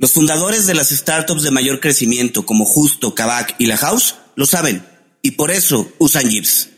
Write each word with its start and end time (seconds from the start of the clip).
Los 0.00 0.12
fundadores 0.12 0.68
de 0.68 0.74
las 0.74 0.90
startups 0.90 1.42
de 1.42 1.50
mayor 1.50 1.80
crecimiento 1.80 2.46
como 2.46 2.64
Justo, 2.64 3.16
Kavak 3.16 3.56
y 3.58 3.66
La 3.66 3.76
House 3.76 4.14
lo 4.36 4.46
saben 4.46 4.86
y 5.22 5.32
por 5.32 5.50
eso 5.50 5.88
usan 5.98 6.30
Jeeps. 6.30 6.70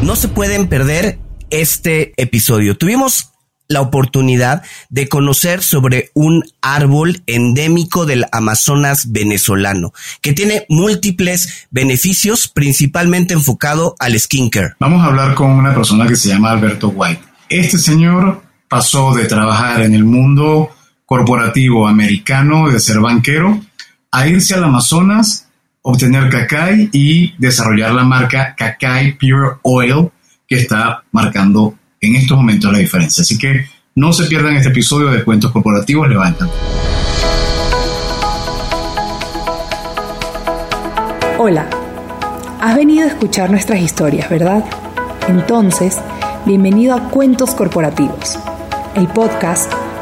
No 0.00 0.16
se 0.16 0.28
pueden 0.28 0.66
perder 0.66 1.18
este 1.50 2.14
episodio. 2.16 2.78
Tuvimos 2.78 3.32
la 3.68 3.82
oportunidad 3.82 4.62
de 4.88 5.08
conocer 5.08 5.62
sobre 5.62 6.10
un 6.14 6.42
árbol 6.62 7.22
endémico 7.26 8.06
del 8.06 8.24
Amazonas 8.32 9.12
venezolano, 9.12 9.92
que 10.22 10.32
tiene 10.32 10.64
múltiples 10.70 11.66
beneficios, 11.70 12.48
principalmente 12.48 13.34
enfocado 13.34 13.94
al 13.98 14.18
skincare. 14.18 14.72
Vamos 14.80 15.02
a 15.02 15.08
hablar 15.08 15.34
con 15.34 15.50
una 15.50 15.74
persona 15.74 16.06
que 16.06 16.16
se 16.16 16.30
llama 16.30 16.52
Alberto 16.52 16.88
White. 16.88 17.20
Este 17.50 17.76
señor 17.76 18.42
pasó 18.68 19.14
de 19.14 19.26
trabajar 19.26 19.82
en 19.82 19.94
el 19.94 20.04
mundo 20.04 20.70
corporativo 21.08 21.88
americano, 21.88 22.68
de 22.68 22.78
ser 22.78 23.00
banquero, 23.00 23.58
a 24.12 24.28
irse 24.28 24.52
al 24.52 24.64
Amazonas, 24.64 25.48
obtener 25.80 26.28
cacay 26.28 26.90
y 26.92 27.32
desarrollar 27.38 27.92
la 27.92 28.04
marca 28.04 28.54
Cacay 28.54 29.16
Pure 29.16 29.56
Oil, 29.62 30.10
que 30.46 30.56
está 30.56 31.02
marcando 31.12 31.74
en 31.98 32.14
estos 32.14 32.36
momentos 32.36 32.70
la 32.70 32.80
diferencia. 32.80 33.22
Así 33.22 33.38
que 33.38 33.64
no 33.94 34.12
se 34.12 34.24
pierdan 34.24 34.56
este 34.56 34.68
episodio 34.68 35.08
de 35.08 35.24
Cuentos 35.24 35.50
Corporativos, 35.50 36.06
le 36.10 36.16
va 36.16 36.26
a 36.26 36.28
encantar. 36.28 36.58
Hola, 41.38 41.70
has 42.60 42.76
venido 42.76 43.06
a 43.06 43.08
escuchar 43.08 43.50
nuestras 43.50 43.80
historias, 43.80 44.28
¿verdad? 44.28 44.62
Entonces, 45.26 45.96
bienvenido 46.44 46.94
a 46.94 47.08
Cuentos 47.08 47.54
Corporativos, 47.54 48.38
el 48.94 49.08
podcast 49.08 49.72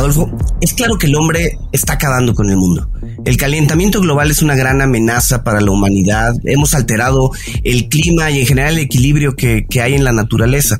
Adolfo, 0.00 0.30
es 0.62 0.72
claro 0.72 0.96
que 0.96 1.08
el 1.08 1.14
hombre 1.14 1.58
está 1.72 1.92
acabando 1.92 2.34
con 2.34 2.48
el 2.48 2.56
mundo. 2.56 2.90
El 3.26 3.36
calentamiento 3.36 4.00
global 4.00 4.30
es 4.30 4.40
una 4.40 4.54
gran 4.54 4.80
amenaza 4.80 5.44
para 5.44 5.60
la 5.60 5.70
humanidad. 5.70 6.34
Hemos 6.44 6.72
alterado 6.72 7.32
el 7.64 7.90
clima 7.90 8.30
y 8.30 8.40
en 8.40 8.46
general 8.46 8.78
el 8.78 8.84
equilibrio 8.84 9.36
que, 9.36 9.66
hay 9.78 9.92
en 9.92 10.04
la 10.04 10.12
naturaleza. 10.12 10.78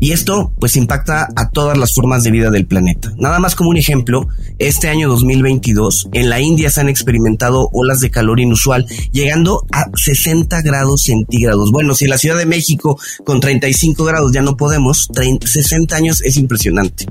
Y 0.00 0.10
esto 0.10 0.52
pues 0.58 0.74
impacta 0.74 1.28
a 1.36 1.50
todas 1.50 1.78
las 1.78 1.94
formas 1.94 2.24
de 2.24 2.32
vida 2.32 2.50
del 2.50 2.66
planeta. 2.66 3.12
Nada 3.16 3.38
más 3.38 3.54
como 3.54 3.70
un 3.70 3.76
ejemplo, 3.76 4.26
este 4.58 4.88
año 4.88 5.08
2022 5.08 6.08
en 6.12 6.28
la 6.28 6.40
India 6.40 6.68
se 6.70 6.80
han 6.80 6.88
experimentado 6.88 7.70
olas 7.72 8.00
de 8.00 8.10
calor 8.10 8.40
inusual 8.40 8.86
llegando 9.12 9.64
a 9.70 9.86
60 9.94 10.62
grados 10.62 11.02
centígrados. 11.02 11.70
Bueno, 11.70 11.94
si 11.94 12.06
en 12.06 12.10
la 12.10 12.18
Ciudad 12.18 12.36
de 12.36 12.46
México 12.46 12.98
con 13.24 13.38
35 13.38 14.04
grados 14.04 14.32
ya 14.32 14.42
no 14.42 14.56
podemos, 14.56 15.08
60 15.14 15.94
años 15.94 16.22
es 16.22 16.36
impresionante. 16.36 17.06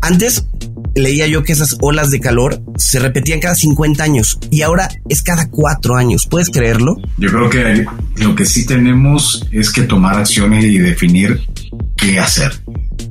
Antes 0.00 0.46
leía 0.94 1.26
yo 1.26 1.42
que 1.42 1.52
esas 1.52 1.76
olas 1.80 2.10
de 2.10 2.20
calor 2.20 2.62
se 2.76 2.98
repetían 2.98 3.40
cada 3.40 3.54
50 3.54 4.02
años 4.02 4.38
y 4.50 4.62
ahora 4.62 4.88
es 5.08 5.22
cada 5.22 5.48
cuatro 5.48 5.96
años. 5.96 6.26
¿Puedes 6.26 6.50
creerlo? 6.50 6.96
Yo 7.18 7.30
creo 7.30 7.50
que 7.50 7.86
lo 8.16 8.34
que 8.34 8.46
sí 8.46 8.66
tenemos 8.66 9.46
es 9.50 9.70
que 9.70 9.82
tomar 9.82 10.18
acciones 10.18 10.64
y 10.64 10.78
definir 10.78 11.40
qué 11.96 12.18
hacer. 12.18 12.52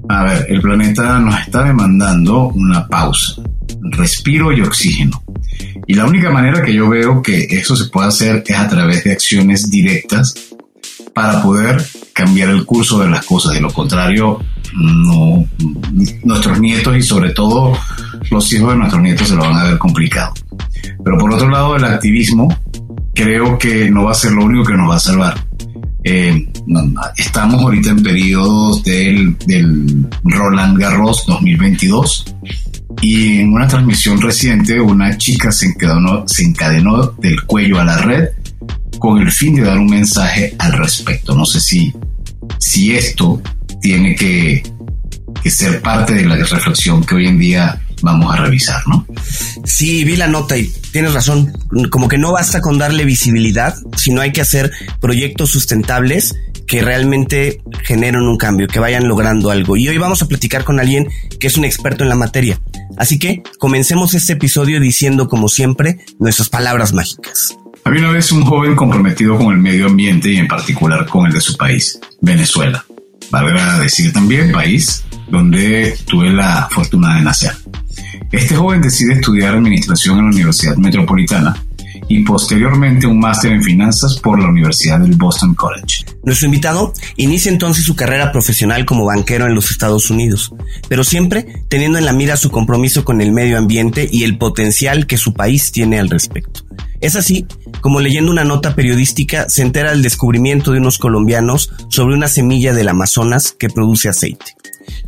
A 0.10 0.24
ver, 0.24 0.48
el 0.50 0.62
planeta 0.62 1.20
nos 1.20 1.40
está 1.40 1.64
demandando 1.64 2.48
una 2.50 2.88
pausa, 2.88 3.42
respiro 3.92 4.52
y 4.52 4.62
oxígeno. 4.62 5.24
Y 5.88 5.94
la 5.94 6.06
única 6.06 6.30
manera 6.30 6.64
que 6.64 6.74
yo 6.74 6.90
veo 6.90 7.22
que 7.22 7.48
eso 7.50 7.76
se 7.76 7.90
puede 7.90 8.08
hacer 8.08 8.44
es 8.46 8.58
a 8.58 8.68
través 8.68 9.04
de 9.04 9.12
acciones 9.12 9.70
directas 9.70 10.36
para 11.14 11.42
poder 11.42 11.84
cambiar 12.14 12.50
el 12.50 12.66
curso 12.66 13.00
de 13.00 13.10
las 13.10 13.26
cosas. 13.26 13.54
De 13.54 13.62
lo 13.62 13.72
contrario, 13.74 14.40
no, 14.74 15.46
nuestros 16.24 16.60
nietos 16.60 16.98
y 16.98 17.02
sobre 17.02 17.32
todo 17.32 17.78
los 18.30 18.54
hijos 18.54 18.72
de 18.72 18.78
nuestros 18.78 19.02
nietos 19.02 19.28
se 19.28 19.36
lo 19.36 19.42
van 19.42 19.56
a 19.56 19.64
ver 19.64 19.78
complicado. 19.78 20.34
Pero 21.04 21.18
por 21.18 21.34
otro 21.34 21.50
lado, 21.50 21.76
el 21.76 21.84
activismo 21.86 22.48
creo 23.14 23.58
que 23.58 23.90
no 23.90 24.06
va 24.06 24.12
a 24.12 24.16
ser 24.16 24.32
lo 24.32 24.46
único 24.46 24.66
que 24.66 24.74
nos 24.74 24.90
va 24.90 24.96
a 24.96 25.00
salvar. 25.00 25.46
Eh, 26.04 26.48
estamos 27.18 27.62
ahorita 27.62 27.92
en 27.92 28.02
periodos 28.02 28.84
del, 28.84 29.38
del 29.46 30.08
Roland 30.24 30.80
Garros 30.80 31.26
2022 31.28 32.26
y 33.02 33.40
en 33.40 33.54
una 33.54 33.68
transmisión 33.68 34.20
reciente 34.20 34.82
una 34.82 35.18
chica 35.18 35.52
se 35.52 35.68
encadenó, 35.68 36.24
se 36.28 36.44
encadenó 36.44 37.08
del 37.20 37.44
cuello 37.46 37.80
a 37.80 37.86
la 37.86 37.98
red 37.98 38.30
con 39.00 39.20
el 39.20 39.32
fin 39.32 39.56
de 39.56 39.64
dar 39.64 39.78
un 39.78 39.88
mensaje 39.88 40.56
al 40.60 40.74
respecto. 40.74 41.36
No 41.36 41.46
sé 41.46 41.60
si, 41.60 41.94
si 42.60 42.96
esto 42.96 43.42
tiene 43.82 44.16
que, 44.16 44.64
ser 45.46 45.82
parte 45.82 46.14
de 46.14 46.26
la 46.26 46.36
reflexión 46.36 47.04
que 47.04 47.16
hoy 47.16 47.28
en 47.28 47.40
día 47.40 47.82
vamos 48.02 48.34
a 48.34 48.38
revisar, 48.38 48.82
¿no? 48.88 49.06
Sí, 49.64 50.04
vi 50.04 50.16
la 50.16 50.28
nota 50.28 50.58
y 50.58 50.72
tienes 50.92 51.14
razón. 51.14 51.52
Como 51.90 52.08
que 52.08 52.18
no 52.18 52.32
basta 52.32 52.62
con 52.62 52.78
darle 52.78 53.06
visibilidad, 53.06 53.76
sino 53.96 54.22
hay 54.22 54.32
que 54.32 54.42
hacer 54.42 54.72
proyectos 55.00 55.50
sustentables 55.50 56.36
que 56.68 56.82
realmente 56.82 57.62
generen 57.84 58.22
un 58.22 58.38
cambio, 58.38 58.68
que 58.68 58.80
vayan 58.80 59.08
logrando 59.08 59.52
algo. 59.52 59.78
Y 59.78 59.90
hoy 59.90 59.98
vamos 59.98 60.22
a 60.22 60.28
platicar 60.28 60.64
con 60.64 60.80
alguien 60.80 61.10
que 61.40 61.48
es 61.48 61.58
un 61.58 61.66
experto 61.66 62.04
en 62.04 62.10
la 62.10 62.16
materia. 62.16 62.60
Así 62.98 63.20
que 63.20 63.44
comencemos 63.60 64.14
este 64.14 64.34
episodio 64.34 64.80
diciendo, 64.80 65.28
como 65.28 65.50
siempre, 65.50 66.00
nuestras 66.20 66.50
palabras 66.50 66.94
mágicas. 66.94 67.58
Había 67.84 68.02
una 68.02 68.12
vez 68.12 68.32
un 68.32 68.46
joven 68.46 68.76
comprometido 68.76 69.38
con 69.38 69.54
el 69.54 69.58
medio 69.58 69.88
ambiente 69.88 70.30
y 70.30 70.38
en 70.38 70.48
particular 70.48 71.08
con 71.08 71.26
el 71.26 71.34
de 71.34 71.42
su 71.42 71.58
país, 71.58 72.00
Venezuela. 72.22 72.86
Valga 73.32 73.80
decir 73.80 74.12
también 74.12 74.52
país 74.52 75.04
donde 75.30 75.98
tuve 76.06 76.30
la 76.32 76.68
fortuna 76.70 77.16
de 77.16 77.22
nacer. 77.22 77.54
Este 78.32 78.56
joven 78.56 78.82
decide 78.82 79.14
estudiar 79.14 79.56
administración 79.56 80.20
en 80.20 80.26
la 80.26 80.32
Universidad 80.32 80.76
Metropolitana 80.76 81.56
y 82.08 82.24
posteriormente 82.24 83.08
un 83.08 83.20
máster 83.20 83.54
en 83.54 83.64
finanzas 83.64 84.18
por 84.18 84.40
la 84.40 84.50
Universidad 84.50 85.00
del 85.00 85.16
Boston 85.16 85.56
College. 85.56 86.06
Nuestro 86.24 86.48
invitado 86.48 86.94
inicia 87.16 87.52
entonces 87.52 87.86
su 87.86 87.96
carrera 87.96 88.32
profesional 88.34 88.86
como 88.86 89.06
banquero 89.06 89.46
en 89.46 89.56
los 89.56 89.72
Estados 89.72 90.10
Unidos, 90.10 90.54
pero 90.90 91.06
siempre 91.06 91.64
teniendo 91.70 91.98
en 91.98 92.06
la 92.06 92.14
mira 92.14 92.36
su 92.36 92.52
compromiso 92.52 93.06
con 93.06 93.22
el 93.22 93.32
medio 93.32 93.58
ambiente 93.58 94.10
y 94.12 94.24
el 94.24 94.38
potencial 94.38 95.08
que 95.08 95.18
su 95.18 95.34
país 95.34 95.72
tiene 95.72 96.00
al 96.00 96.10
respecto. 96.10 96.66
Es 97.02 97.16
así 97.16 97.48
como 97.82 98.00
leyendo 98.00 98.32
una 98.32 98.44
nota 98.44 98.76
periodística 98.76 99.50
se 99.50 99.64
entera 99.64 99.90
del 99.90 100.04
descubrimiento 100.04 100.72
de 100.72 100.78
unos 100.78 101.00
colombianos 101.00 101.72
sobre 101.90 102.16
una 102.16 102.28
semilla 102.28 102.74
del 102.74 102.90
Amazonas 102.90 103.56
que 103.58 103.70
produce 103.70 104.08
aceite. 104.08 104.56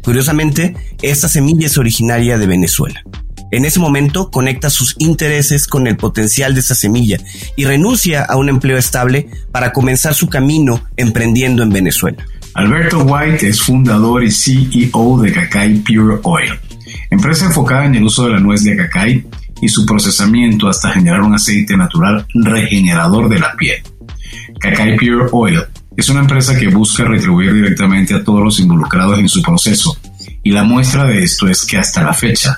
Curiosamente, 0.03 0.75
esta 1.03 1.29
semilla 1.29 1.67
es 1.67 1.77
originaria 1.77 2.39
de 2.39 2.47
Venezuela. 2.47 3.03
En 3.51 3.65
ese 3.65 3.79
momento 3.79 4.31
conecta 4.31 4.71
sus 4.71 4.95
intereses 4.97 5.67
con 5.67 5.85
el 5.85 5.95
potencial 5.95 6.55
de 6.55 6.61
esa 6.61 6.73
semilla 6.73 7.19
y 7.55 7.65
renuncia 7.65 8.23
a 8.23 8.35
un 8.37 8.49
empleo 8.49 8.79
estable 8.79 9.29
para 9.51 9.71
comenzar 9.71 10.15
su 10.15 10.27
camino 10.27 10.83
emprendiendo 10.97 11.61
en 11.61 11.69
Venezuela. 11.69 12.25
Alberto 12.55 13.03
White 13.03 13.47
es 13.47 13.61
fundador 13.61 14.23
y 14.23 14.31
CEO 14.31 15.21
de 15.21 15.31
Cacay 15.31 15.75
Pure 15.81 16.19
Oil, 16.23 16.59
empresa 17.11 17.45
enfocada 17.45 17.85
en 17.85 17.95
el 17.95 18.03
uso 18.03 18.25
de 18.25 18.31
la 18.31 18.39
nuez 18.39 18.63
de 18.63 18.75
cacay 18.75 19.23
y 19.63 19.69
su 19.69 19.85
procesamiento 19.85 20.67
hasta 20.67 20.91
generar 20.91 21.21
un 21.21 21.35
aceite 21.35 21.77
natural 21.77 22.27
regenerador 22.33 23.29
de 23.29 23.39
la 23.39 23.55
piel. 23.55 23.81
Cacay 24.59 24.97
Pure 24.97 25.29
Oil 25.31 25.61
es 25.95 26.09
una 26.09 26.19
empresa 26.19 26.57
que 26.57 26.67
busca 26.67 27.05
retribuir 27.05 27.53
directamente 27.53 28.13
a 28.13 28.23
todos 28.23 28.43
los 28.43 28.59
involucrados 28.59 29.19
en 29.19 29.29
su 29.29 29.41
proceso, 29.41 29.97
y 30.43 30.51
la 30.51 30.63
muestra 30.63 31.05
de 31.05 31.23
esto 31.23 31.47
es 31.47 31.65
que 31.65 31.77
hasta 31.77 32.03
la 32.03 32.13
fecha 32.13 32.57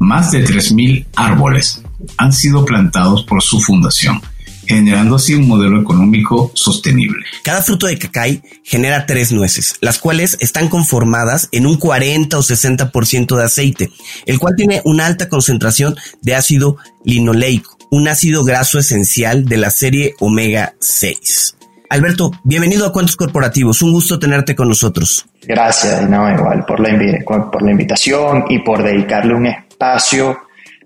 más 0.00 0.32
de 0.32 0.44
3.000 0.44 1.06
árboles 1.16 1.82
han 2.18 2.32
sido 2.32 2.66
plantados 2.66 3.24
por 3.24 3.42
su 3.42 3.58
fundación, 3.58 4.20
generando 4.66 5.16
así 5.16 5.34
un 5.34 5.48
modelo 5.48 5.80
económico 5.80 6.50
sostenible. 6.54 7.24
Cada 7.42 7.62
fruto 7.62 7.86
de 7.86 7.98
cacay 7.98 8.42
genera 8.62 9.06
tres 9.06 9.32
nueces, 9.32 9.76
las 9.80 9.98
cuales 9.98 10.36
están 10.40 10.68
conformadas 10.68 11.48
en 11.52 11.66
un 11.66 11.76
40 11.76 12.38
o 12.38 12.42
60% 12.42 13.36
de 13.36 13.44
aceite, 13.44 13.90
el 14.26 14.38
cual 14.38 14.54
tiene 14.56 14.82
una 14.84 15.06
alta 15.06 15.28
concentración 15.28 15.96
de 16.22 16.34
ácido 16.34 16.76
linoleico, 17.04 17.76
un 17.90 18.08
ácido 18.08 18.44
graso 18.44 18.78
esencial 18.78 19.44
de 19.44 19.56
la 19.56 19.70
serie 19.70 20.14
omega 20.20 20.74
6. 20.80 21.56
Alberto, 21.90 22.32
bienvenido 22.42 22.86
a 22.86 22.92
Cuentos 22.92 23.14
Corporativos. 23.14 23.82
Un 23.82 23.92
gusto 23.92 24.18
tenerte 24.18 24.56
con 24.56 24.68
nosotros. 24.68 25.26
Gracias, 25.42 26.08
no, 26.08 26.28
igual, 26.28 26.64
por 26.66 26.80
la, 26.80 26.90
por 27.24 27.62
la 27.62 27.70
invitación 27.70 28.46
y 28.48 28.58
por 28.60 28.82
dedicarle 28.82 29.34
un 29.34 29.46
espacio 29.46 30.38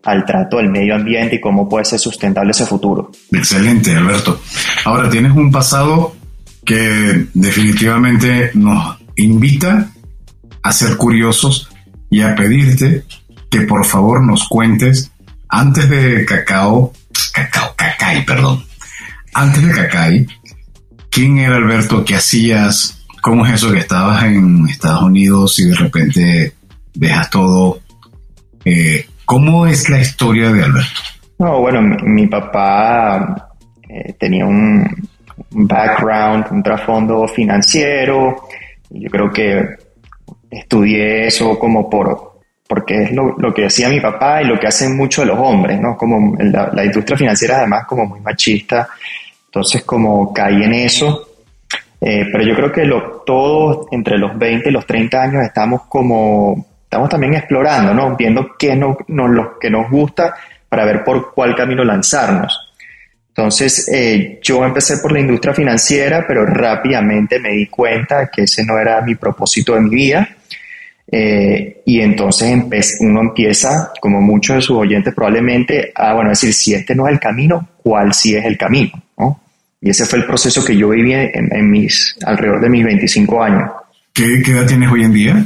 al 0.05 0.25
trato 0.25 0.59
del 0.59 0.71
medio 0.71 0.95
ambiente 0.95 1.37
y 1.37 1.41
cómo 1.41 1.69
puede 1.69 1.85
ser 1.85 1.99
sustentable 1.99 2.51
ese 2.51 2.67
futuro. 2.67 3.11
Excelente, 3.33 3.95
Alberto. 3.95 4.41
Ahora, 4.85 5.11
tienes 5.11 5.33
un 5.33 5.51
pasado 5.51 6.15
que 6.65 7.27
definitivamente 7.35 8.51
nos 8.55 8.99
invita 9.17 9.91
a 10.63 10.73
ser 10.73 10.97
curiosos 10.97 11.69
y 12.11 12.21
a 12.21 12.35
pedirte 12.35 13.05
que 13.51 13.63
por 13.63 13.85
favor 13.85 14.25
nos 14.25 14.49
cuentes 14.49 15.11
antes 15.49 15.89
de 15.89 16.25
cacao, 16.27 16.93
cacao, 17.33 17.75
cacay, 17.75 18.25
perdón, 18.25 18.65
antes 19.33 19.63
de 19.63 19.73
cacay, 19.73 20.27
¿quién 21.11 21.39
era 21.39 21.57
Alberto? 21.57 22.05
¿Qué 22.05 22.17
hacías? 22.17 23.07
¿Cómo 23.23 23.47
es 23.47 23.55
eso 23.55 23.73
que 23.73 23.79
estabas 23.79 24.25
en 24.25 24.69
Estados 24.69 25.03
Unidos 25.03 25.59
y 25.59 25.65
de 25.65 25.75
repente 25.75 26.55
dejas 26.95 27.31
todo 27.31 27.81
eh, 28.65 29.09
¿Cómo 29.29 29.67
es 29.67 29.91
la 29.91 29.99
historia 29.99 30.51
de 30.51 30.65
Alberto? 30.65 31.03
No, 31.39 31.61
bueno, 31.61 31.83
mi, 31.83 32.27
papá 32.29 33.51
eh, 33.87 34.15
tenía 34.19 34.47
un, 34.47 34.89
background, 35.51 36.47
un 36.51 36.63
trasfondo 36.63 37.29
financiero. 37.29 38.49
Yo 38.89 39.11
creo 39.11 39.31
que 39.31 39.69
estudié 40.51 41.27
eso 41.27 41.59
como 41.59 41.91
por 41.91 42.39
porque 42.67 43.03
es 43.03 43.13
lo, 43.13 43.53
que 43.53 43.63
decía 43.65 43.91
mi 43.91 44.01
papá 44.01 44.41
y 44.41 44.47
lo 44.47 44.59
que 44.59 44.69
hacen 44.69 44.97
muchos 44.97 45.27
los 45.27 45.39
hombres, 45.39 45.79
¿no? 45.79 45.95
Como 45.95 46.35
la, 46.39 46.83
industria 46.87 47.19
financiera 47.19 47.59
además 47.59 47.85
como 47.87 48.07
muy 48.07 48.21
machista, 48.21 48.89
entonces 49.45 49.85
como 49.85 50.33
caí 50.33 50.63
en 50.63 50.73
eso. 50.73 51.29
Eh, 52.01 52.25
pero 52.33 52.45
yo 52.45 52.55
creo 52.55 52.73
que 52.73 52.91
todos 53.27 53.89
entre 53.91 54.17
los 54.17 54.39
20 54.39 54.71
y 54.71 54.73
los 54.73 54.87
30 54.87 55.23
años 55.23 55.43
estamos 55.45 55.83
como 55.83 56.68
estamos 56.89 57.11
también 57.11 57.35
explorando, 57.35 57.93
¿no? 57.93 58.17
Viendo 58.17 58.57
qué 58.59 58.75
nos, 58.75 58.97
lo 59.07 59.59
que 59.59 59.69
nos 59.69 59.91
gusta 59.91 60.35
para 60.71 60.87
ver 60.87 61.05
por 61.05 61.35
cuál 61.35 61.55
camino 61.55 61.85
lanzarnos. 61.85 62.73
Entonces, 63.29 63.87
eh, 63.93 64.41
yo 64.43 64.65
empecé 64.65 64.97
por 64.97 65.13
la 65.13 65.21
industria 65.21 65.53
financiera, 65.53 66.25
pero 66.27 66.47
rápidamente 66.47 67.39
me 67.41 67.51
di 67.51 67.67
cuenta 67.67 68.31
que 68.33 68.45
ese 68.45 68.65
no 68.65 68.79
era 68.79 69.03
mi 69.03 69.17
propósito 69.17 69.75
de 69.75 69.83
mi 69.83 69.91
vida. 69.91 70.31
Eh, 71.13 71.83
y 71.85 72.01
entonces 72.01 72.97
uno 73.01 73.21
empieza, 73.21 73.93
como 74.01 74.23
muchos 74.23 74.57
de 74.57 74.63
sus 74.63 74.79
oyentes 74.79 75.13
probablemente, 75.15 75.93
a 75.95 76.15
bueno, 76.15 76.31
decir, 76.31 76.55
si 76.55 76.73
este 76.73 76.95
no 76.95 77.07
es 77.07 77.13
el 77.13 77.21
camino, 77.21 77.69
¿cuál 77.83 78.15
sí 78.15 78.35
es 78.35 78.47
el 78.47 78.57
camino? 78.57 78.93
¿no? 79.19 79.41
Y 79.79 79.91
ese 79.91 80.07
fue 80.07 80.21
el 80.21 80.25
proceso 80.25 80.65
que 80.65 80.75
yo 80.75 80.89
viví 80.89 81.13
en, 81.13 81.71
mis, 81.71 82.17
alrededor 82.25 82.63
de 82.63 82.71
mis 82.71 82.85
25 82.85 83.43
años. 83.43 83.71
¿Qué, 84.15 84.43
¿Qué 84.43 84.53
edad 84.53 84.67
tienes 84.67 84.91
hoy 84.91 85.05
en 85.05 85.13
día? 85.13 85.45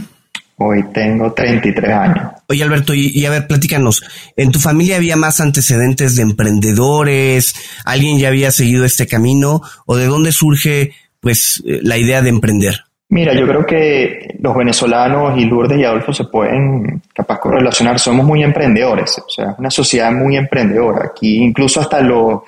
Hoy 0.64 0.85
tengo 0.93 1.32
33 1.32 1.91
años. 1.93 2.32
Oye, 2.49 2.62
Alberto, 2.62 2.94
y, 2.94 3.25
a 3.25 3.31
ver, 3.31 3.47
platícanos. 3.47 4.03
¿En 4.37 4.53
tu 4.53 4.59
familia 4.59 4.97
había 4.97 5.17
más 5.17 5.41
antecedentes 5.41 6.17
de 6.17 6.23
emprendedores? 6.23 7.55
¿Alguien 7.85 8.19
ya 8.19 8.29
había 8.29 8.50
seguido 8.50 8.85
este 8.85 9.06
camino? 9.06 9.62
¿O 9.87 9.97
de 9.97 10.06
dónde 10.06 10.32
surge, 10.32 10.93
pues, 11.20 11.62
eh, 11.67 11.81
la 11.82 11.97
idea 11.97 12.23
de 12.23 12.29
emprender? 12.29 12.85
Mira, 13.09 13.35
yo 13.35 13.47
creo 13.47 13.67
que 13.67 14.37
los 14.41 14.56
venezolanos 14.56 15.38
y 15.38 15.44
Lourdes 15.44 15.79
y 15.79 15.85
Adolfo 15.85 16.14
se 16.14 16.25
pueden 16.25 17.03
capaz 17.15 17.41
correlacionar. 17.41 17.99
Somos 17.99 18.25
muy 18.25 18.43
emprendedores. 18.43 19.19
O 19.19 19.29
sea, 19.29 19.55
una 19.58 19.70
sociedad 19.70 20.11
muy 20.12 20.37
emprendedora. 20.37 21.08
Aquí 21.11 21.37
incluso 21.37 21.81
hasta 21.81 22.00
lo, 22.00 22.44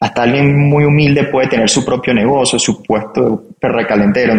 hasta 0.00 0.22
alguien 0.22 0.68
muy 0.68 0.84
humilde 0.84 1.24
puede 1.24 1.48
tener 1.48 1.70
su 1.70 1.84
propio 1.84 2.12
negocio, 2.12 2.58
su 2.58 2.82
puesto 2.82 3.44
de 3.60 3.86
calentero. 3.86 4.34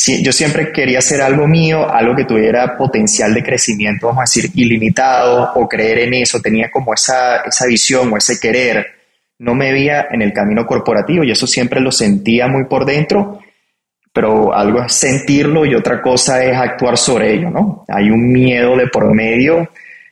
Entonces, 0.00 0.24
yo 0.24 0.32
siempre 0.32 0.72
quería 0.72 0.98
hacer 0.98 1.20
algo 1.20 1.46
mío, 1.46 1.90
algo 1.92 2.14
que 2.16 2.24
tuviera 2.24 2.76
potencial 2.76 3.34
de 3.34 3.42
crecimiento, 3.42 4.06
vamos 4.06 4.20
a 4.20 4.22
decir, 4.22 4.50
ilimitado, 4.54 5.52
o 5.54 5.68
creer 5.68 6.00
en 6.00 6.14
eso, 6.14 6.40
tenía 6.40 6.70
como 6.70 6.94
esa, 6.94 7.38
esa 7.42 7.66
visión 7.66 8.12
o 8.12 8.16
ese 8.16 8.40
querer. 8.40 8.86
No 9.38 9.54
me 9.54 9.72
veía 9.72 10.06
en 10.10 10.22
el 10.22 10.32
camino 10.32 10.66
corporativo 10.66 11.24
y 11.24 11.30
eso 11.30 11.46
siempre 11.46 11.80
lo 11.80 11.92
sentía 11.92 12.46
muy 12.46 12.64
por 12.64 12.84
dentro, 12.84 13.40
pero 14.12 14.54
algo 14.54 14.82
es 14.82 14.92
sentirlo 14.92 15.64
y 15.64 15.74
otra 15.74 16.00
cosa 16.00 16.44
es 16.44 16.56
actuar 16.56 16.96
sobre 16.96 17.34
ello, 17.34 17.50
¿no? 17.50 17.84
Hay 17.88 18.10
un 18.10 18.32
miedo 18.32 18.76
de 18.76 18.88
por 18.88 19.14
medio 19.14 19.68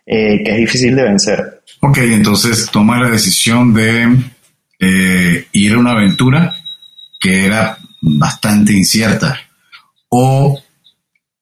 eh, 0.06 0.42
que 0.44 0.50
es 0.52 0.56
difícil 0.58 0.96
de 0.96 1.02
vencer. 1.02 1.62
Ok, 1.80 1.98
entonces 1.98 2.68
toma 2.70 3.00
la 3.00 3.10
decisión 3.10 3.74
de 3.74 4.06
eh, 4.80 5.46
ir 5.52 5.72
a 5.74 5.78
una 5.78 5.92
aventura 5.92 6.54
que 7.20 7.46
era 7.46 7.76
bastante 8.00 8.72
incierta 8.72 9.47
o 10.08 10.60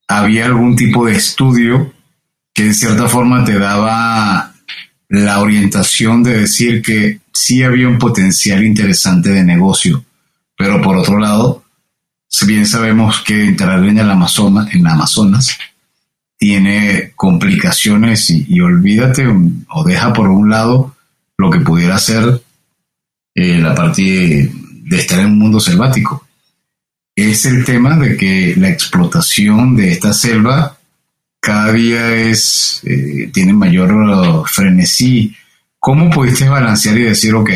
había 0.07 0.45
algún 0.45 0.75
tipo 0.75 1.05
de 1.05 1.15
estudio 1.15 1.93
que 2.53 2.65
en 2.65 2.73
cierta 2.73 3.07
forma 3.07 3.43
te 3.43 3.59
daba 3.59 4.53
la 5.09 5.39
orientación 5.39 6.23
de 6.23 6.39
decir 6.39 6.81
que 6.81 7.19
sí 7.33 7.63
había 7.63 7.87
un 7.87 7.97
potencial 7.97 8.63
interesante 8.63 9.29
de 9.29 9.43
negocio, 9.43 10.03
pero 10.57 10.81
por 10.81 10.97
otro 10.97 11.19
lado, 11.19 11.63
si 12.27 12.45
bien 12.45 12.65
sabemos 12.65 13.21
que 13.21 13.45
entrar 13.45 13.83
en 13.85 13.99
el 13.99 14.09
Amazonas, 14.09 14.73
en 14.73 14.87
Amazonas 14.87 15.57
tiene 16.37 17.13
complicaciones 17.15 18.29
y, 18.29 18.59
olvídate 18.59 19.25
o 19.69 19.83
deja 19.83 20.13
por 20.13 20.29
un 20.29 20.49
lado 20.49 20.95
lo 21.37 21.49
que 21.49 21.59
pudiera 21.59 21.97
ser 21.97 22.43
eh, 23.33 23.59
la 23.59 23.73
parte 23.73 24.51
de 24.51 24.97
estar 24.97 25.19
en 25.19 25.27
un 25.27 25.39
mundo 25.39 25.59
selvático 25.59 26.26
es 27.17 27.45
el 27.47 27.65
tema 27.65 27.97
de 27.97 28.15
que 28.15 28.53
la 28.57 28.69
explotación 28.69 29.75
de 29.75 29.91
esta 29.91 30.13
selva 30.13 30.77
cada 31.39 31.71
día 31.71 32.13
es 32.13 32.81
eh, 32.85 33.29
tiene 33.33 33.53
mayor 33.53 34.47
frenesí. 34.47 35.35
¿Cómo 35.79 36.09
pudiste 36.11 36.47
balancear 36.47 36.97
y 36.97 37.03
decir, 37.03 37.33
ok, 37.33 37.49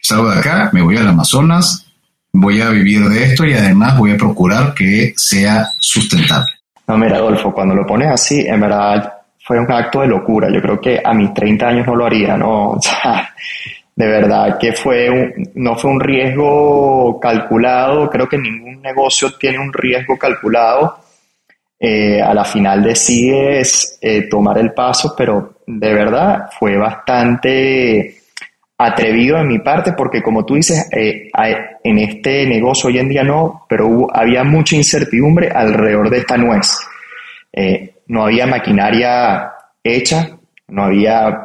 salgo 0.00 0.30
de 0.30 0.38
acá, 0.38 0.70
me 0.72 0.80
voy 0.80 0.96
al 0.96 1.08
Amazonas, 1.08 1.86
voy 2.32 2.62
a 2.62 2.70
vivir 2.70 3.06
de 3.08 3.24
esto 3.24 3.44
y 3.44 3.52
además 3.52 3.98
voy 3.98 4.12
a 4.12 4.16
procurar 4.16 4.72
que 4.72 5.12
sea 5.16 5.68
sustentable? 5.78 6.52
No, 6.86 6.96
mira, 6.96 7.16
Adolfo, 7.16 7.52
cuando 7.52 7.74
lo 7.74 7.86
pones 7.86 8.10
así, 8.10 8.40
en 8.46 8.60
verdad 8.60 9.12
fue 9.46 9.60
un 9.60 9.70
acto 9.70 10.00
de 10.00 10.06
locura. 10.06 10.48
Yo 10.50 10.62
creo 10.62 10.80
que 10.80 11.00
a 11.04 11.12
mis 11.12 11.32
30 11.34 11.66
años 11.66 11.86
no 11.86 11.96
lo 11.96 12.06
haría, 12.06 12.36
¿no? 12.36 12.70
O 12.72 12.80
sea, 12.80 13.34
de 13.96 14.06
verdad 14.06 14.58
que 14.58 14.72
fue 14.72 15.08
un, 15.08 15.50
no 15.54 15.76
fue 15.76 15.90
un 15.90 16.00
riesgo 16.00 17.20
calculado, 17.20 18.10
creo 18.10 18.28
que 18.28 18.38
ningún 18.38 18.82
negocio 18.82 19.32
tiene 19.38 19.58
un 19.58 19.72
riesgo 19.72 20.18
calculado, 20.18 20.98
eh, 21.78 22.20
a 22.22 22.32
la 22.32 22.44
final 22.44 22.82
decides 22.82 23.98
eh, 24.00 24.28
tomar 24.28 24.58
el 24.58 24.72
paso, 24.72 25.14
pero 25.16 25.58
de 25.66 25.92
verdad 25.92 26.48
fue 26.58 26.76
bastante 26.76 28.16
atrevido 28.78 29.36
de 29.36 29.44
mi 29.44 29.58
parte 29.58 29.92
porque 29.92 30.22
como 30.22 30.44
tú 30.44 30.54
dices, 30.54 30.88
eh, 30.92 31.30
en 31.82 31.98
este 31.98 32.46
negocio 32.46 32.88
hoy 32.88 32.98
en 32.98 33.08
día 33.08 33.22
no, 33.22 33.66
pero 33.68 34.08
había 34.12 34.44
mucha 34.44 34.76
incertidumbre 34.76 35.50
alrededor 35.50 36.10
de 36.10 36.18
esta 36.18 36.36
nuez. 36.36 36.78
no 38.06 38.24
había 38.24 38.46
maquinaria 38.46 39.52
hecha, 39.82 40.38
no 40.68 40.84
había, 40.84 41.44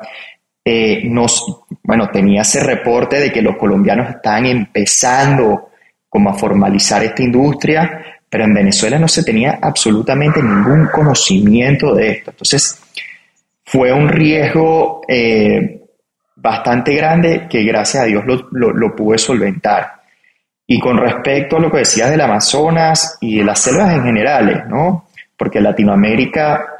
nos, 1.06 1.64
bueno, 1.84 2.10
tenía 2.10 2.42
ese 2.42 2.64
reporte 2.64 3.20
de 3.20 3.32
que 3.32 3.42
los 3.42 3.56
colombianos 3.58 4.10
estaban 4.10 4.46
empezando 4.46 5.70
como 6.08 6.30
a 6.30 6.34
formalizar 6.34 7.04
esta 7.04 7.24
industria, 7.24 8.04
pero 8.30 8.44
en 8.44 8.54
Venezuela 8.54 9.00
no 9.00 9.08
se 9.08 9.24
tenía 9.24 9.60
absolutamente 9.62 10.42
ningún 10.42 10.88
conocimiento 10.88 11.94
de 11.94 12.12
esto. 12.12 12.32
Entonces, 12.32 12.82
fue 13.64 13.94
un 13.94 14.10
riesgo 14.10 15.02
eh, 15.08 15.82
bastante 16.36 16.94
grande 16.96 17.48
que 17.50 17.64
gracias 17.64 18.04
a 18.04 18.06
Dios 18.08 18.24
lo, 18.52 18.96
pude 18.96 19.18
solventar. 19.18 19.94
Y 20.66 20.80
con 20.80 20.98
respecto 20.98 21.58
a 21.58 21.60
lo 21.60 21.72
que 21.72 21.80
decías 21.80 22.10
del 22.10 22.22
Amazonas 22.22 23.18
y 23.22 23.40
de 23.40 23.44
las 23.44 23.60
selvas 23.60 23.94
en 23.94 24.04
general, 24.04 24.66
¿no? 24.70 25.08
Porque 25.36 25.62
Latinoamérica, 25.62 26.79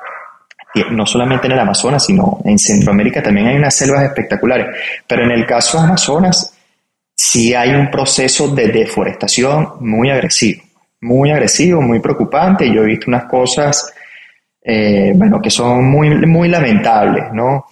no 0.92 1.06
solamente 1.06 1.48
en 1.48 1.54
el 1.54 1.60
Amazonas, 1.60 2.06
sino 2.06 2.40
en 2.46 2.58
Centroamérica 2.60 3.24
también 3.24 3.48
hay 3.48 3.56
unas 3.56 3.76
selvas 3.76 4.04
espectaculares. 4.04 4.68
Pero 5.08 5.24
en 5.24 5.32
el 5.32 5.46
caso 5.46 5.78
de 5.78 5.86
Amazonas, 5.86 6.54
sí 7.16 7.54
hay 7.54 7.72
un 7.72 7.90
proceso 7.90 8.48
de 8.50 8.68
deforestación 8.68 9.74
muy 9.80 10.10
agresivo 10.10 10.64
muy 11.02 11.32
agresivo, 11.32 11.82
muy 11.82 12.00
preocupante. 12.00 12.72
Yo 12.72 12.84
he 12.84 12.88
visto 12.88 13.06
unas 13.08 13.26
cosas, 13.26 13.94
eh, 14.62 15.14
bueno, 15.16 15.42
que 15.42 15.50
son 15.50 15.86
muy, 15.90 16.10
muy 16.26 16.50
lamentables, 16.50 17.26
¿no? 17.34 17.66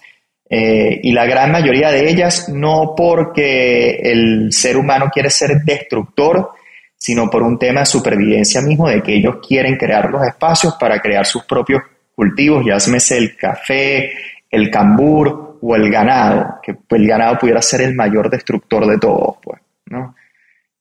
Eh, 0.50 1.00
y 1.02 1.12
la 1.12 1.26
gran 1.26 1.52
mayoría 1.52 1.90
de 1.90 2.08
ellas 2.08 2.48
no 2.48 2.94
porque 2.96 3.96
el 4.02 4.50
ser 4.50 4.78
humano 4.78 5.10
quiere 5.12 5.28
ser 5.28 5.60
destructor, 5.62 6.52
sino 6.96 7.28
por 7.28 7.42
un 7.42 7.58
tema 7.58 7.80
de 7.80 7.86
supervivencia 7.86 8.62
mismo, 8.62 8.88
de 8.88 9.02
que 9.02 9.14
ellos 9.14 9.36
quieren 9.46 9.76
crear 9.76 10.10
los 10.10 10.26
espacios 10.26 10.74
para 10.80 11.00
crear 11.00 11.26
sus 11.26 11.44
propios 11.44 11.82
cultivos, 12.18 12.64
ya 12.66 12.80
sea 12.80 13.16
el 13.16 13.36
café, 13.36 14.10
el 14.50 14.72
cambur 14.72 15.56
o 15.62 15.76
el 15.76 15.88
ganado, 15.88 16.56
que 16.60 16.74
el 16.96 17.06
ganado 17.06 17.38
pudiera 17.38 17.62
ser 17.62 17.82
el 17.82 17.94
mayor 17.94 18.28
destructor 18.28 18.88
de 18.88 18.98
todos, 18.98 19.36
pues. 19.40 19.60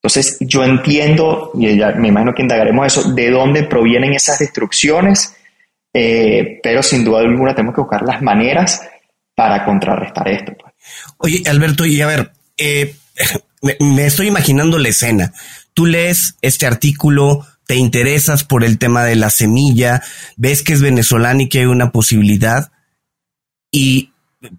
Entonces, 0.01 0.37
yo 0.39 0.63
entiendo, 0.63 1.51
y 1.53 1.77
me 1.99 2.07
imagino 2.07 2.33
que 2.33 2.41
indagaremos 2.41 2.87
eso, 2.87 3.13
de 3.13 3.29
dónde 3.29 3.65
provienen 3.65 4.13
esas 4.13 4.39
destrucciones, 4.39 5.35
eh, 5.93 6.59
pero 6.63 6.81
sin 6.81 7.05
duda 7.05 7.19
alguna 7.19 7.53
tenemos 7.53 7.75
que 7.75 7.81
buscar 7.81 8.01
las 8.01 8.19
maneras 8.23 8.81
para 9.35 9.63
contrarrestar 9.63 10.27
esto. 10.29 10.53
Pues. 10.59 10.73
Oye, 11.19 11.43
Alberto, 11.47 11.85
y 11.85 12.01
a 12.01 12.07
ver, 12.07 12.31
eh, 12.57 12.95
me, 13.79 14.07
estoy 14.07 14.25
imaginando 14.25 14.79
la 14.79 14.89
escena. 14.89 15.33
Tú 15.75 15.85
lees 15.85 16.35
este 16.41 16.65
artículo, 16.65 17.45
te 17.67 17.75
interesas 17.75 18.43
por 18.43 18.63
el 18.63 18.79
tema 18.79 19.03
de 19.03 19.15
la 19.15 19.29
semilla, 19.29 20.01
ves 20.37 20.63
que 20.63 20.73
es 20.73 20.81
venezolana 20.81 21.43
y 21.43 21.49
que 21.49 21.59
hay 21.59 21.65
una 21.65 21.91
posibilidad, 21.91 22.71
y 23.71 24.13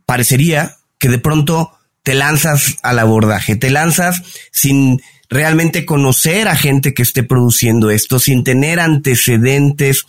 parecería 0.07 0.77
que 0.99 1.09
de 1.09 1.19
pronto 1.19 1.73
te 2.03 2.15
lanzas 2.15 2.77
al 2.83 2.99
abordaje, 2.99 3.57
te 3.57 3.71
lanzas 3.71 4.23
sin 4.53 5.01
realmente 5.31 5.85
conocer 5.85 6.49
a 6.49 6.57
gente 6.57 6.95
que 6.95 7.03
esté 7.03 7.23
produciendo 7.23 7.91
esto 7.91 8.19
sin 8.19 8.45
tener 8.45 8.81
antecedentes 8.81 10.07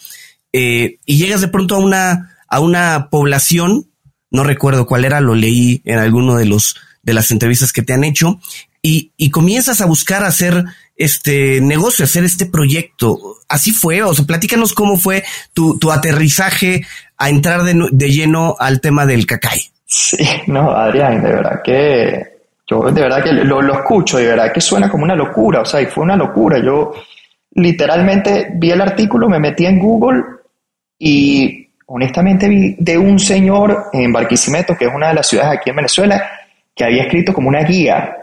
eh, 0.54 0.98
y 1.06 1.18
llegas 1.18 1.42
de 1.42 1.50
pronto 1.50 1.76
a 1.76 1.80
una, 1.80 2.38
a 2.48 2.60
una 2.60 3.10
población, 3.10 3.90
no 4.32 4.44
recuerdo 4.44 4.86
cuál 4.86 5.06
era, 5.06 5.22
lo 5.22 5.36
leí 5.36 5.82
en 5.86 6.00
alguno 6.00 6.36
de 6.36 6.46
los 6.46 6.76
de 7.02 7.14
las 7.14 7.32
entrevistas 7.32 7.72
que 7.72 7.82
te 7.82 7.94
han 7.94 8.04
hecho 8.04 8.40
y, 8.82 9.12
y 9.18 9.30
comienzas 9.30 9.82
a 9.82 9.86
buscar 9.86 10.24
hacer 10.24 10.64
este 10.96 11.62
negocio, 11.62 12.06
hacer 12.06 12.24
este 12.24 12.46
proyecto. 12.46 13.38
Así 13.48 13.72
fue, 13.72 14.02
o 14.04 14.14
sea, 14.14 14.26
platícanos 14.26 14.74
cómo 14.74 14.98
fue 14.98 15.24
tu, 15.54 15.80
tu 15.80 15.92
aterrizaje 15.92 16.86
a 17.18 17.30
entrar 17.30 17.64
de, 17.64 17.90
de 17.92 18.10
lleno 18.12 18.56
al 18.60 18.82
tema 18.82 19.06
del 19.06 19.26
cacay. 19.26 19.62
Sí, 19.86 20.24
no, 20.48 20.72
Adrián, 20.72 21.24
de 21.24 21.30
verdad 21.30 21.62
que 21.64 22.40
yo 22.70 22.92
de 22.92 23.02
verdad 23.02 23.24
que 23.24 23.34
lo, 23.34 23.62
lo, 23.62 23.74
escucho, 23.74 24.18
de 24.18 24.28
verdad 24.28 24.54
que 24.54 24.62
suena 24.62 24.90
como 24.90 25.04
una 25.04 25.16
locura, 25.16 25.62
o 25.62 25.66
sea, 25.66 25.82
y 25.82 25.88
fue 25.88 26.04
una 26.04 26.16
locura. 26.16 26.60
Yo 26.64 26.94
literalmente 27.56 28.50
vi 28.54 28.70
el 28.70 28.82
artículo, 28.82 29.28
me 29.28 29.40
metí 29.40 29.66
en 29.66 29.80
Google 29.80 30.24
y 31.00 31.68
honestamente 31.88 32.48
vi 32.48 32.76
de 32.78 32.98
un 32.98 33.18
señor 33.18 33.86
en 33.92 34.14
Barquisimeto, 34.14 34.78
que 34.78 34.86
es 34.86 34.92
una 34.94 35.08
de 35.08 35.16
las 35.16 35.28
ciudades 35.28 35.58
aquí 35.58 35.72
en 35.72 35.78
Venezuela, 35.78 36.24
que 36.76 36.84
había 36.84 37.04
escrito 37.04 37.34
como 37.34 37.50
una 37.50 37.64
guía. 37.64 38.16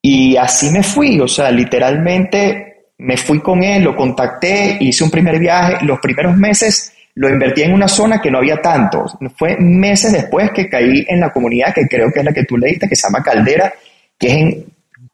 Y 0.00 0.36
así 0.36 0.70
me 0.70 0.82
fui, 0.82 1.20
o 1.20 1.28
sea, 1.28 1.50
literalmente 1.50 2.68
me 2.98 3.16
fui 3.16 3.40
con 3.40 3.62
él, 3.62 3.84
lo 3.84 3.94
contacté, 3.94 4.76
hice 4.80 5.04
un 5.04 5.10
primer 5.10 5.38
viaje, 5.38 5.84
los 5.84 5.98
primeros 6.00 6.36
meses 6.36 6.92
lo 7.14 7.28
invertí 7.28 7.62
en 7.62 7.72
una 7.72 7.88
zona 7.88 8.20
que 8.20 8.30
no 8.30 8.38
había 8.38 8.60
tanto. 8.62 9.04
Fue 9.36 9.56
meses 9.58 10.12
después 10.12 10.52
que 10.52 10.68
caí 10.68 11.04
en 11.08 11.18
la 11.18 11.32
comunidad, 11.32 11.74
que 11.74 11.88
creo 11.88 12.12
que 12.12 12.20
es 12.20 12.24
la 12.24 12.32
que 12.32 12.44
tú 12.44 12.56
leíste, 12.56 12.88
que 12.88 12.94
se 12.94 13.08
llama 13.08 13.24
Caldera, 13.24 13.72
que 14.16 14.26
es 14.28 14.34
en 14.34 14.64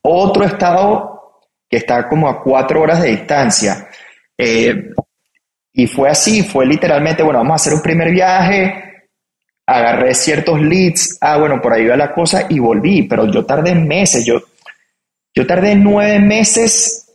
otro 0.03 0.45
estado 0.45 1.15
que 1.69 1.79
está 1.79 2.07
como 2.07 2.29
a 2.29 2.43
cuatro 2.43 2.83
horas 2.83 3.01
de 3.01 3.09
distancia. 3.09 3.89
Eh, 4.37 4.91
y 5.73 5.87
fue 5.87 6.11
así, 6.11 6.43
fue 6.43 6.67
literalmente, 6.67 7.23
bueno, 7.23 7.39
vamos 7.39 7.53
a 7.53 7.57
hacer 7.57 7.75
un 7.75 7.83
primer 7.83 8.11
viaje, 8.11 8.85
agarré 9.67 10.15
ciertos 10.15 10.61
leads, 10.61 11.17
ah, 11.21 11.39
bueno, 11.39 11.61
por 11.61 11.73
ahí 11.73 11.87
va 11.87 11.97
la 11.97 12.13
cosa 12.13 12.47
y 12.49 12.59
volví, 12.59 13.05
pero 13.05 13.31
yo 13.31 13.47
tardé 13.47 13.75
meses, 13.75 14.25
yo, 14.27 14.43
yo 15.35 15.47
tardé 15.47 15.75
nueve 15.75 16.21
meses 16.21 17.13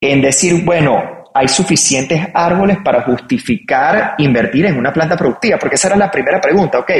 en 0.00 0.22
decir, 0.22 0.64
bueno, 0.64 1.24
hay 1.34 1.48
suficientes 1.48 2.28
árboles 2.32 2.78
para 2.84 3.02
justificar 3.02 4.14
invertir 4.18 4.66
en 4.66 4.78
una 4.78 4.92
planta 4.92 5.16
productiva? 5.16 5.58
Porque 5.58 5.74
esa 5.74 5.88
era 5.88 5.96
la 5.96 6.10
primera 6.10 6.40
pregunta. 6.40 6.78
Ok, 6.78 6.90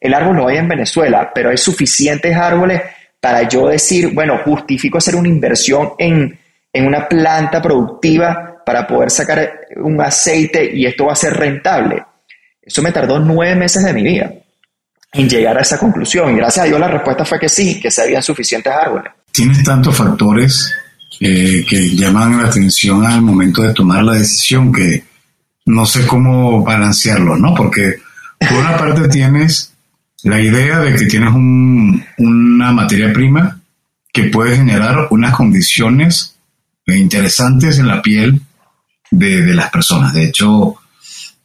el 0.00 0.14
árbol 0.14 0.36
no 0.36 0.48
hay 0.48 0.56
en 0.56 0.68
Venezuela, 0.68 1.30
pero 1.32 1.50
hay 1.50 1.56
suficientes 1.56 2.36
árboles 2.36 2.82
para 3.20 3.42
yo 3.48 3.68
decir, 3.68 4.12
bueno, 4.12 4.40
justifico 4.44 4.98
hacer 4.98 5.14
una 5.14 5.28
inversión 5.28 5.92
en, 5.98 6.36
en 6.72 6.86
una 6.86 7.06
planta 7.06 7.62
productiva 7.62 8.62
para 8.66 8.86
poder 8.86 9.10
sacar 9.10 9.60
un 9.76 10.00
aceite 10.00 10.70
y 10.74 10.86
esto 10.86 11.06
va 11.06 11.12
a 11.12 11.16
ser 11.16 11.34
rentable. 11.34 12.02
Eso 12.60 12.82
me 12.82 12.90
tardó 12.90 13.20
nueve 13.20 13.54
meses 13.54 13.84
de 13.84 13.92
mi 13.92 14.02
vida 14.02 14.32
en 15.12 15.28
llegar 15.28 15.58
a 15.58 15.60
esa 15.60 15.78
conclusión. 15.78 16.32
Y 16.32 16.36
gracias 16.36 16.64
a 16.64 16.68
Dios 16.68 16.80
la 16.80 16.88
respuesta 16.88 17.24
fue 17.24 17.38
que 17.38 17.48
sí, 17.48 17.80
que 17.80 17.90
se 17.90 18.02
habían 18.02 18.22
suficientes 18.22 18.72
árboles. 18.72 19.12
Tienes 19.32 19.62
tantos 19.62 19.96
factores 19.96 20.70
que 21.18 21.90
llaman 21.94 22.42
la 22.42 22.48
atención 22.48 23.06
al 23.06 23.22
momento 23.22 23.62
de 23.62 23.74
tomar 23.74 24.02
la 24.02 24.14
decisión, 24.14 24.72
que 24.72 25.04
no 25.66 25.86
sé 25.86 26.06
cómo 26.06 26.62
balancearlo, 26.62 27.36
¿no? 27.36 27.54
Porque 27.54 27.98
por 28.38 28.58
una 28.58 28.76
parte 28.76 29.08
tienes 29.08 29.72
la 30.24 30.40
idea 30.40 30.80
de 30.80 30.94
que 30.94 31.06
tienes 31.06 31.32
una 31.32 32.72
materia 32.72 33.12
prima 33.12 33.60
que 34.12 34.24
puede 34.24 34.56
generar 34.56 35.08
unas 35.10 35.34
condiciones 35.34 36.36
interesantes 36.86 37.78
en 37.78 37.88
la 37.88 38.02
piel 38.02 38.40
de, 39.10 39.54
las 39.54 39.70
personas. 39.70 40.12
De 40.12 40.24
hecho, 40.24 40.76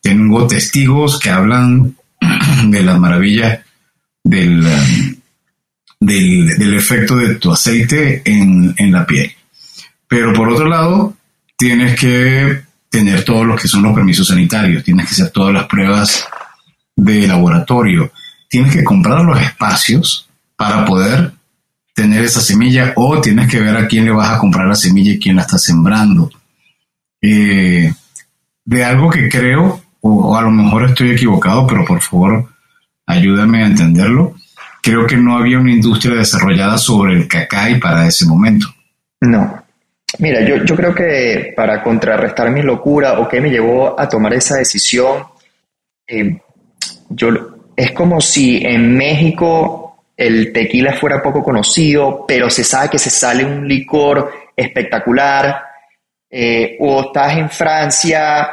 tengo 0.01 0.47
testigos 0.47 1.19
que 1.19 1.29
hablan 1.29 1.95
de 2.69 2.83
las 2.83 2.99
maravillas 2.99 3.59
del, 4.23 4.65
del, 5.99 6.73
efecto 6.73 7.15
de 7.15 7.35
tu 7.35 7.51
aceite 7.51 8.21
en, 8.25 8.73
en 8.77 8.91
la 8.91 9.05
piel. 9.05 9.31
Pero 10.07 10.33
por 10.33 10.49
otro 10.49 10.67
lado, 10.67 11.15
tienes 11.57 11.99
que 11.99 12.61
tener 12.89 13.23
todos 13.23 13.45
los 13.45 13.61
que 13.61 13.67
son 13.67 13.83
los 13.83 13.93
permisos 13.93 14.27
sanitarios, 14.27 14.83
tienes 14.83 15.07
que 15.07 15.11
hacer 15.11 15.29
todas 15.31 15.53
las 15.53 15.65
pruebas 15.65 16.25
de 16.95 17.27
laboratorio, 17.27 18.11
tienes 18.49 18.73
que 18.73 18.83
comprar 18.83 19.23
los 19.23 19.39
espacios 19.39 20.29
para 20.55 20.85
poder 20.85 21.33
tener 21.93 22.23
esa 22.23 22.41
semilla 22.41 22.93
o 22.95 23.19
tienes 23.21 23.49
que 23.49 23.59
ver 23.59 23.75
a 23.75 23.87
quién 23.87 24.05
le 24.05 24.11
vas 24.11 24.29
a 24.29 24.37
comprar 24.37 24.67
la 24.67 24.75
semilla 24.75 25.13
y 25.13 25.19
quién 25.19 25.35
la 25.35 25.41
está 25.41 25.57
sembrando. 25.57 26.29
Eh, 27.21 27.91
de 28.65 28.83
algo 28.83 29.09
que 29.09 29.29
creo, 29.29 29.81
o, 30.01 30.37
a 30.37 30.41
lo 30.41 30.51
mejor 30.51 30.85
estoy 30.85 31.11
equivocado, 31.11 31.65
pero 31.65 31.85
por 31.85 32.01
favor 32.01 32.49
ayúdame 33.05 33.63
a 33.63 33.67
entenderlo, 33.67 34.35
creo 34.87 35.05
que 35.05 35.17
no 35.17 35.37
había 35.37 35.59
una 35.59 35.71
industria 35.71 36.15
desarrollada 36.15 36.77
sobre 36.77 37.13
el 37.13 37.27
cacay 37.27 37.79
para 37.79 38.07
ese 38.07 38.25
momento. 38.25 38.67
No, 39.21 39.63
Mira, 40.19 40.41
yo, 40.41 40.63
yo 40.63 40.75
creo 40.75 40.95
que 40.95 41.53
para 41.55 41.83
contrarrestar 41.83 42.49
mi 42.49 42.61
locura 42.61 43.19
o 43.19 43.27
qué 43.27 43.41
me 43.41 43.49
llevó 43.49 43.99
a 43.99 44.07
tomar 44.07 44.33
esa 44.33 44.55
decisión, 44.55 45.23
eh, 46.07 46.39
yo, 47.09 47.29
es 47.75 47.91
como 47.91 48.21
si 48.21 48.65
en 48.65 48.95
México 48.95 50.05
el 50.15 50.51
tequila 50.53 50.93
fuera 50.93 51.21
poco 51.21 51.43
conocido, 51.43 52.25
pero 52.27 52.49
se 52.49 52.63
sabe 52.63 52.89
que 52.89 52.97
se 52.97 53.09
sale 53.09 53.43
un 53.43 53.67
licor 53.67 54.31
espectacular, 54.55 55.61
eh, 56.29 56.77
o 56.79 57.01
estás 57.01 57.37
en 57.37 57.49
Francia 57.49 58.49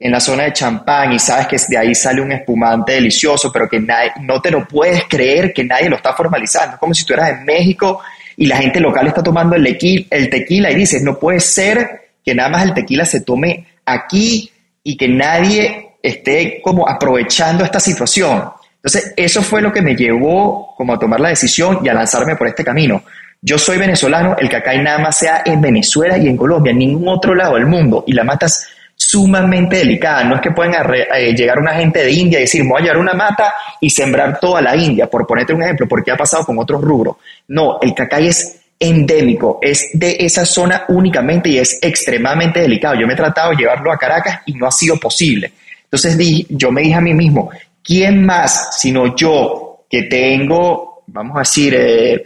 en 0.00 0.12
la 0.12 0.20
zona 0.20 0.44
de 0.44 0.52
champán 0.52 1.12
y 1.12 1.18
sabes 1.18 1.48
que 1.48 1.56
de 1.68 1.76
ahí 1.76 1.94
sale 1.94 2.20
un 2.20 2.30
espumante 2.30 2.92
delicioso, 2.92 3.50
pero 3.52 3.68
que 3.68 3.80
nadie, 3.80 4.12
no 4.20 4.40
te 4.40 4.50
lo 4.50 4.66
puedes 4.66 5.04
creer 5.08 5.52
que 5.52 5.64
nadie 5.64 5.88
lo 5.88 5.96
está 5.96 6.12
formalizando. 6.12 6.74
Es 6.74 6.78
como 6.78 6.94
si 6.94 7.04
tú 7.04 7.14
eras 7.14 7.30
en 7.30 7.44
México 7.44 8.00
y 8.36 8.46
la 8.46 8.58
gente 8.58 8.78
local 8.78 9.08
está 9.08 9.22
tomando 9.22 9.56
el 9.56 9.64
tequila, 9.64 10.70
y 10.70 10.74
dices, 10.76 11.02
no 11.02 11.18
puede 11.18 11.40
ser 11.40 12.10
que 12.24 12.34
nada 12.34 12.48
más 12.48 12.62
el 12.64 12.74
tequila 12.74 13.04
se 13.04 13.22
tome 13.22 13.66
aquí 13.84 14.50
y 14.84 14.96
que 14.96 15.08
nadie 15.08 15.96
esté 16.00 16.60
como 16.62 16.88
aprovechando 16.88 17.64
esta 17.64 17.80
situación. 17.80 18.44
Entonces, 18.76 19.12
eso 19.16 19.42
fue 19.42 19.60
lo 19.60 19.72
que 19.72 19.82
me 19.82 19.96
llevó 19.96 20.74
como 20.76 20.94
a 20.94 20.98
tomar 21.00 21.18
la 21.18 21.30
decisión 21.30 21.80
y 21.82 21.88
a 21.88 21.94
lanzarme 21.94 22.36
por 22.36 22.46
este 22.46 22.62
camino. 22.62 23.02
Yo 23.42 23.58
soy 23.58 23.76
venezolano, 23.76 24.36
el 24.38 24.48
cacay 24.48 24.80
nada 24.80 24.98
más 24.98 25.18
sea 25.18 25.42
en 25.44 25.60
Venezuela 25.60 26.16
y 26.16 26.28
en 26.28 26.36
Colombia, 26.36 26.70
en 26.70 26.78
ningún 26.78 27.08
otro 27.08 27.34
lado 27.34 27.54
del 27.56 27.66
mundo. 27.66 28.04
Y 28.06 28.12
la 28.12 28.22
mata 28.22 28.46
es 28.46 28.68
sumamente 29.10 29.78
delicada. 29.78 30.22
No 30.24 30.34
es 30.34 30.42
que 30.42 30.50
puedan 30.50 30.74
eh, 30.92 31.32
llegar 31.34 31.58
una 31.58 31.72
gente 31.72 32.04
de 32.04 32.12
India 32.12 32.38
y 32.38 32.42
decir, 32.42 32.62
voy 32.68 32.82
a 32.82 32.82
llevar 32.82 32.98
una 32.98 33.14
mata 33.14 33.54
y 33.80 33.88
sembrar 33.88 34.38
toda 34.38 34.60
la 34.60 34.76
India, 34.76 35.06
por 35.06 35.26
ponerte 35.26 35.54
un 35.54 35.62
ejemplo, 35.62 35.88
porque 35.88 36.10
ha 36.10 36.16
pasado 36.16 36.44
con 36.44 36.58
otros 36.58 36.82
rubros. 36.82 37.16
No, 37.48 37.78
el 37.80 37.94
cacay 37.94 38.26
es 38.26 38.60
endémico, 38.78 39.60
es 39.62 39.88
de 39.94 40.18
esa 40.20 40.44
zona 40.44 40.84
únicamente 40.88 41.48
y 41.48 41.58
es 41.58 41.78
extremadamente 41.80 42.60
delicado. 42.60 42.96
Yo 43.00 43.06
me 43.06 43.14
he 43.14 43.16
tratado 43.16 43.52
de 43.52 43.56
llevarlo 43.56 43.90
a 43.90 43.96
Caracas 43.96 44.40
y 44.44 44.52
no 44.52 44.66
ha 44.66 44.70
sido 44.70 44.98
posible. 44.98 45.52
Entonces 45.84 46.18
yo 46.50 46.70
me 46.70 46.82
dije 46.82 46.94
a 46.94 47.00
mí 47.00 47.14
mismo, 47.14 47.50
¿quién 47.82 48.26
más 48.26 48.78
sino 48.78 49.16
yo 49.16 49.84
que 49.88 50.02
tengo, 50.02 51.04
vamos 51.06 51.34
a 51.36 51.40
decir, 51.40 51.74
eh, 51.74 52.22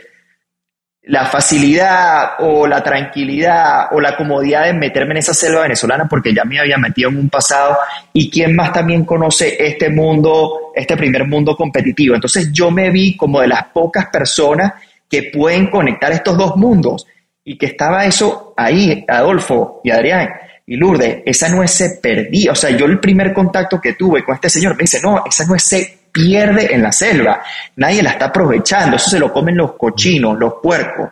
la 1.04 1.26
facilidad 1.26 2.34
o 2.38 2.66
la 2.66 2.82
tranquilidad 2.82 3.88
o 3.90 4.00
la 4.00 4.16
comodidad 4.16 4.64
de 4.64 4.72
meterme 4.72 5.12
en 5.12 5.18
esa 5.18 5.34
selva 5.34 5.62
venezolana 5.62 6.06
porque 6.08 6.32
ya 6.32 6.44
me 6.44 6.60
había 6.60 6.78
metido 6.78 7.10
en 7.10 7.16
un 7.16 7.28
pasado. 7.28 7.78
Y 8.12 8.30
quién 8.30 8.54
más 8.54 8.72
también 8.72 9.04
conoce 9.04 9.56
este 9.58 9.90
mundo, 9.90 10.72
este 10.74 10.96
primer 10.96 11.26
mundo 11.26 11.56
competitivo. 11.56 12.14
Entonces 12.14 12.52
yo 12.52 12.70
me 12.70 12.90
vi 12.90 13.16
como 13.16 13.40
de 13.40 13.48
las 13.48 13.64
pocas 13.66 14.06
personas 14.06 14.74
que 15.08 15.30
pueden 15.34 15.68
conectar 15.68 16.12
estos 16.12 16.38
dos 16.38 16.56
mundos. 16.56 17.06
Y 17.44 17.58
que 17.58 17.66
estaba 17.66 18.04
eso 18.06 18.54
ahí, 18.56 19.04
Adolfo 19.08 19.80
y 19.82 19.90
Adrián 19.90 20.28
y 20.64 20.76
Lourdes, 20.76 21.22
esa 21.26 21.48
no 21.48 21.62
es 21.62 21.72
se 21.72 21.98
perdía, 22.00 22.52
o 22.52 22.54
sea, 22.54 22.70
yo 22.70 22.86
el 22.86 23.00
primer 23.00 23.32
contacto 23.32 23.80
que 23.80 23.94
tuve 23.94 24.24
con 24.24 24.36
este 24.36 24.48
señor 24.48 24.76
me 24.76 24.82
dice, 24.82 25.00
no, 25.02 25.22
esa 25.26 25.44
no 25.44 25.56
es 25.56 25.64
se 25.64 26.01
pierde 26.12 26.74
en 26.74 26.82
la 26.82 26.92
selva. 26.92 27.42
Nadie 27.76 28.02
la 28.02 28.10
está 28.10 28.26
aprovechando. 28.26 28.96
Eso 28.96 29.10
se 29.10 29.18
lo 29.18 29.32
comen 29.32 29.56
los 29.56 29.72
cochinos, 29.72 30.38
los 30.38 30.54
puercos. 30.62 31.08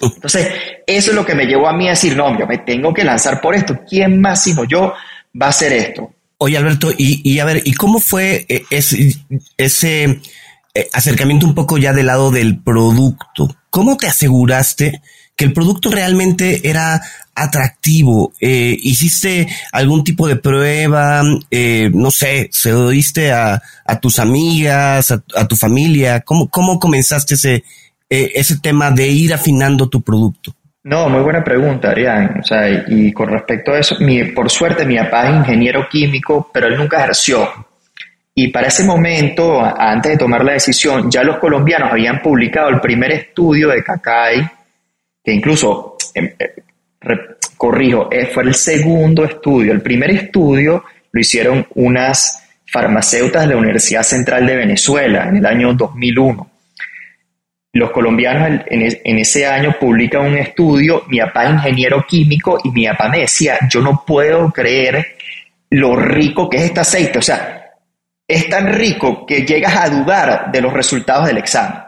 Entonces, 0.00 0.48
eso 0.86 1.10
es 1.10 1.16
lo 1.16 1.26
que 1.26 1.34
me 1.34 1.46
llevó 1.46 1.68
a 1.68 1.72
mí 1.72 1.88
a 1.88 1.90
decir, 1.90 2.16
no, 2.16 2.38
yo 2.38 2.46
me 2.46 2.58
tengo 2.58 2.94
que 2.94 3.04
lanzar 3.04 3.40
por 3.40 3.54
esto. 3.54 3.80
¿Quién 3.88 4.20
más 4.20 4.42
sino 4.42 4.64
yo 4.64 4.94
va 5.40 5.46
a 5.46 5.50
hacer 5.50 5.72
esto? 5.72 6.12
Oye, 6.38 6.56
Alberto, 6.56 6.92
y, 6.96 7.38
a 7.40 7.44
ver, 7.44 7.62
¿y 7.64 7.72
cómo 7.72 7.98
fue 7.98 8.46
eh, 8.48 8.64
ese, 9.56 10.20
eh, 10.74 10.88
acercamiento 10.92 11.46
un 11.46 11.54
poco 11.54 11.78
ya 11.78 11.92
del 11.92 12.06
lado 12.06 12.30
del 12.30 12.62
producto? 12.62 13.48
¿Cómo 13.70 13.96
te 13.96 14.06
aseguraste 14.06 15.02
que 15.38 15.44
el 15.44 15.52
producto 15.52 15.90
realmente 15.90 16.68
era 16.68 17.00
atractivo? 17.32 18.32
Eh, 18.40 18.76
¿Hiciste 18.82 19.46
algún 19.70 20.02
tipo 20.02 20.26
de 20.26 20.34
prueba? 20.34 21.22
Eh, 21.48 21.90
no 21.94 22.10
sé, 22.10 22.48
¿se 22.50 22.72
lo 22.72 22.88
diste 22.90 23.30
a, 23.30 23.62
tus 24.02 24.18
amigas, 24.18 25.12
a, 25.12 25.46
tu 25.46 25.54
familia? 25.54 26.22
¿Cómo, 26.22 26.48
cómo 26.50 26.80
comenzaste 26.80 27.34
ese, 27.34 27.62
eh, 28.10 28.32
ese 28.34 28.58
tema 28.58 28.90
de 28.90 29.06
ir 29.06 29.32
afinando 29.32 29.88
tu 29.88 30.02
producto? 30.02 30.52
No, 30.82 31.08
muy 31.08 31.20
buena 31.20 31.44
pregunta, 31.44 31.90
Arián. 31.90 32.40
O 32.40 32.42
sea, 32.42 32.68
y 32.88 33.12
con 33.12 33.28
respecto 33.28 33.72
a 33.72 33.78
eso, 33.78 33.96
mi, 34.00 34.24
por 34.32 34.50
suerte 34.50 34.84
mi 34.84 34.98
papá 34.98 35.28
es 35.28 35.36
ingeniero 35.36 35.86
químico, 35.88 36.50
pero 36.52 36.66
él 36.66 36.76
nunca 36.76 36.98
ejerció. 36.98 37.48
Y 38.34 38.48
para 38.48 38.68
ese 38.68 38.82
momento, 38.82 39.60
antes 39.62 40.12
de 40.12 40.18
tomar 40.18 40.44
la 40.44 40.52
decisión, 40.54 41.08
ya 41.08 41.22
los 41.22 41.38
colombianos 41.38 41.92
habían 41.92 42.20
publicado 42.20 42.70
el 42.70 42.80
primer 42.80 43.12
estudio 43.12 43.68
de 43.68 43.84
Cacay 43.84 44.57
que 45.28 45.34
incluso, 45.34 45.98
em, 46.14 46.32
eh, 46.38 46.54
corrijo, 47.58 48.08
eh, 48.10 48.30
fue 48.32 48.44
el 48.44 48.54
segundo 48.54 49.26
estudio. 49.26 49.72
El 49.72 49.82
primer 49.82 50.10
estudio 50.10 50.84
lo 51.12 51.20
hicieron 51.20 51.66
unas 51.74 52.42
farmacéuticas 52.64 53.42
de 53.42 53.48
la 53.48 53.60
Universidad 53.60 54.04
Central 54.04 54.46
de 54.46 54.56
Venezuela 54.56 55.28
en 55.28 55.36
el 55.36 55.44
año 55.44 55.74
2001. 55.74 56.50
Los 57.74 57.90
colombianos 57.90 58.62
en 58.70 59.18
ese 59.18 59.46
año 59.46 59.76
publican 59.78 60.24
un 60.24 60.38
estudio, 60.38 61.04
mi 61.08 61.20
papá 61.20 61.50
ingeniero 61.50 62.06
químico 62.08 62.58
y 62.64 62.70
mi 62.70 62.86
papá 62.86 63.10
me 63.10 63.20
decía, 63.20 63.58
yo 63.68 63.82
no 63.82 64.04
puedo 64.06 64.50
creer 64.50 65.18
lo 65.68 65.94
rico 65.94 66.48
que 66.48 66.56
es 66.56 66.62
este 66.64 66.80
aceite. 66.80 67.18
O 67.18 67.22
sea, 67.22 67.74
es 68.26 68.48
tan 68.48 68.72
rico 68.72 69.26
que 69.26 69.44
llegas 69.44 69.76
a 69.76 69.90
dudar 69.90 70.50
de 70.50 70.62
los 70.62 70.72
resultados 70.72 71.26
del 71.26 71.36
examen. 71.36 71.82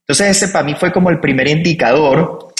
Entonces 0.00 0.36
ese 0.36 0.52
para 0.52 0.64
mí 0.64 0.76
fue 0.78 0.92
como 0.92 1.10
el 1.10 1.18
primer 1.18 1.48
indicador 1.48 2.54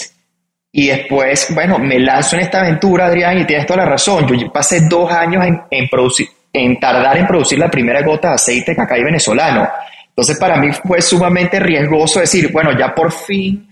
y 0.79 0.89
después, 0.89 1.55
bueno, 1.55 1.79
me 1.79 1.99
lanzo 1.99 2.37
en 2.37 2.43
esta 2.43 2.61
aventura, 2.61 3.07
Adrián, 3.07 3.39
y 3.39 3.47
tienes 3.47 3.65
toda 3.65 3.79
la 3.79 3.87
razón. 3.87 4.29
Yo 4.29 4.53
pasé 4.53 4.83
dos 4.87 5.11
años 5.11 5.43
en, 5.71 5.89
producir, 5.89 6.29
en 6.53 6.79
tardar 6.79 7.17
en 7.17 7.27
producir 7.27 7.59
la 7.59 7.71
primera 7.71 8.03
gota 8.03 8.29
de 8.29 8.35
aceite 8.35 8.73
de 8.73 8.77
cacao 8.77 9.03
venezolano. 9.03 9.67
Entonces, 10.07 10.39
para 10.39 10.57
mí 10.57 10.69
fue 10.73 11.01
sumamente 11.01 11.59
riesgoso 11.59 12.21
decir, 12.21 12.53
bueno, 12.53 12.79
ya 12.79 12.95
por 12.95 13.11
fin 13.11 13.67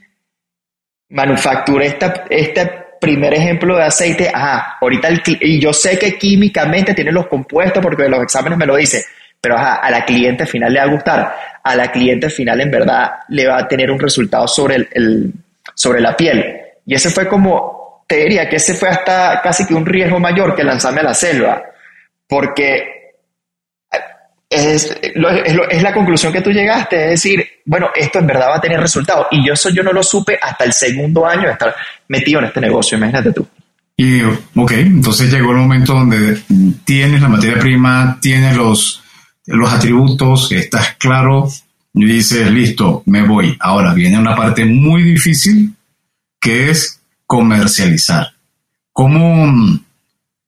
manufacturé 1.11 1.89
esta, 1.89 2.25
este 2.31 2.73
primer 2.99 3.35
ejemplo 3.35 3.77
de 3.77 3.83
aceite. 3.83 4.31
Ajá, 4.33 4.79
ahorita, 4.81 5.11
y 5.41 5.61
yo 5.61 5.75
sé 5.75 5.99
que 5.99 6.17
químicamente 6.17 6.95
tiene 6.95 7.13
los 7.13 7.27
compuestos 7.27 7.83
porque 7.83 8.09
los 8.09 8.23
exámenes 8.23 8.57
me 8.57 8.65
lo 8.65 8.77
dice, 8.77 9.05
pero 9.43 9.59
ajá, 9.59 9.75
a 9.75 9.91
la 9.91 10.07
cliente 10.07 10.47
final 10.47 10.73
le 10.73 10.81
va 10.81 10.87
a 10.87 10.91
gustar. 10.91 11.37
A 11.63 11.77
la 11.77 11.93
cliente 11.93 12.31
final, 12.31 12.63
en 12.63 12.71
verdad, 12.71 13.11
le 13.29 13.47
va 13.47 13.59
a 13.59 13.69
tener 13.69 13.91
un 13.91 14.01
resultado 14.01 14.49
sobre, 14.49 14.89
el 14.91 15.31
sobre 15.75 16.01
la 16.01 16.17
piel. 16.17 16.64
Y 16.87 16.95
ese 16.95 17.11
fue 17.11 17.29
como, 17.29 18.05
te 18.07 18.17
diría 18.17 18.49
que 18.49 18.57
ese 18.57 18.75
fue 18.75 18.89
hasta 18.89 19.41
casi 19.43 19.67
que 19.67 19.75
un 19.75 19.87
riesgo 19.87 20.19
mayor 20.21 20.55
que 20.55 20.65
lanzarme 20.65 21.01
a 21.01 21.05
la 21.05 21.15
selva, 21.15 21.63
porque 22.29 22.95
es, 24.49 24.97
es, 25.03 25.83
la 25.83 25.93
conclusión 25.93 26.33
que 26.33 26.41
tú 26.41 26.51
llegaste, 26.51 27.05
es 27.05 27.11
decir, 27.11 27.45
bueno, 27.65 27.89
esto 27.95 28.19
en 28.19 28.27
verdad 28.27 28.51
va 28.51 28.57
a 28.57 28.61
tener 28.61 28.81
resultados. 28.81 29.27
Y 29.31 29.47
yo 29.47 29.55
eso 29.55 29.71
yo 29.71 29.83
no 29.83 29.93
lo 29.93 30.03
supe 30.03 30.39
hasta 30.41 30.65
el 30.65 30.73
segundo 30.73 31.27
año 31.27 31.47
de 31.47 31.53
estar 31.53 31.75
metido 32.09 32.41
en 32.41 32.47
este 32.47 32.61
negocio, 32.61 32.99
imagínate 32.99 33.33
tú. 33.33 33.47
Y, 33.97 34.23
ok, 34.23 34.73
entonces 34.73 35.33
llegó 35.33 35.53
el 35.53 35.59
momento 35.59 35.95
donde 35.95 36.41
tienes 36.85 37.21
la 37.21 37.29
materia 37.29 37.59
prima, 37.59 38.19
tienes 38.21 38.57
los, 38.57 39.03
los 39.47 39.73
atributos, 39.73 40.51
estás 40.53 40.97
claro, 40.99 41.49
y 41.95 42.05
dices, 42.05 42.51
listo, 42.51 43.03
me 43.07 43.23
voy. 43.23 43.57
Ahora 43.61 43.95
viene 43.95 44.19
una 44.19 44.35
parte 44.35 44.65
muy 44.65 45.03
difícil 45.03 45.74
que 46.45 46.71
es 46.71 47.01
comercializar. 47.27 48.27
¿Cómo, 48.93 49.81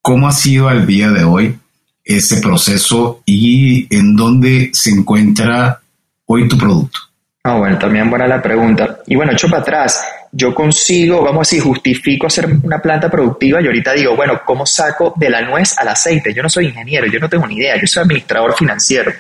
¿Cómo 0.03 0.29
ha 0.29 0.33
sido 0.33 0.69
al 0.69 0.87
día 0.87 1.09
de 1.09 1.25
hoy 1.25 1.59
ese 2.05 2.37
proceso 2.43 3.23
y 3.25 3.87
en 3.97 4.15
dónde 4.15 4.71
se 4.75 4.91
encuentra 4.91 5.81
hoy 6.27 6.47
tu 6.49 6.59
producto? 6.59 6.99
Ah, 7.45 7.57
bueno, 7.57 7.79
también 7.79 8.11
buena 8.11 8.29
la 8.29 8.43
pregunta. 8.43 8.99
Y 9.07 9.17
bueno, 9.17 9.33
echo 9.33 9.49
para 9.49 9.63
atrás, 9.63 10.05
yo 10.33 10.55
consigo, 10.55 11.23
vamos 11.23 11.49
a 11.49 11.49
decir, 11.49 11.63
justifico 11.63 12.27
hacer 12.27 12.47
una 12.63 12.79
planta 12.79 13.11
productiva 13.11 13.63
y 13.63 13.67
ahorita 13.67 13.95
digo, 13.95 14.15
bueno, 14.15 14.43
¿cómo 14.45 14.67
saco 14.67 15.15
de 15.17 15.31
la 15.31 15.41
nuez 15.41 15.79
al 15.79 15.89
aceite? 15.89 16.35
Yo 16.35 16.43
no 16.43 16.51
soy 16.51 16.67
ingeniero, 16.67 17.07
yo 17.07 17.19
no 17.19 17.31
tengo 17.31 17.47
ni 17.47 17.57
idea, 17.57 17.81
yo 17.81 17.87
soy 17.87 18.03
administrador 18.03 18.55
financiero. 18.55 19.13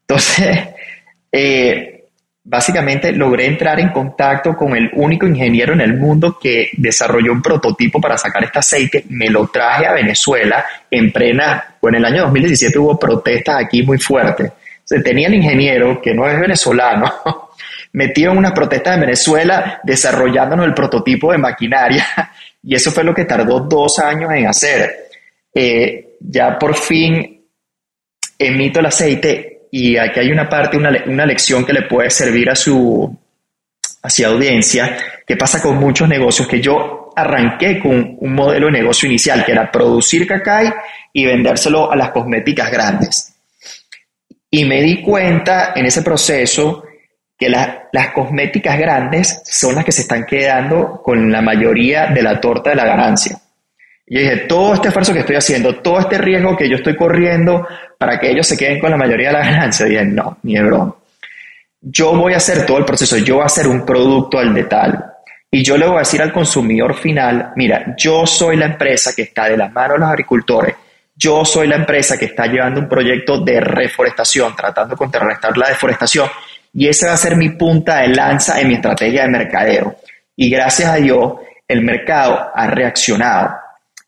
Entonces, 0.00 0.68
eh, 1.32 1.93
básicamente 2.44 3.10
logré 3.12 3.46
entrar 3.46 3.80
en 3.80 3.88
contacto 3.88 4.54
con 4.54 4.76
el 4.76 4.90
único 4.92 5.26
ingeniero 5.26 5.72
en 5.72 5.80
el 5.80 5.94
mundo 5.94 6.38
que 6.38 6.68
desarrolló 6.76 7.32
un 7.32 7.40
prototipo 7.40 8.00
para 8.00 8.18
sacar 8.18 8.44
este 8.44 8.58
aceite, 8.58 9.04
me 9.08 9.30
lo 9.30 9.48
traje 9.48 9.86
a 9.86 9.94
Venezuela 9.94 10.64
en 10.90 11.10
plena, 11.10 11.76
bueno, 11.80 11.96
en 11.96 12.04
el 12.04 12.12
año 12.12 12.22
2017 12.24 12.78
hubo 12.78 12.98
protestas 12.98 13.64
aquí 13.64 13.82
muy 13.82 13.98
fuertes. 13.98 14.52
Se 14.84 15.00
tenía 15.00 15.28
el 15.28 15.34
ingeniero, 15.34 16.02
que 16.02 16.12
no 16.12 16.28
es 16.28 16.38
venezolano, 16.38 17.10
metido 17.92 18.32
en 18.32 18.38
unas 18.38 18.52
protestas 18.52 18.94
en 18.94 19.00
Venezuela 19.00 19.80
desarrollándonos 19.82 20.66
el 20.66 20.74
prototipo 20.74 21.32
de 21.32 21.38
maquinaria 21.38 22.06
y 22.62 22.74
eso 22.74 22.90
fue 22.90 23.04
lo 23.04 23.14
que 23.14 23.24
tardó 23.24 23.60
dos 23.60 23.98
años 23.98 24.30
en 24.34 24.46
hacer. 24.46 25.08
Eh, 25.54 26.16
ya 26.20 26.58
por 26.58 26.74
fin 26.74 27.42
emito 28.38 28.80
el 28.80 28.86
aceite 28.86 29.53
y 29.76 29.96
aquí 29.96 30.20
hay 30.20 30.30
una 30.30 30.48
parte, 30.48 30.76
una, 30.76 30.92
una 31.04 31.26
lección 31.26 31.64
que 31.64 31.72
le 31.72 31.82
puede 31.82 32.08
servir 32.08 32.48
a 32.48 32.54
su, 32.54 33.12
a 34.04 34.26
audiencia, 34.28 34.96
que 35.26 35.36
pasa 35.36 35.60
con 35.60 35.78
muchos 35.78 36.08
negocios, 36.08 36.46
que 36.46 36.60
yo 36.60 37.10
arranqué 37.16 37.80
con 37.80 38.16
un 38.20 38.34
modelo 38.34 38.66
de 38.66 38.72
negocio 38.72 39.08
inicial, 39.08 39.44
que 39.44 39.50
era 39.50 39.72
producir 39.72 40.28
cacay 40.28 40.70
y 41.12 41.24
vendérselo 41.24 41.90
a 41.90 41.96
las 41.96 42.10
cosméticas 42.10 42.70
grandes. 42.70 43.34
Y 44.48 44.64
me 44.64 44.80
di 44.80 45.02
cuenta 45.02 45.72
en 45.74 45.86
ese 45.86 46.02
proceso 46.02 46.84
que 47.36 47.48
las 47.48 48.12
cosméticas 48.14 48.78
grandes 48.78 49.42
son 49.44 49.74
las 49.74 49.84
que 49.84 49.90
se 49.90 50.02
están 50.02 50.24
quedando 50.24 51.02
con 51.02 51.32
la 51.32 51.42
mayoría 51.42 52.06
de 52.06 52.22
la 52.22 52.40
torta 52.40 52.70
de 52.70 52.76
la 52.76 52.84
ganancia. 52.84 53.40
Y 54.06 54.16
yo 54.16 54.20
dije, 54.20 54.36
todo 54.48 54.74
este 54.74 54.88
esfuerzo 54.88 55.12
que 55.12 55.20
estoy 55.20 55.36
haciendo, 55.36 55.76
todo 55.76 56.00
este 56.00 56.18
riesgo 56.18 56.56
que 56.56 56.68
yo 56.68 56.76
estoy 56.76 56.94
corriendo 56.96 57.66
para 57.98 58.18
que 58.18 58.30
ellos 58.30 58.46
se 58.46 58.56
queden 58.56 58.78
con 58.78 58.90
la 58.90 58.96
mayoría 58.96 59.28
de 59.28 59.34
la 59.34 59.40
ganancia, 59.50 59.86
dije, 59.86 60.04
no, 60.04 60.38
ni 60.42 60.56
de. 60.56 60.98
Yo 61.80 62.14
voy 62.14 62.34
a 62.34 62.38
hacer 62.38 62.64
todo 62.64 62.78
el 62.78 62.84
proceso, 62.84 63.16
yo 63.18 63.36
voy 63.36 63.42
a 63.42 63.46
hacer 63.46 63.66
un 63.66 63.84
producto 63.84 64.38
al 64.38 64.54
detalle. 64.54 64.98
Y 65.50 65.62
yo 65.62 65.76
le 65.76 65.86
voy 65.86 65.96
a 65.96 66.00
decir 66.00 66.20
al 66.20 66.32
consumidor 66.32 66.94
final, 66.94 67.52
mira, 67.54 67.94
yo 67.96 68.26
soy 68.26 68.56
la 68.56 68.66
empresa 68.66 69.14
que 69.14 69.22
está 69.22 69.48
de 69.48 69.56
las 69.56 69.72
manos 69.72 69.94
de 69.94 70.00
los 70.00 70.08
agricultores, 70.08 70.74
yo 71.14 71.44
soy 71.44 71.68
la 71.68 71.76
empresa 71.76 72.18
que 72.18 72.24
está 72.24 72.46
llevando 72.46 72.80
un 72.80 72.88
proyecto 72.88 73.38
de 73.38 73.60
reforestación, 73.60 74.56
tratando 74.56 74.94
de 74.94 74.98
contrarrestar 74.98 75.56
la 75.56 75.68
deforestación, 75.68 76.28
y 76.72 76.88
esa 76.88 77.06
va 77.06 77.12
a 77.12 77.18
ser 77.18 77.36
mi 77.36 77.50
punta 77.50 77.98
de 77.98 78.08
lanza 78.08 78.60
en 78.60 78.66
mi 78.66 78.74
estrategia 78.74 79.22
de 79.22 79.28
mercadeo. 79.28 79.94
Y 80.34 80.50
gracias 80.50 80.90
a 80.90 80.96
Dios, 80.96 81.34
el 81.68 81.82
mercado 81.82 82.50
ha 82.52 82.66
reaccionado. 82.66 83.54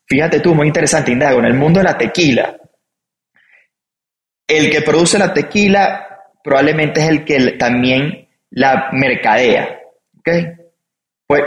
Fíjate 0.07 0.39
tú, 0.39 0.55
muy 0.55 0.67
interesante, 0.67 1.11
Indago, 1.11 1.39
en 1.39 1.45
el 1.45 1.53
mundo 1.53 1.79
de 1.79 1.83
la 1.83 1.97
tequila, 1.97 2.55
el 4.47 4.71
que 4.71 4.81
produce 4.81 5.19
la 5.19 5.33
tequila 5.33 6.07
probablemente 6.41 7.01
es 7.01 7.09
el 7.09 7.25
que 7.25 7.51
también 7.51 8.29
la 8.51 8.89
mercadea. 8.93 9.79
Pues, 11.27 11.43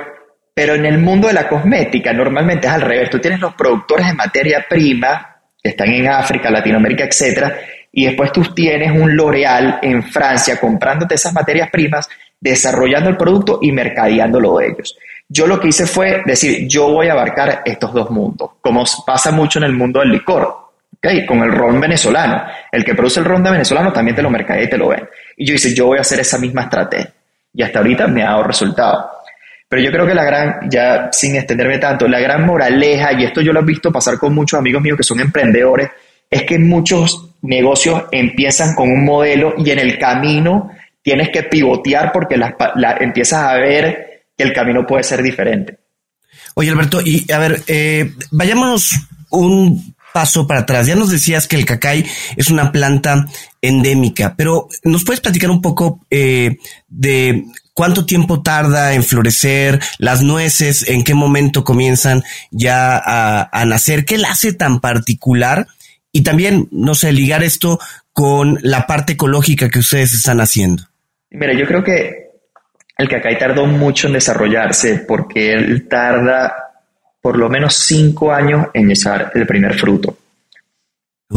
pero 0.52 0.74
en 0.74 0.84
el 0.84 0.98
mundo 0.98 1.28
de 1.28 1.32
la 1.32 1.48
cosmética 1.48 2.12
normalmente 2.12 2.66
es 2.66 2.72
al 2.72 2.82
revés. 2.82 3.08
Tú 3.08 3.18
tienes 3.18 3.40
los 3.40 3.54
productores 3.54 4.06
de 4.06 4.12
materia 4.12 4.66
prima 4.68 5.40
que 5.62 5.70
están 5.70 5.88
en 5.88 6.08
África, 6.08 6.50
Latinoamérica, 6.50 7.04
etcétera, 7.04 7.58
y 7.92 8.06
después 8.06 8.32
tú 8.32 8.42
tienes 8.54 8.90
un 8.92 9.16
L'Oreal 9.16 9.78
en 9.82 10.02
Francia 10.02 10.58
comprándote 10.60 11.14
esas 11.14 11.32
materias 11.32 11.70
primas, 11.70 12.08
desarrollando 12.38 13.08
el 13.10 13.16
producto 13.16 13.58
y 13.62 13.72
mercadeándolo 13.72 14.58
de 14.58 14.66
ellos. 14.66 14.96
Yo 15.32 15.46
lo 15.46 15.60
que 15.60 15.68
hice 15.68 15.86
fue 15.86 16.22
decir, 16.26 16.66
yo 16.66 16.90
voy 16.90 17.06
a 17.06 17.12
abarcar 17.12 17.62
estos 17.64 17.94
dos 17.94 18.10
mundos, 18.10 18.50
como 18.60 18.84
pasa 19.06 19.30
mucho 19.30 19.60
en 19.60 19.64
el 19.66 19.72
mundo 19.72 20.00
del 20.00 20.10
licor, 20.10 20.70
¿okay? 20.96 21.24
con 21.24 21.38
el 21.42 21.52
ron 21.52 21.80
venezolano. 21.80 22.42
El 22.72 22.84
que 22.84 22.96
produce 22.96 23.20
el 23.20 23.26
ron 23.26 23.44
de 23.44 23.52
venezolano 23.52 23.92
también 23.92 24.16
te 24.16 24.22
lo 24.22 24.28
mercadea 24.28 24.64
y 24.64 24.68
te 24.68 24.76
lo 24.76 24.88
ven. 24.88 25.08
Y 25.36 25.46
yo 25.46 25.54
hice, 25.54 25.72
yo 25.72 25.86
voy 25.86 25.98
a 25.98 26.00
hacer 26.00 26.18
esa 26.18 26.36
misma 26.36 26.62
estrategia. 26.62 27.12
Y 27.54 27.62
hasta 27.62 27.78
ahorita 27.78 28.08
me 28.08 28.24
ha 28.24 28.30
dado 28.30 28.42
resultado. 28.42 29.08
Pero 29.68 29.82
yo 29.82 29.92
creo 29.92 30.04
que 30.04 30.14
la 30.14 30.24
gran, 30.24 30.68
ya 30.68 31.10
sin 31.12 31.36
extenderme 31.36 31.78
tanto, 31.78 32.08
la 32.08 32.18
gran 32.18 32.44
moraleja, 32.44 33.12
y 33.12 33.22
esto 33.22 33.40
yo 33.40 33.52
lo 33.52 33.60
he 33.60 33.64
visto 33.64 33.92
pasar 33.92 34.18
con 34.18 34.34
muchos 34.34 34.58
amigos 34.58 34.82
míos 34.82 34.96
que 34.96 35.04
son 35.04 35.20
emprendedores, 35.20 35.90
es 36.28 36.42
que 36.42 36.58
muchos 36.58 37.36
negocios 37.42 38.06
empiezan 38.10 38.74
con 38.74 38.90
un 38.90 39.04
modelo 39.04 39.54
y 39.56 39.70
en 39.70 39.78
el 39.78 39.96
camino 39.96 40.72
tienes 41.02 41.30
que 41.30 41.44
pivotear 41.44 42.10
porque 42.12 42.36
la, 42.36 42.56
empiezas 43.00 43.44
a 43.44 43.54
ver 43.54 44.09
el 44.42 44.52
camino 44.52 44.86
puede 44.86 45.02
ser 45.02 45.22
diferente. 45.22 45.78
Oye, 46.54 46.70
Alberto, 46.70 47.00
y 47.00 47.30
a 47.32 47.38
ver, 47.38 47.62
eh, 47.66 48.12
vayamos 48.30 48.92
un 49.30 49.94
paso 50.12 50.46
para 50.46 50.60
atrás. 50.60 50.86
Ya 50.86 50.96
nos 50.96 51.10
decías 51.10 51.46
que 51.46 51.56
el 51.56 51.64
cacay 51.64 52.04
es 52.36 52.50
una 52.50 52.72
planta 52.72 53.26
endémica, 53.62 54.34
pero 54.36 54.68
¿nos 54.84 55.04
puedes 55.04 55.20
platicar 55.20 55.50
un 55.50 55.62
poco 55.62 56.00
eh, 56.10 56.58
de 56.88 57.44
cuánto 57.74 58.04
tiempo 58.04 58.42
tarda 58.42 58.94
en 58.94 59.02
florecer, 59.02 59.80
las 59.98 60.22
nueces, 60.22 60.88
en 60.88 61.04
qué 61.04 61.14
momento 61.14 61.64
comienzan 61.64 62.22
ya 62.50 62.98
a, 62.98 63.64
nacer, 63.64 64.04
qué 64.04 64.18
la 64.18 64.30
hace 64.30 64.52
tan 64.52 64.80
particular 64.80 65.66
y 66.12 66.22
también, 66.22 66.68
no 66.72 66.94
sé, 66.94 67.12
ligar 67.12 67.42
esto 67.42 67.78
con 68.12 68.58
la 68.62 68.86
parte 68.86 69.12
ecológica 69.12 69.68
que 69.68 69.78
ustedes 69.78 70.12
están 70.12 70.40
haciendo. 70.40 70.84
Mira, 71.30 71.52
yo 71.54 71.66
creo 71.66 71.84
que 71.84 72.29
el 73.00 73.08
cacay 73.08 73.38
tardó 73.38 73.66
mucho 73.66 74.06
en 74.06 74.14
desarrollarse 74.14 75.04
porque 75.06 75.52
él 75.52 75.88
tarda 75.88 76.54
por 77.20 77.36
lo 77.36 77.48
menos 77.48 77.74
cinco 77.74 78.32
años 78.32 78.68
en 78.72 78.90
echar 78.90 79.32
el 79.34 79.46
primer 79.46 79.74
fruto. 79.74 80.16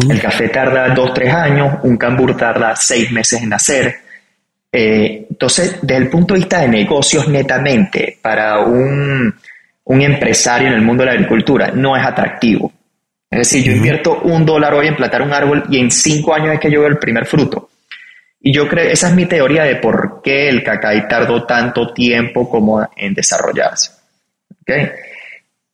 El 0.10 0.19
café 0.19 0.49
tarda 0.49 0.93
dos, 0.93 1.13
tres 1.13 1.34
años, 1.34 1.80
un 1.84 1.97
cambur 1.97 2.36
tarda 2.36 2.76
seis 2.76 3.12
meses 3.12 3.41
en 3.41 3.49
nacer, 3.49 4.04
eh, 4.76 5.28
entonces, 5.30 5.78
desde 5.84 6.02
el 6.02 6.10
punto 6.10 6.34
de 6.34 6.39
vista 6.39 6.62
de 6.62 6.67
negocios 6.67 7.28
netamente, 7.28 8.17
para 8.19 8.62
un, 8.62 9.36
empresario 9.86 10.69
en 10.69 10.73
el 10.73 10.82
mundo 10.82 11.04
de 11.04 11.08
la 11.08 11.13
agricultura, 11.13 11.71
no 11.71 11.95
es 11.95 12.04
atractivo. 12.04 12.73
Es 13.30 13.39
decir, 13.39 13.63
yo 13.63 13.71
invierto 13.71 14.21
un 14.23 14.45
dólar 14.45 14.73
hoy 14.73 14.88
en 14.88 14.95
plantar 14.95 15.21
un 15.21 15.32
árbol 15.32 15.63
y 15.69 15.78
en 15.78 15.91
cinco 15.91 16.34
años 16.34 16.56
es 16.56 16.60
que 16.60 16.71
yo 16.71 16.80
veo 16.80 16.89
el 16.89 16.97
primer 16.97 17.26
fruto. 17.28 17.69
Y 18.45 18.51
yo 18.51 18.67
creo, 18.67 18.91
esa 18.91 19.08
es 19.08 19.15
mi 19.15 19.25
teoría 19.25 19.63
de 19.63 19.77
por 19.77 20.21
qué 20.21 20.49
el 20.49 20.63
cacay 20.63 21.08
tardó 21.08 21.45
tanto 21.45 21.93
tiempo 21.93 22.49
como 22.49 22.86
en 22.97 23.13
desarrollarse. 23.13 23.91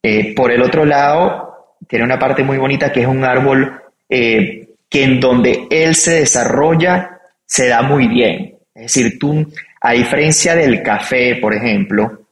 Eh, 0.03 0.36
por 0.36 0.51
el 0.51 0.62
otro 0.62 0.86
lado, 0.86 1.75
tiene 1.88 2.05
una 2.05 2.19
parte 2.19 2.43
muy 2.43 2.60
bonita 2.60 2.91
que 2.91 3.01
es 3.01 3.08
un 3.08 3.23
árbol 3.23 3.82
eh, 4.08 4.69
que 4.88 5.03
en 5.03 5.19
donde 5.19 5.67
él 5.71 5.95
se 5.95 6.19
desarrolla 6.19 7.19
se 7.43 7.67
da 7.67 7.82
muy 7.82 8.08
bien. 8.08 8.60
Es 8.75 8.93
decir, 8.93 9.17
tú, 9.17 9.51
a 9.82 9.93
diferencia 9.93 10.55
del 10.55 10.84
café, 10.84 11.38
por 11.38 11.55
ejemplo, 11.55 12.27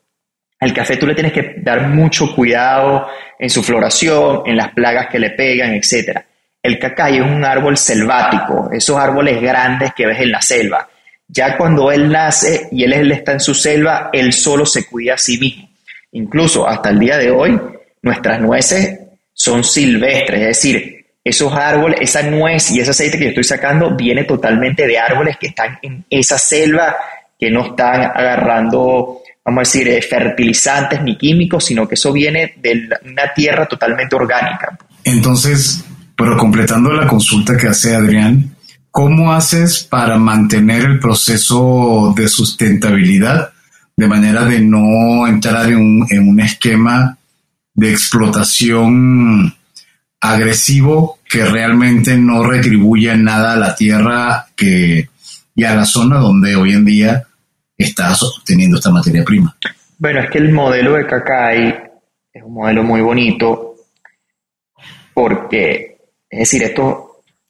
al 0.60 0.72
café 0.72 0.98
tú 0.98 1.08
le 1.08 1.16
tienes 1.16 1.34
que 1.34 1.56
dar 1.58 1.88
mucho 1.88 2.36
cuidado 2.36 3.08
en 3.40 3.50
su 3.50 3.64
floración, 3.64 4.44
en 4.46 4.56
las 4.56 4.70
plagas 4.70 5.08
que 5.08 5.18
le 5.18 5.32
pegan, 5.32 5.74
etc. 5.74 6.20
El 6.62 6.80
cacay 6.80 7.18
es 7.18 7.22
un 7.22 7.46
árbol 7.46 7.78
selvático, 7.78 8.70
esos 8.72 8.98
árboles 8.98 9.42
grandes 9.42 9.94
que 9.94 10.06
ves 10.06 10.20
en 10.20 10.32
la 10.32 10.42
selva. 10.42 10.90
Ya 11.28 11.58
cuando 11.58 11.92
él 11.92 12.10
nace 12.10 12.70
y 12.72 12.84
él, 12.84 12.94
él 12.94 13.12
está 13.12 13.34
en 13.34 13.40
su 13.40 13.54
selva, 13.54 14.10
él 14.14 14.34
solo 14.34 14.66
se 14.66 14.86
cuida 14.86 15.16
a 15.16 15.18
sí 15.18 15.38
mismo. 15.38 15.70
Incluso 16.14 16.68
hasta 16.68 16.90
el 16.90 17.00
día 17.00 17.18
de 17.18 17.32
hoy, 17.32 17.60
nuestras 18.02 18.40
nueces 18.40 19.00
son 19.34 19.64
silvestres, 19.64 20.42
es 20.42 20.48
decir, 20.48 20.98
esos 21.24 21.54
árboles, 21.54 22.00
esa 22.02 22.24
nuez 22.24 22.72
y 22.72 22.80
ese 22.80 22.92
aceite 22.92 23.18
que 23.18 23.26
yo 23.26 23.30
estoy 23.30 23.44
sacando 23.44 23.96
viene 23.96 24.24
totalmente 24.24 24.88
de 24.88 24.98
árboles 24.98 25.38
que 25.38 25.48
están 25.48 25.78
en 25.82 26.06
esa 26.10 26.38
selva, 26.38 26.96
que 27.38 27.52
no 27.52 27.68
están 27.68 28.02
agarrando, 28.02 29.22
vamos 29.44 29.58
a 29.58 29.62
decir, 29.62 29.90
eh, 29.90 30.02
fertilizantes 30.02 31.02
ni 31.02 31.18
químicos, 31.18 31.66
sino 31.66 31.88
que 31.88 31.96
eso 31.96 32.14
viene 32.14 32.54
de 32.58 32.90
una 33.06 33.34
tierra 33.34 33.66
totalmente 33.66 34.16
orgánica. 34.16 34.78
Entonces, 35.04 35.84
pero 36.18 36.36
completando 36.36 36.92
la 36.92 37.08
consulta 37.08 37.56
que 37.56 37.68
hace 37.68 37.96
Adrián, 37.96 38.56
¿cómo 38.90 39.32
haces 39.32 39.84
para 39.84 40.18
mantener 40.18 40.84
el 40.84 41.00
proceso 41.00 42.14
de 42.18 42.28
sustentabilidad 42.28 43.52
de 43.96 44.08
manera 44.08 44.44
de 44.46 44.60
no 44.60 45.28
entrar 45.28 45.70
en 45.70 45.78
un, 45.78 46.40
esquema 46.40 47.18
de 47.74 47.92
explotación 47.92 49.54
agresivo 50.20 51.20
que 51.30 51.46
realmente 51.46 52.18
no 52.18 52.44
retribuye 52.44 53.16
nada 53.16 53.54
a 53.54 53.58
la 53.58 53.76
tierra 53.76 54.48
que, 54.56 55.10
y 55.56 55.64
a 55.64 55.76
la 55.76 55.86
zona 55.86 56.18
donde 56.18 56.56
hoy 56.56 56.74
en 56.74 56.86
día 56.86 57.24
está 57.78 58.12
obteniendo 58.14 58.78
esta 58.78 58.92
materia 58.92 59.24
prima. 59.24 59.56
Bueno, 60.00 60.22
es 60.22 60.32
que 60.32 60.40
el 60.40 60.52
modelo 60.52 60.94
de 60.94 61.06
Cacay 61.06 61.76
es 62.34 62.44
un 62.44 62.54
modelo 62.54 62.84
muy 62.84 63.02
bonito 63.02 63.68
porque, 65.18 65.77
es 66.30 66.40
decir, 66.40 66.64
estos, 66.64 66.96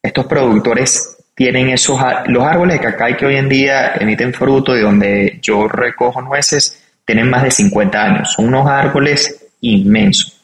estos 0.02 0.26
productores 0.26 1.18
tienen 1.36 1.70
esos, 1.70 2.00
los 2.28 2.44
árboles 2.44 2.80
de 2.80 2.86
cacay 2.86 3.16
que 3.16 3.26
hoy 3.26 3.36
en 3.36 3.50
día 3.50 3.94
emiten 4.00 4.34
fruto 4.34 4.76
y 4.76 4.82
donde 4.82 5.40
yo 5.42 5.68
recojo 5.68 6.22
nueces, 6.22 6.84
tienen 7.06 7.30
más 7.30 7.44
de 7.44 7.52
50 7.52 8.04
años, 8.04 8.34
son 8.34 8.48
unos 8.48 8.68
árboles 8.68 9.48
inmensos. 9.62 10.42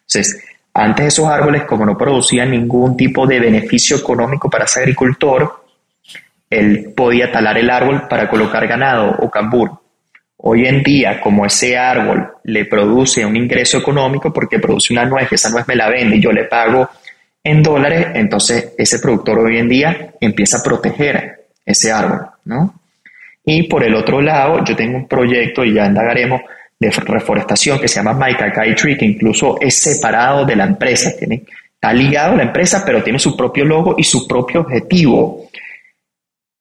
Entonces, 0.00 0.44
antes 0.74 1.06
esos 1.06 1.28
árboles, 1.28 1.64
como 1.64 1.86
no 1.86 1.96
producían 1.96 2.50
ningún 2.50 2.96
tipo 2.96 3.26
de 3.26 3.40
beneficio 3.40 3.96
económico 3.96 4.50
para 4.50 4.64
ese 4.64 4.80
agricultor, 4.80 5.64
él 6.50 6.92
podía 6.96 7.32
talar 7.32 7.58
el 7.58 7.70
árbol 7.70 8.06
para 8.08 8.28
colocar 8.28 8.66
ganado 8.66 9.16
o 9.20 9.30
cambur. 9.30 9.70
Hoy 10.36 10.66
en 10.66 10.82
día, 10.82 11.20
como 11.20 11.46
ese 11.46 11.78
árbol 11.78 12.28
le 12.44 12.66
produce 12.66 13.24
un 13.24 13.36
ingreso 13.36 13.78
económico 13.78 14.32
porque 14.32 14.58
produce 14.58 14.92
una 14.92 15.04
nuez, 15.04 15.32
esa 15.32 15.48
nuez 15.48 15.66
me 15.66 15.76
la 15.76 15.88
vende 15.88 16.16
y 16.16 16.20
yo 16.20 16.32
le 16.32 16.44
pago 16.44 16.90
en 17.44 17.62
dólares, 17.62 18.06
entonces 18.14 18.72
ese 18.78 18.98
productor 18.98 19.38
hoy 19.38 19.58
en 19.58 19.68
día 19.68 20.14
empieza 20.18 20.58
a 20.58 20.62
proteger 20.62 21.44
ese 21.64 21.92
árbol, 21.92 22.26
¿no? 22.46 22.80
Y 23.44 23.64
por 23.64 23.84
el 23.84 23.94
otro 23.94 24.22
lado, 24.22 24.64
yo 24.64 24.74
tengo 24.74 24.96
un 24.96 25.06
proyecto 25.06 25.62
y 25.62 25.74
ya 25.74 25.84
indagaremos 25.84 26.40
de 26.80 26.90
reforestación 26.90 27.78
que 27.78 27.88
se 27.88 27.96
llama 27.96 28.14
My 28.14 28.34
Tree, 28.74 28.96
que 28.96 29.04
incluso 29.04 29.60
es 29.60 29.76
separado 29.76 30.46
de 30.46 30.56
la 30.56 30.64
empresa, 30.64 31.14
tiene, 31.16 31.44
está 31.74 31.92
ligado 31.92 32.32
a 32.32 32.36
la 32.36 32.42
empresa, 32.44 32.82
pero 32.84 33.02
tiene 33.02 33.18
su 33.18 33.36
propio 33.36 33.66
logo 33.66 33.94
y 33.98 34.04
su 34.04 34.26
propio 34.26 34.62
objetivo. 34.62 35.48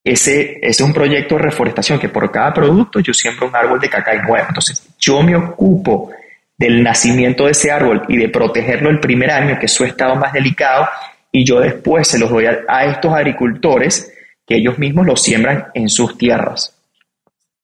Ese, 0.03 0.59
es 0.61 0.81
un 0.81 0.93
proyecto 0.93 1.35
de 1.35 1.43
reforestación 1.43 1.97
que 1.97 2.09
por 2.09 2.29
cada 2.29 2.53
producto 2.53 2.99
yo 2.99 3.13
siembro 3.13 3.47
un 3.47 3.55
árbol 3.55 3.79
de 3.79 3.89
cacay 3.89 4.19
nuevo. 4.19 4.45
Entonces, 4.49 4.85
yo 4.99 5.23
me 5.23 5.33
ocupo 5.33 6.11
del 6.63 6.81
nacimiento 6.81 7.45
de 7.45 7.51
ese 7.51 7.71
árbol 7.71 8.03
y 8.07 8.15
de 8.15 8.29
protegerlo 8.29 8.89
el 8.89 9.01
primer 9.01 9.29
año, 9.31 9.59
que 9.59 9.65
es 9.65 9.73
su 9.73 9.83
estado 9.83 10.15
más 10.15 10.31
delicado, 10.31 10.87
y 11.31 11.43
yo 11.43 11.59
después 11.59 12.07
se 12.07 12.17
los 12.17 12.29
doy 12.29 12.45
a, 12.45 12.85
estos 12.85 13.13
agricultores 13.13 14.11
que 14.47 14.55
ellos 14.55 14.79
mismos 14.79 15.05
lo 15.05 15.17
siembran 15.17 15.65
en 15.73 15.89
sus 15.89 16.17
tierras. 16.17 16.73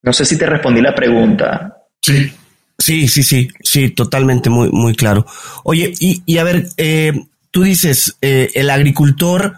No 0.02 0.12
sé 0.12 0.26
si 0.26 0.38
te 0.38 0.46
respondí 0.46 0.82
la 0.82 0.94
pregunta. 0.94 1.78
Sí, 2.02 2.32
Sí, 2.78 3.10
sí, 3.10 3.24
sí, 3.24 3.50
sí, 3.62 3.90
totalmente 3.90 4.50
muy, 4.50 4.70
muy 4.70 4.96
claro. 4.96 5.26
Oye, 5.66 5.94
y, 6.00 6.24
y 6.26 6.38
a 6.38 6.46
ver, 6.46 6.70
eh, 6.78 7.12
tú 7.52 7.64
dices, 7.64 8.18
eh, 8.22 8.52
el 8.56 8.70
agricultor, 8.70 9.58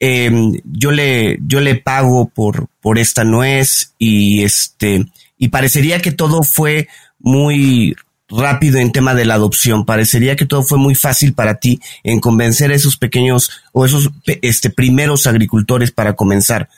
eh, 0.00 0.32
yo 0.64 0.90
le, 0.90 1.38
yo 1.46 1.60
le 1.60 1.76
pago 1.76 2.28
por, 2.28 2.66
por 2.80 2.98
esta 2.98 3.22
nuez 3.22 3.92
y 3.98 4.42
este, 4.42 5.06
y 5.38 5.48
parecería 5.48 6.00
que 6.00 6.10
todo 6.10 6.42
fue 6.42 6.88
muy 7.20 7.94
rápido 8.28 8.78
en 8.78 8.92
tema 8.92 9.14
de 9.14 9.24
la 9.24 9.34
adopción. 9.34 9.84
Parecería 9.84 10.36
que 10.36 10.46
todo 10.46 10.62
fue 10.62 10.78
muy 10.78 10.94
fácil 10.94 11.34
para 11.34 11.56
ti 11.56 11.80
en 12.02 12.20
convencer 12.20 12.70
a 12.70 12.74
esos 12.74 12.96
pequeños 12.96 13.50
o 13.72 13.84
esos 13.84 14.10
este, 14.24 14.70
primeros 14.70 15.26
agricultores 15.26 15.90
para 15.92 16.14
comenzar. 16.14 16.68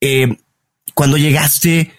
Eh, 0.00 0.36
cuando 0.94 1.16
llegaste, 1.16 1.92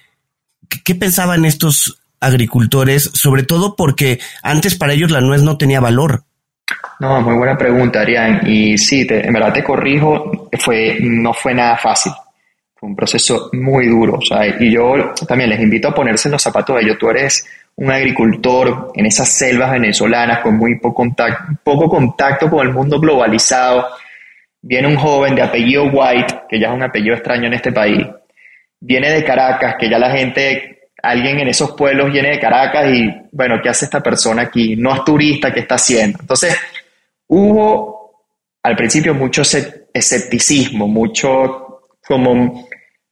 ¿qué 0.83 0.95
pensaban 0.95 1.45
estos 1.45 1.99
agricultores? 2.19 3.09
Sobre 3.13 3.43
todo 3.43 3.75
porque 3.75 4.19
antes 4.43 4.75
para 4.75 4.93
ellos 4.93 5.11
la 5.11 5.21
nuez 5.21 5.41
no 5.41 5.57
tenía 5.57 5.79
valor. 5.79 6.23
No, 6.99 7.21
muy 7.21 7.35
buena 7.35 7.57
pregunta, 7.57 8.01
Arián. 8.01 8.41
Y 8.45 8.77
sí, 8.77 9.07
en 9.09 9.33
verdad 9.33 9.53
te 9.53 9.63
corrijo, 9.63 10.49
fue, 10.59 10.97
no 11.01 11.33
fue 11.33 11.53
nada 11.53 11.77
fácil. 11.77 12.11
Fue 12.75 12.89
un 12.89 12.95
proceso 12.95 13.49
muy 13.53 13.87
duro. 13.87 14.19
Sea, 14.21 14.47
y 14.59 14.73
yo 14.73 15.13
también 15.27 15.49
les 15.49 15.61
invito 15.61 15.87
a 15.87 15.93
ponerse 15.95 16.27
en 16.27 16.33
los 16.33 16.41
zapatos 16.41 16.75
de 16.75 16.83
ellos. 16.83 16.97
Tú 16.99 17.09
eres 17.09 17.45
un 17.79 17.89
agricultor 17.89 18.91
en 18.93 19.05
esas 19.05 19.29
selvas 19.29 19.71
venezolanas 19.71 20.39
con 20.39 20.57
muy 20.57 20.79
poco 20.79 20.95
contacto, 20.95 21.53
poco 21.63 21.87
contacto 21.87 22.49
con 22.49 22.67
el 22.67 22.73
mundo 22.73 22.99
globalizado. 22.99 23.87
Viene 24.61 24.89
un 24.89 24.97
joven 24.97 25.33
de 25.33 25.43
apellido 25.43 25.85
White, 25.85 26.41
que 26.49 26.59
ya 26.59 26.67
es 26.67 26.73
un 26.73 26.83
apellido 26.83 27.15
extraño 27.15 27.47
en 27.47 27.53
este 27.53 27.71
país. 27.71 28.05
Viene 28.81 29.09
de 29.11 29.23
Caracas, 29.23 29.75
que 29.79 29.89
ya 29.89 29.97
la 29.97 30.11
gente, 30.11 30.89
alguien 31.01 31.39
en 31.39 31.47
esos 31.47 31.71
pueblos 31.71 32.11
viene 32.11 32.31
de 32.31 32.39
Caracas 32.39 32.89
y, 32.93 33.09
bueno, 33.31 33.61
¿qué 33.63 33.69
hace 33.69 33.85
esta 33.85 34.03
persona 34.03 34.41
aquí? 34.41 34.75
No 34.75 34.93
es 34.93 35.05
turista, 35.05 35.53
¿qué 35.53 35.61
está 35.61 35.75
haciendo? 35.75 36.17
Entonces, 36.19 36.57
hubo 37.27 38.25
al 38.61 38.75
principio 38.75 39.13
mucho 39.13 39.43
escepticismo, 39.93 40.85
mucho 40.85 41.83
como, 42.05 42.67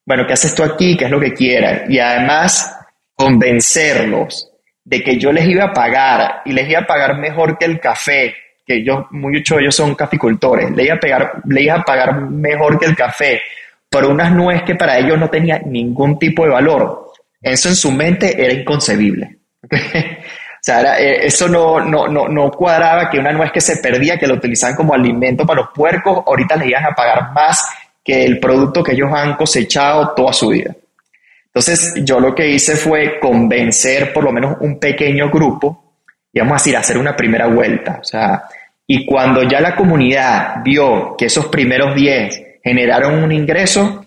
bueno, 0.05 0.27
¿qué 0.27 0.33
haces 0.33 0.53
tú 0.53 0.61
aquí? 0.61 0.97
¿Qué 0.97 1.05
es 1.05 1.11
lo 1.11 1.21
que 1.21 1.31
quieras? 1.31 1.89
Y 1.89 1.99
además, 1.99 2.77
convencerlos 3.15 4.51
de 4.87 5.03
que 5.03 5.17
yo 5.17 5.33
les 5.33 5.45
iba 5.45 5.65
a 5.65 5.73
pagar 5.73 6.43
y 6.45 6.53
les 6.53 6.69
iba 6.69 6.79
a 6.79 6.87
pagar 6.87 7.17
mejor 7.17 7.57
que 7.57 7.65
el 7.65 7.77
café, 7.77 8.33
que 8.65 8.75
ellos, 8.75 9.05
muchos 9.11 9.57
de 9.57 9.63
ellos 9.63 9.75
son 9.75 9.95
caficultores, 9.95 10.71
les 10.71 10.85
iba 10.85 10.95
a 10.95 10.99
pagar, 10.99 11.33
les 11.45 11.63
iba 11.65 11.75
a 11.75 11.83
pagar 11.83 12.21
mejor 12.21 12.79
que 12.79 12.85
el 12.85 12.95
café 12.95 13.41
por 13.89 14.05
unas 14.05 14.31
nueces 14.31 14.63
que 14.63 14.75
para 14.75 14.97
ellos 14.97 15.19
no 15.19 15.29
tenía 15.29 15.59
ningún 15.59 16.17
tipo 16.17 16.45
de 16.45 16.51
valor. 16.51 17.11
Eso 17.41 17.67
en 17.67 17.75
su 17.75 17.91
mente 17.91 18.41
era 18.41 18.53
inconcebible. 18.53 19.39
o 19.71 19.75
sea, 20.61 20.97
eh, 20.97 21.25
eso 21.25 21.49
no, 21.49 21.81
no, 21.81 22.07
no, 22.07 22.29
no 22.29 22.49
cuadraba 22.51 23.09
que 23.09 23.19
una 23.19 23.33
nuez 23.33 23.51
que 23.51 23.59
se 23.59 23.77
perdía, 23.77 24.17
que 24.17 24.27
lo 24.27 24.35
utilizaban 24.35 24.77
como 24.77 24.93
alimento 24.93 25.45
para 25.45 25.63
los 25.63 25.69
puercos, 25.75 26.23
ahorita 26.25 26.55
les 26.55 26.69
iban 26.69 26.85
a 26.85 26.95
pagar 26.95 27.33
más 27.33 27.67
que 28.01 28.23
el 28.23 28.39
producto 28.39 28.81
que 28.81 28.93
ellos 28.93 29.11
han 29.13 29.35
cosechado 29.35 30.13
toda 30.15 30.31
su 30.31 30.47
vida. 30.47 30.73
Entonces 31.57 31.95
yo 32.05 32.19
lo 32.19 32.35
que 32.35 32.53
hice 32.53 32.75
fue 32.75 33.19
convencer 33.19 34.13
por 34.13 34.23
lo 34.23 34.31
menos 34.31 34.57
un 34.59 34.79
pequeño 34.79 35.31
grupo, 35.31 35.95
y 36.31 36.39
vamos 36.39 36.67
a 36.67 36.77
hacer 36.77 36.99
una 36.99 37.15
primera 37.15 37.47
vuelta. 37.47 37.97
O 37.99 38.03
sea, 38.03 38.43
y 38.85 39.07
cuando 39.07 39.41
ya 39.41 39.59
la 39.59 39.75
comunidad 39.75 40.57
vio 40.63 41.15
que 41.17 41.25
esos 41.25 41.47
primeros 41.47 41.95
10 41.95 42.59
generaron 42.63 43.23
un 43.23 43.31
ingreso, 43.31 44.05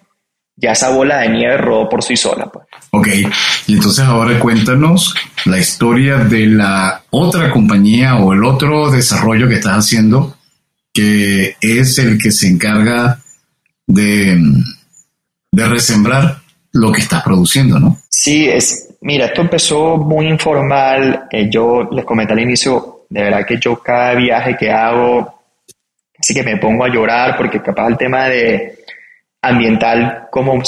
ya 0.55 0.71
esa 0.71 0.91
bola 0.91 1.19
de 1.19 1.31
nieve 1.31 1.57
rodó 1.57 1.89
por 1.89 2.05
sí 2.05 2.17
sola. 2.17 2.47
Pues. 2.47 2.67
Ok, 2.93 3.09
y 3.67 3.75
entonces 3.75 4.05
ahora 4.05 4.39
cuéntanos 4.39 5.13
la 5.47 5.59
historia 5.59 6.19
de 6.19 6.47
la 6.47 7.03
otra 7.11 7.51
compañía 7.51 8.15
o 8.19 8.33
el 8.33 8.45
otro 8.45 8.93
desarrollo 8.93 9.49
que 9.49 9.57
estás 9.57 9.77
haciendo, 9.77 10.37
que 10.95 11.57
es 11.61 11.99
el 11.99 12.17
que 12.17 12.31
se 12.31 12.47
encarga 12.47 13.19
de, 13.89 14.41
de 15.51 15.69
resembrar 15.69 16.40
lo 16.73 16.93
que 16.93 17.01
estás 17.01 17.23
produciendo, 17.23 17.79
¿no? 17.79 17.97
Sí, 18.09 18.49
es, 18.49 18.97
mira, 19.01 19.27
esto 19.27 19.41
empezó 19.41 19.97
muy 19.97 20.29
informal. 20.29 21.27
Eh, 21.31 21.49
yo 21.51 21.89
les 21.91 22.05
comenté 22.05 22.33
al 22.33 22.41
inicio, 22.41 23.07
de 23.09 23.23
verdad 23.23 23.47
que 23.47 23.59
yo 23.59 23.77
cada 23.77 24.15
viaje 24.15 24.57
que 24.57 24.71
hago, 24.71 25.43
así 26.19 26.35
que 26.35 26.43
me 26.43 26.59
pongo 26.59 26.85
a 26.85 26.93
llorar 26.93 27.37
porque 27.37 27.61
capaz 27.63 27.89
el 27.89 27.97
tema 27.97 28.27
de 28.29 28.79
ambiental 29.43 30.29
como 30.31 30.63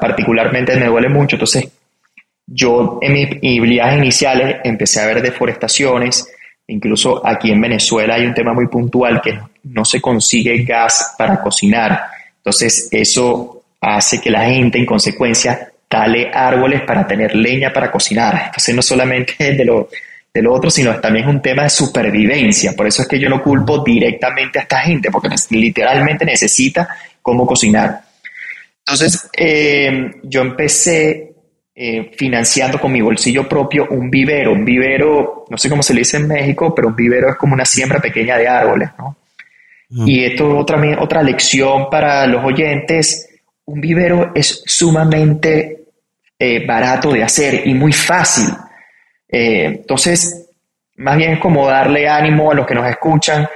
particularmente 0.00 0.76
me 0.76 0.86
duele 0.86 1.08
mucho. 1.08 1.36
Entonces, 1.36 1.70
yo 2.46 2.98
en 3.00 3.12
mis 3.12 3.60
viajes 3.62 3.98
iniciales 3.98 4.56
empecé 4.64 5.00
a 5.00 5.06
ver 5.06 5.22
deforestaciones. 5.22 6.28
Incluso 6.66 7.24
aquí 7.26 7.50
en 7.50 7.60
Venezuela 7.60 8.14
hay 8.14 8.26
un 8.26 8.34
tema 8.34 8.52
muy 8.52 8.68
puntual 8.68 9.20
que 9.20 9.38
no 9.64 9.84
se 9.84 10.00
consigue 10.00 10.64
gas 10.64 11.14
para 11.18 11.40
cocinar. 11.40 12.00
Entonces, 12.36 12.88
eso 12.90 13.59
hace 13.80 14.20
que 14.20 14.30
la 14.30 14.44
gente 14.44 14.78
en 14.78 14.86
consecuencia 14.86 15.72
tale 15.88 16.30
árboles 16.32 16.82
para 16.82 17.06
tener 17.06 17.34
leña 17.34 17.72
para 17.72 17.90
cocinar. 17.90 18.42
Entonces 18.46 18.74
no 18.74 18.82
solamente 18.82 19.54
de 19.54 19.64
lo, 19.64 19.88
de 20.32 20.42
lo 20.42 20.52
otro, 20.52 20.70
sino 20.70 20.94
también 21.00 21.26
es 21.26 21.34
un 21.34 21.42
tema 21.42 21.64
de 21.64 21.70
supervivencia. 21.70 22.74
Por 22.74 22.86
eso 22.86 23.02
es 23.02 23.08
que 23.08 23.18
yo 23.18 23.28
no 23.28 23.42
culpo 23.42 23.82
directamente 23.82 24.58
a 24.58 24.62
esta 24.62 24.80
gente, 24.80 25.10
porque 25.10 25.28
literalmente 25.50 26.24
necesita 26.24 26.88
cómo 27.20 27.46
cocinar. 27.46 28.02
Entonces 28.78 29.28
eh, 29.36 30.12
yo 30.22 30.42
empecé 30.42 31.32
eh, 31.74 32.10
financiando 32.16 32.80
con 32.80 32.92
mi 32.92 33.00
bolsillo 33.00 33.48
propio 33.48 33.88
un 33.90 34.10
vivero. 34.10 34.52
Un 34.52 34.64
vivero, 34.64 35.46
no 35.48 35.56
sé 35.56 35.68
cómo 35.68 35.82
se 35.82 35.94
le 35.94 36.00
dice 36.00 36.18
en 36.18 36.28
México, 36.28 36.74
pero 36.74 36.88
un 36.88 36.96
vivero 36.96 37.30
es 37.30 37.36
como 37.36 37.54
una 37.54 37.64
siembra 37.64 38.00
pequeña 38.00 38.36
de 38.36 38.46
árboles. 38.46 38.90
¿no? 38.98 39.16
Y 40.06 40.24
esto 40.24 40.48
es 40.52 40.60
otra, 40.60 40.80
otra 41.00 41.22
lección 41.22 41.90
para 41.90 42.26
los 42.26 42.44
oyentes 42.44 43.29
un 43.70 43.80
vivero 43.80 44.32
es 44.34 44.62
sumamente 44.66 45.84
eh, 46.36 46.66
barato 46.66 47.12
de 47.12 47.22
hacer 47.22 47.66
y 47.66 47.74
muy 47.74 47.92
fácil. 47.92 48.46
Eh, 49.28 49.64
entonces, 49.66 50.50
más 50.96 51.16
bien 51.16 51.32
es 51.34 51.38
como 51.38 51.68
darle 51.68 52.08
ánimo 52.08 52.50
a 52.50 52.54
los 52.54 52.66
que 52.66 52.74
nos 52.74 52.88
escuchan, 52.88 53.48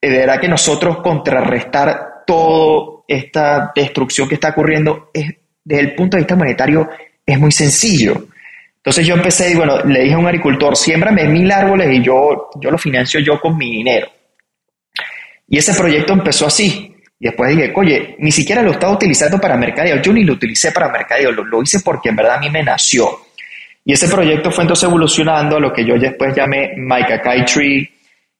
de 0.00 0.10
verdad 0.10 0.40
que 0.40 0.48
nosotros 0.48 0.98
contrarrestar 0.98 2.24
toda 2.26 3.02
esta 3.06 3.70
destrucción 3.74 4.28
que 4.28 4.34
está 4.34 4.50
ocurriendo 4.50 5.10
es, 5.14 5.26
desde 5.62 5.82
el 5.82 5.94
punto 5.94 6.16
de 6.16 6.22
vista 6.22 6.36
monetario 6.36 6.90
es 7.24 7.38
muy 7.38 7.52
sencillo. 7.52 8.26
Entonces 8.76 9.06
yo 9.06 9.14
empecé 9.14 9.52
y 9.52 9.54
bueno, 9.54 9.82
le 9.84 10.02
dije 10.02 10.14
a 10.14 10.18
un 10.18 10.26
agricultor, 10.26 10.76
siémbrame 10.76 11.24
mil 11.28 11.50
árboles 11.50 11.88
y 11.90 12.02
yo, 12.02 12.50
yo 12.60 12.70
lo 12.70 12.76
financio 12.76 13.20
yo 13.20 13.40
con 13.40 13.56
mi 13.56 13.70
dinero. 13.70 14.08
Y 15.46 15.58
ese 15.58 15.74
proyecto 15.74 16.12
empezó 16.12 16.46
así. 16.46 16.93
Después 17.24 17.56
dije, 17.56 17.72
oye, 17.74 18.16
ni 18.18 18.30
siquiera 18.30 18.60
lo 18.60 18.72
estaba 18.72 18.92
utilizando 18.92 19.40
para 19.40 19.56
mercadeo, 19.56 19.96
yo 20.02 20.12
ni 20.12 20.24
lo 20.24 20.34
utilicé 20.34 20.72
para 20.72 20.90
mercadeo, 20.90 21.32
lo, 21.32 21.42
lo 21.42 21.62
hice 21.62 21.80
porque 21.80 22.10
en 22.10 22.16
verdad 22.16 22.36
a 22.36 22.40
mí 22.40 22.50
me 22.50 22.62
nació. 22.62 23.08
Y 23.82 23.94
ese 23.94 24.08
proyecto 24.08 24.50
fue 24.50 24.64
entonces 24.64 24.86
evolucionando 24.86 25.56
a 25.56 25.60
lo 25.60 25.72
que 25.72 25.86
yo 25.86 25.98
después 25.98 26.36
llamé 26.36 26.74
My 26.76 27.02
Tree, 27.46 27.90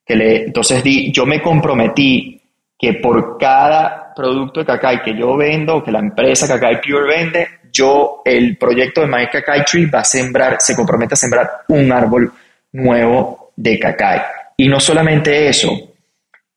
que 0.04 0.14
le, 0.14 0.44
entonces 0.44 0.84
di, 0.84 1.10
yo 1.10 1.24
me 1.24 1.40
comprometí 1.40 2.38
que 2.78 2.92
por 2.94 3.38
cada 3.38 4.12
producto 4.14 4.60
de 4.60 4.66
cacay 4.66 5.00
que 5.02 5.16
yo 5.16 5.34
vendo, 5.34 5.82
que 5.82 5.90
la 5.90 6.00
empresa 6.00 6.46
Cacay 6.46 6.82
Pure 6.82 7.06
vende, 7.06 7.48
yo, 7.72 8.20
el 8.22 8.58
proyecto 8.58 9.00
de 9.00 9.06
My 9.06 9.28
Kakai 9.28 9.64
Tree 9.64 9.86
va 9.86 10.00
a 10.00 10.04
sembrar, 10.04 10.56
se 10.60 10.76
compromete 10.76 11.14
a 11.14 11.16
sembrar 11.16 11.50
un 11.68 11.90
árbol 11.90 12.30
nuevo 12.72 13.52
de 13.56 13.78
cacay. 13.78 14.20
Y 14.58 14.68
no 14.68 14.78
solamente 14.78 15.48
eso, 15.48 15.70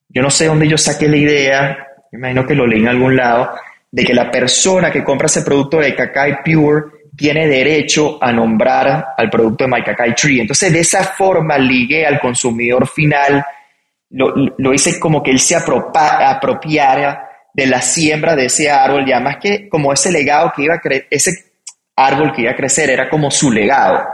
yo 0.10 0.22
no 0.22 0.30
sé 0.30 0.46
dónde 0.46 0.68
yo 0.68 0.78
saqué 0.78 1.08
la 1.08 1.18
idea, 1.18 1.87
imagino 2.12 2.46
que 2.46 2.56
lo 2.56 2.66
leí 2.66 2.80
en 2.80 2.88
algún 2.88 3.16
lado, 3.16 3.52
de 3.92 4.04
que 4.04 4.14
la 4.14 4.30
persona 4.30 4.92
que 4.92 5.04
compra 5.04 5.28
ese 5.28 5.42
producto 5.42 5.80
de 5.80 5.96
Cacay 5.96 6.44
Pure 6.44 6.98
tiene 7.16 7.48
derecho 7.48 8.18
a 8.22 8.32
nombrar 8.32 9.08
al 9.18 9.30
producto 9.30 9.64
de 9.64 9.72
My 9.72 9.84
Cacay 9.84 10.14
Tree. 10.14 10.42
Entonces, 10.42 10.72
de 10.72 10.80
esa 10.80 11.04
forma 11.04 11.58
ligué 11.58 12.06
al 12.06 12.20
consumidor 12.20 12.88
final, 12.88 13.44
lo, 14.10 14.74
hice 14.74 15.00
como 15.00 15.24
que 15.24 15.32
él 15.32 15.40
se 15.40 15.56
apropiara 15.56 17.30
de 17.54 17.66
la 17.66 17.82
siembra 17.82 18.36
de 18.36 18.46
ese 18.46 18.70
árbol 18.70 19.08
y 19.08 19.12
además 19.12 19.38
que 19.42 19.68
como 19.68 19.92
ese 19.92 20.12
legado 20.12 20.54
que 20.56 20.64
iba 20.64 20.76
a 20.76 20.80
crecer, 20.80 21.08
ese 21.10 21.32
árbol 21.96 22.32
que 22.32 22.44
iba 22.44 22.52
a 22.52 22.56
crecer 22.56 22.92
era 22.92 23.10
como 23.10 23.32
su 23.32 23.52
legado. 23.52 24.08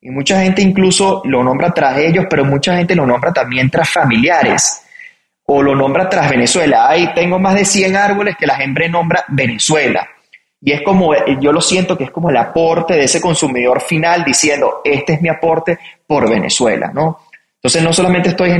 Y 0.00 0.10
mucha 0.10 0.40
gente 0.40 0.62
incluso 0.62 1.20
lo 1.24 1.44
nombra 1.44 1.72
tras 1.72 1.98
ellos, 1.98 2.26
pero 2.30 2.44
mucha 2.44 2.76
gente 2.76 2.94
lo 2.94 3.04
nombra 3.04 3.32
también 3.32 3.68
tras 3.68 3.90
familiares 3.90 4.87
o 5.50 5.62
lo 5.62 5.74
nombra 5.74 6.08
tras 6.08 6.28
Venezuela. 6.28 6.88
Ahí 6.88 7.12
tengo 7.14 7.38
más 7.38 7.54
de 7.54 7.64
100 7.64 7.96
árboles 7.96 8.36
que 8.38 8.46
la 8.46 8.56
gente 8.56 8.88
nombra 8.88 9.24
Venezuela. 9.28 10.06
Y 10.60 10.72
es 10.72 10.82
como, 10.82 11.14
yo 11.40 11.52
lo 11.52 11.62
siento 11.62 11.96
que 11.96 12.04
es 12.04 12.10
como 12.10 12.28
el 12.28 12.36
aporte 12.36 12.94
de 12.94 13.04
ese 13.04 13.20
consumidor 13.20 13.80
final 13.80 14.24
diciendo, 14.24 14.82
este 14.84 15.14
es 15.14 15.22
mi 15.22 15.30
aporte 15.30 15.78
por 16.06 16.28
Venezuela, 16.28 16.90
¿no? 16.92 17.20
Entonces 17.54 17.82
no 17.82 17.92
solamente 17.94 18.28
estoy 18.28 18.50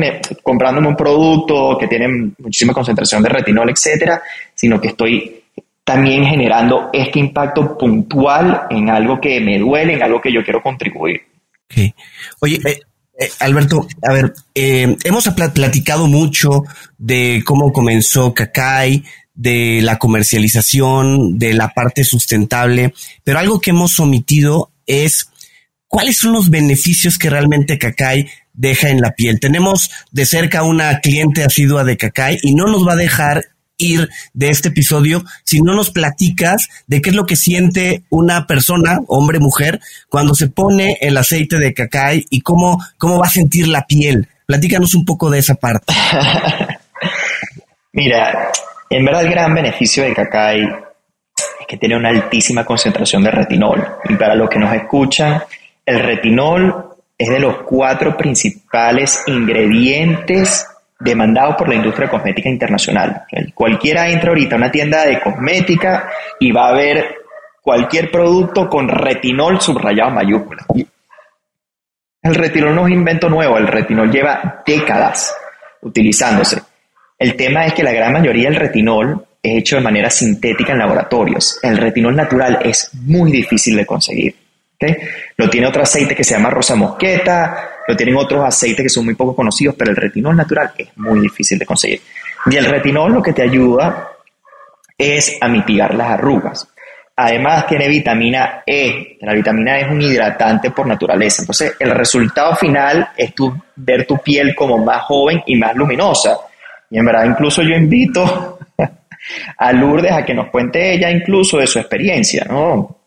comprándome 0.43 0.89
un 0.89 0.97
producto 0.97 1.77
que 1.79 1.89
tiene 1.89 2.33
muchísima 2.39 2.73
concentración 2.73 3.23
de 3.23 3.29
retinol, 3.29 3.69
etcétera, 3.69 4.23
sino 4.55 4.81
que 4.81 4.89
estoy 4.89 5.45
también 5.85 6.25
generando 6.25 6.89
este 6.93 7.19
impacto 7.19 7.77
puntual 7.77 8.63
en 8.71 8.89
algo 8.89 9.21
que 9.21 9.41
me 9.41 9.59
duele, 9.59 9.93
en 9.93 10.03
algo 10.03 10.23
que 10.23 10.33
yo 10.33 10.43
quiero 10.43 10.63
contribuir. 10.63 11.21
Ok. 11.71 11.95
Oye, 12.41 12.61
eh, 12.65 12.81
eh, 13.19 13.31
Alberto, 13.41 13.87
a 14.09 14.13
ver, 14.13 14.33
eh, 14.55 14.97
hemos 15.03 15.29
platicado 15.29 16.07
mucho 16.07 16.63
de 16.99 17.43
cómo 17.45 17.73
comenzó 17.73 18.33
Cacay, 18.33 19.05
de 19.35 19.81
la 19.83 19.99
comercialización, 19.99 21.39
de 21.39 21.55
la 21.55 21.69
parte 21.69 22.05
sustentable, 22.05 22.95
pero 23.25 23.39
algo 23.39 23.61
que 23.61 23.71
hemos 23.71 23.99
omitido 23.99 24.71
es 24.87 25.31
cuáles 25.89 26.17
son 26.19 26.33
los 26.33 26.49
beneficios 26.49 27.19
que 27.19 27.31
realmente 27.31 27.79
Cacay 27.79 28.29
deja 28.53 28.89
en 28.89 29.01
la 29.01 29.13
piel. 29.13 29.41
Tenemos 29.41 29.91
de 30.13 30.25
cerca 30.25 30.63
una 30.63 31.01
cliente 31.01 31.45
asidua 31.45 31.85
de 31.85 31.97
Cacay 31.97 32.39
y 32.43 32.55
no 32.55 32.67
nos 32.67 32.87
va 32.87 32.93
a 32.93 32.97
dejar 32.97 33.47
ir 33.79 34.09
de 34.35 34.51
este 34.51 34.69
episodio 34.69 35.25
si 35.45 35.63
no 35.63 35.75
nos 35.75 35.91
platicas 35.91 36.69
de 36.87 37.01
qué 37.01 37.11
es 37.11 37.17
lo 37.17 37.27
que 37.27 37.37
siente 37.37 38.03
una 38.11 38.47
persona, 38.47 39.01
hombre, 39.07 39.39
mujer, 39.39 39.81
cuando 40.09 40.35
se 40.35 40.49
pone 40.49 40.99
el 41.01 41.17
aceite 41.17 41.59
de 41.59 41.73
cacay 41.73 42.25
y 42.31 42.43
cómo, 42.43 42.79
cómo 42.99 43.19
va 43.19 43.27
a 43.27 43.31
sentir 43.31 43.69
la 43.69 43.87
piel. 43.87 44.29
Platícanos 44.47 44.95
un 44.95 45.05
poco 45.05 45.31
de 45.31 45.39
esa 45.39 45.55
parte. 45.55 45.93
Mira, 47.93 48.51
en 48.91 49.05
verdad 49.05 49.23
el 49.23 49.31
gran 49.31 49.55
beneficio 49.55 50.03
del 50.03 50.15
cacay 50.15 50.63
es 50.63 51.67
que 51.67 51.77
tiene 51.77 51.97
una 51.97 52.11
altísima 52.11 52.65
concentración 52.65 53.23
de 53.23 53.31
retinol. 53.31 53.87
Y 54.09 54.17
para 54.17 54.35
los 54.35 54.49
que 54.49 54.59
nos 54.59 54.75
escuchan, 54.75 55.43
el 55.85 56.01
retinol 56.01 56.97
es 57.17 57.29
de 57.29 57.41
los 57.41 57.63
cuatro 57.65 58.17
principales 58.17 59.23
ingredientes 59.27 60.67
demandado 61.01 61.57
por 61.57 61.69
la 61.69 61.77
industria 61.77 62.09
cosmética 62.09 62.49
internacional. 62.49 63.25
Cualquiera 63.55 64.09
entra 64.09 64.31
ahorita 64.31 64.57
a 64.57 64.59
una 64.59 64.71
tienda 64.71 65.05
de 65.05 65.21
cosmética 65.21 66.11
y 66.41 66.51
va 66.51 66.69
a 66.69 66.73
ver 66.73 67.17
cualquier 67.63 68.11
producto 68.11 68.69
con 68.69 68.89
retinol 68.89 69.61
subrayado 69.61 70.11
en. 70.11 70.67
El 72.23 72.35
retinol 72.35 72.75
no 72.75 72.87
es 72.87 72.93
invento 72.93 73.29
nuevo, 73.29 73.59
el 73.59 73.69
retinol 73.69 74.11
lleva 74.11 74.63
décadas 74.67 75.35
utilizándose. 75.83 76.61
El 77.19 77.37
tema 77.37 77.67
es 77.67 77.75
que 77.75 77.83
la 77.83 77.93
gran 77.93 78.13
mayoría 78.13 78.49
del 78.49 78.59
retinol 78.59 79.25
es 79.43 79.59
hecho 79.59 79.77
de 79.77 79.83
manera 79.83 80.11
sintética 80.11 80.73
en 80.73 80.81
laboratorios. 80.81 81.61
El 81.63 81.77
retinol 81.77 82.17
natural 82.17 82.59
es 82.65 82.91
muy 82.95 83.31
difícil 83.31 83.77
de 83.77 83.87
conseguir. 83.87 84.35
Lo 85.37 85.49
tiene 85.49 85.67
otro 85.67 85.83
aceite 85.83 86.15
que 86.15 86.25
se 86.25 86.35
llama 86.35 86.51
rosa 86.51 86.75
mosqueta, 86.75 87.78
lo 87.89 87.97
tienen 87.97 88.17
otros 88.17 88.45
aceites 88.45 88.83
que 88.83 88.91
son 88.91 89.07
muy 89.07 89.15
poco 89.15 89.35
conocidos, 89.35 89.75
pero 89.77 89.91
el 89.91 89.97
retinol 89.97 90.37
natural 90.37 90.73
es 90.77 90.95
muy 90.97 91.21
difícil 91.21 91.59
de 91.59 91.65
conseguir. 91.65 92.03
Y 92.51 92.55
el 92.55 92.67
retinol 92.67 93.15
lo 93.15 93.23
que 93.23 93.33
te 93.33 93.43
ayuda 93.43 94.11
es 94.99 95.39
a 95.41 95.49
mitigar 95.49 95.95
las 95.95 96.11
arrugas. 96.11 96.69
Además 97.17 97.67
tiene 97.67 97.89
vitamina 97.89 98.63
E. 98.67 99.17
La 99.23 99.33
vitamina 99.33 99.79
E 99.79 99.87
es 99.87 99.91
un 99.91 100.03
hidratante 100.03 100.71
por 100.71 100.87
naturaleza. 100.87 101.41
Entonces 101.41 101.77
el 101.79 101.91
resultado 101.93 102.55
final 102.57 103.09
es 103.17 103.35
tu, 103.35 103.57
ver 103.77 104.07
tu 104.07 104.19
piel 104.19 104.55
como 104.55 104.77
más 104.77 105.05
joven 105.05 105.43
y 105.47 105.57
más 105.57 105.75
luminosa. 105.75 106.37
Y 106.91 106.99
en 106.99 107.07
verdad 107.07 107.25
incluso 107.25 107.63
yo 107.63 107.75
invito 107.75 108.59
a 109.57 109.73
Lourdes 109.73 110.13
a 110.13 110.27
que 110.27 110.35
nos 110.35 110.51
cuente 110.51 110.93
ella 110.93 111.11
incluso 111.11 111.57
de 111.57 111.67
su 111.67 111.79
experiencia, 111.79 112.45
¿no? 112.45 112.99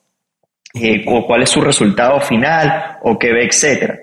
Eh, 0.73 1.03
o 1.05 1.23
cuál 1.27 1.43
es 1.43 1.49
su 1.51 1.61
resultado 1.61 2.19
final, 2.19 2.97
o 3.03 3.19
qué 3.19 3.31
ve, 3.31 3.45
etcétera. 3.45 3.99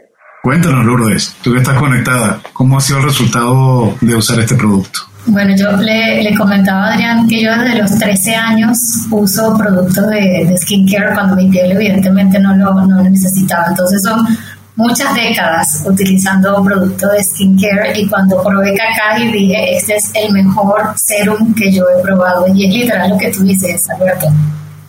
Cuéntanos, 0.49 0.83
Lourdes, 0.87 1.37
tú 1.43 1.53
que 1.53 1.59
estás 1.59 1.77
conectada, 1.77 2.41
¿cómo 2.55 2.79
ha 2.79 2.81
sido 2.81 3.01
el 3.01 3.05
resultado 3.05 3.95
de 4.01 4.17
usar 4.17 4.41
este 4.41 4.55
producto? 4.55 5.01
Bueno, 5.27 5.55
yo 5.55 5.73
le, 5.77 6.35
comentaba 6.39 6.87
a 6.87 6.95
Adrián 6.95 7.29
que 7.29 7.43
yo 7.43 7.51
desde 7.55 7.83
los 7.83 7.99
13 7.99 8.35
años 8.35 8.79
uso 9.11 9.55
productos 9.59 10.09
de, 10.09 10.57
skincare 10.57 11.13
cuando 11.13 11.37
mi 11.37 11.51
piel 11.51 11.73
evidentemente 11.73 12.41
no 12.41 12.57
lo, 12.57 12.73
necesitaba. 13.03 13.67
Entonces 13.69 14.03
son 14.03 14.27
muchas 14.75 15.15
décadas 15.15 15.83
utilizando 15.85 16.65
productos 16.65 17.13
de 17.13 17.25
skincare 17.25 18.01
y 18.01 18.09
cuando 18.09 18.43
probé 18.43 18.73
Cacay 18.75 19.31
dije, 19.31 19.77
este 19.77 19.97
es 19.97 20.11
el 20.15 20.33
mejor 20.33 20.95
serum 20.97 21.55
que 21.55 21.71
yo 21.71 21.85
he 21.91 22.01
probado 22.03 22.47
y 22.55 22.65
es 22.65 22.75
literal 22.75 23.11
lo 23.11 23.19
que 23.19 23.31
tú 23.31 23.43
dices, 23.43 23.87
Alberto 23.91 24.29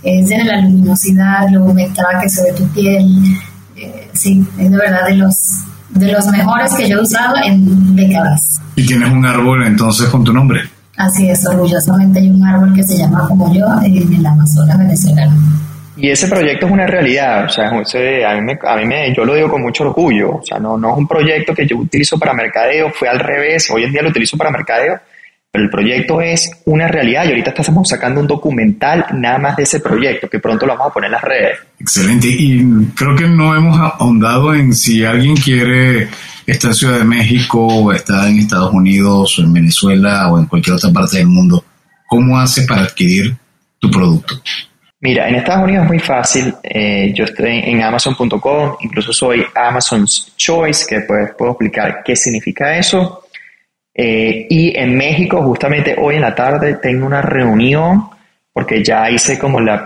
es 0.03 0.29
de 0.29 0.43
la 0.43 0.61
luminosidad, 0.61 1.49
lo 1.51 1.65
humectada 1.65 2.21
que 2.21 2.29
se 2.29 2.43
ve 2.43 2.53
tu 2.53 2.67
piel. 2.69 3.37
Eh, 3.81 4.09
sí, 4.13 4.45
es 4.57 4.71
de 4.71 4.77
verdad 4.77 5.07
de 5.07 5.15
los, 5.15 5.35
de 5.89 6.11
los 6.11 6.27
mejores 6.27 6.73
que 6.73 6.89
yo 6.89 6.97
he 6.97 7.01
usado 7.01 7.35
en 7.43 7.95
décadas. 7.95 8.59
Y 8.75 8.85
tienes 8.85 9.09
un 9.09 9.25
árbol 9.25 9.65
entonces 9.65 10.09
con 10.09 10.23
tu 10.23 10.33
nombre. 10.33 10.61
Así 10.97 11.29
es, 11.29 11.47
orgullosamente 11.47 12.19
hay 12.19 12.29
un 12.29 12.45
árbol 12.45 12.73
que 12.73 12.83
se 12.83 12.97
llama 12.97 13.25
como 13.25 13.53
yo 13.53 13.65
en 13.83 14.13
el 14.13 14.25
Amazonas 14.25 14.77
venezolano. 14.77 15.33
Y 15.95 16.09
ese 16.09 16.27
proyecto 16.27 16.65
es 16.65 16.71
una 16.71 16.87
realidad, 16.87 17.45
o 17.45 17.49
sea, 17.49 17.69
a 17.69 17.71
mí, 17.71 18.41
me, 18.41 18.59
a 18.61 18.75
mí 18.77 18.85
me, 18.85 19.13
yo 19.13 19.25
lo 19.25 19.35
digo 19.35 19.49
con 19.49 19.61
mucho 19.61 19.83
orgullo, 19.83 20.35
o 20.35 20.41
sea, 20.43 20.57
no, 20.57 20.77
no 20.77 20.91
es 20.91 20.97
un 20.97 21.07
proyecto 21.07 21.53
que 21.53 21.67
yo 21.67 21.77
utilizo 21.77 22.17
para 22.17 22.33
mercadeo, 22.33 22.89
fue 22.91 23.09
al 23.09 23.19
revés, 23.19 23.69
hoy 23.69 23.83
en 23.83 23.91
día 23.91 24.01
lo 24.01 24.09
utilizo 24.09 24.37
para 24.37 24.49
mercadeo, 24.49 24.99
pero 25.51 25.63
el 25.63 25.71
proyecto 25.71 26.21
es 26.21 26.51
una 26.65 26.87
realidad 26.87 27.25
y 27.25 27.29
ahorita 27.29 27.53
estamos 27.57 27.89
sacando 27.89 28.21
un 28.21 28.27
documental 28.27 29.05
nada 29.13 29.39
más 29.39 29.57
de 29.57 29.63
ese 29.63 29.79
proyecto 29.79 30.29
que 30.29 30.39
pronto 30.39 30.65
lo 30.65 30.73
vamos 30.73 30.91
a 30.91 30.93
poner 30.93 31.07
en 31.07 31.13
las 31.13 31.23
redes. 31.23 31.57
Excelente. 31.79 32.27
Y 32.27 32.63
creo 32.95 33.15
que 33.15 33.27
no 33.27 33.55
hemos 33.55 33.79
ahondado 33.79 34.53
en 34.53 34.73
si 34.73 35.03
alguien 35.03 35.35
quiere 35.35 36.07
estar 36.45 36.69
en 36.69 36.75
Ciudad 36.75 36.99
de 36.99 37.05
México 37.05 37.65
o 37.65 37.91
está 37.91 38.29
en 38.29 38.39
Estados 38.39 38.71
Unidos 38.73 39.39
o 39.39 39.41
en 39.41 39.53
Venezuela 39.53 40.31
o 40.31 40.37
en 40.37 40.45
cualquier 40.45 40.75
otra 40.75 40.91
parte 40.91 41.17
del 41.17 41.27
mundo. 41.27 41.63
¿Cómo 42.07 42.37
hace 42.37 42.65
para 42.67 42.83
adquirir 42.83 43.35
tu 43.79 43.89
producto? 43.89 44.35
Mira, 45.01 45.29
en 45.29 45.35
Estados 45.35 45.63
Unidos 45.63 45.85
es 45.85 45.89
muy 45.89 45.99
fácil. 45.99 46.53
Eh, 46.61 47.11
yo 47.15 47.23
estoy 47.23 47.61
en 47.65 47.81
amazon.com, 47.81 48.75
incluso 48.81 49.13
soy 49.13 49.43
Amazon's 49.55 50.33
Choice, 50.35 50.85
que 50.87 50.97
después 50.97 51.31
puedo 51.37 51.51
explicar 51.53 52.01
qué 52.05 52.15
significa 52.15 52.77
eso. 52.77 53.23
Eh, 54.01 54.47
y 54.49 54.79
en 54.79 54.95
México, 54.95 55.43
justamente 55.43 55.93
hoy 55.99 56.15
en 56.15 56.21
la 56.21 56.33
tarde, 56.33 56.75
tengo 56.75 57.05
una 57.05 57.21
reunión 57.21 58.05
porque 58.53 58.81
ya 58.81 59.09
hice 59.09 59.37
como 59.37 59.59
la, 59.59 59.85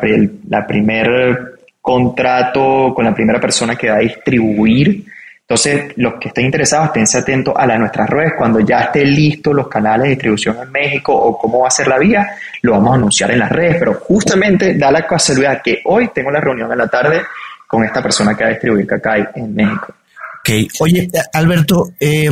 la 0.49 0.67
primer 0.67 1.55
contrato 1.81 2.93
con 2.93 3.05
la 3.05 3.13
primera 3.15 3.39
persona 3.39 3.75
que 3.75 3.89
va 3.89 3.95
a 3.95 4.01
distribuir. 4.01 5.03
Entonces, 5.39 5.93
los 5.95 6.13
que 6.19 6.27
estén 6.27 6.45
interesados, 6.45 6.89
esténse 6.89 7.17
atentos 7.17 7.55
a, 7.57 7.65
nuestras 7.79 8.07
redes. 8.07 8.33
Cuando 8.37 8.59
ya 8.59 8.81
estén 8.81 9.11
listos 9.11 9.51
los 9.51 9.67
canales 9.67 10.03
de 10.03 10.09
distribución 10.09 10.57
en 10.61 10.71
México 10.71 11.11
o 11.15 11.35
cómo 11.35 11.61
va 11.61 11.69
a 11.69 11.71
ser 11.71 11.87
la 11.87 11.97
vía, 11.97 12.37
lo 12.61 12.73
vamos 12.73 12.91
a 12.91 12.95
anunciar 12.97 13.31
en 13.31 13.39
las 13.39 13.51
redes. 13.51 13.77
Pero 13.79 13.95
justamente 13.95 14.75
da 14.75 14.91
la 14.91 15.07
casualidad 15.07 15.59
que 15.63 15.81
hoy 15.85 16.11
tengo 16.13 16.29
la 16.29 16.39
reunión 16.39 16.71
en 16.71 16.77
la 16.77 16.87
tarde 16.87 17.23
con 17.65 17.83
esta 17.83 18.03
persona 18.03 18.35
que 18.35 18.43
va 18.43 18.49
a 18.51 18.53
distribuir 18.53 18.85
Cacay 18.85 19.25
en 19.33 19.55
México. 19.55 19.87
Ok, 20.41 20.71
oye, 20.81 21.09
Alberto, 21.33 21.93
eh, 21.99 22.29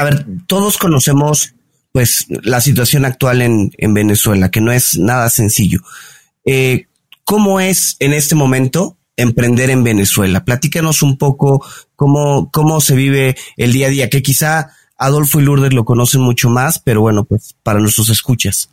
a 0.00 0.04
ver, 0.04 0.24
todos 0.46 0.78
conocemos 0.78 1.54
pues 1.92 2.26
la 2.42 2.62
situación 2.62 3.04
actual 3.04 3.42
en, 3.42 3.94
Venezuela, 3.94 4.50
que 4.50 4.62
no 4.62 4.72
es 4.72 4.96
nada 4.96 5.28
sencillo. 5.28 5.80
Eh, 6.46 6.86
¿Cómo 7.24 7.60
es 7.60 7.96
en 8.00 8.14
este 8.14 8.34
momento 8.34 8.96
emprender 9.16 9.68
en 9.68 9.84
Venezuela? 9.84 10.42
Platícanos 10.42 11.02
un 11.02 11.18
poco 11.18 11.62
cómo, 11.96 12.50
cómo 12.50 12.80
se 12.80 12.94
vive 12.94 13.36
el 13.58 13.74
día 13.74 13.88
a 13.88 13.90
día, 13.90 14.08
que 14.08 14.22
quizá 14.22 14.70
Adolfo 14.96 15.38
y 15.38 15.42
Lourdes 15.42 15.74
lo 15.74 15.84
conocen 15.84 16.22
mucho 16.22 16.48
más, 16.48 16.78
pero 16.78 17.02
bueno, 17.02 17.24
pues 17.24 17.54
para 17.62 17.78
nuestros 17.78 18.08
escuchas. 18.08 18.70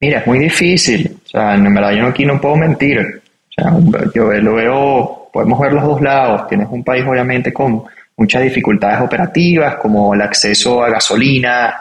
Mira, 0.00 0.18
es 0.18 0.26
muy 0.26 0.40
difícil. 0.40 1.16
O 1.26 1.28
sea, 1.28 1.54
en 1.54 1.72
verdad 1.72 1.92
yo 1.92 2.06
aquí 2.06 2.24
no 2.24 2.40
puedo 2.40 2.56
mentir. 2.56 2.98
O 2.98 3.52
sea, 3.52 3.78
yo 4.12 4.32
lo 4.32 4.54
veo, 4.54 5.28
podemos 5.32 5.60
ver 5.60 5.74
los 5.74 5.84
dos 5.84 6.00
lados. 6.00 6.48
Tienes 6.48 6.66
un 6.72 6.82
país 6.82 7.04
obviamente 7.06 7.52
con 7.52 7.84
muchas 8.16 8.42
dificultades 8.42 9.00
operativas 9.00 9.76
como 9.76 10.14
el 10.14 10.22
acceso 10.22 10.82
a 10.82 10.90
gasolina, 10.90 11.74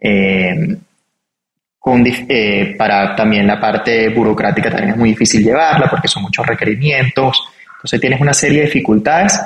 eh, 0.00 0.76
eh, 2.28 2.74
para 2.76 3.16
también 3.16 3.46
la 3.46 3.58
parte 3.58 4.10
burocrática 4.10 4.68
también 4.70 4.90
es 4.90 4.96
muy 4.96 5.10
difícil 5.10 5.42
llevarla 5.42 5.88
porque 5.88 6.08
son 6.08 6.22
muchos 6.22 6.46
requerimientos, 6.46 7.48
entonces 7.76 8.00
tienes 8.00 8.20
una 8.20 8.34
serie 8.34 8.60
de 8.60 8.66
dificultades. 8.66 9.40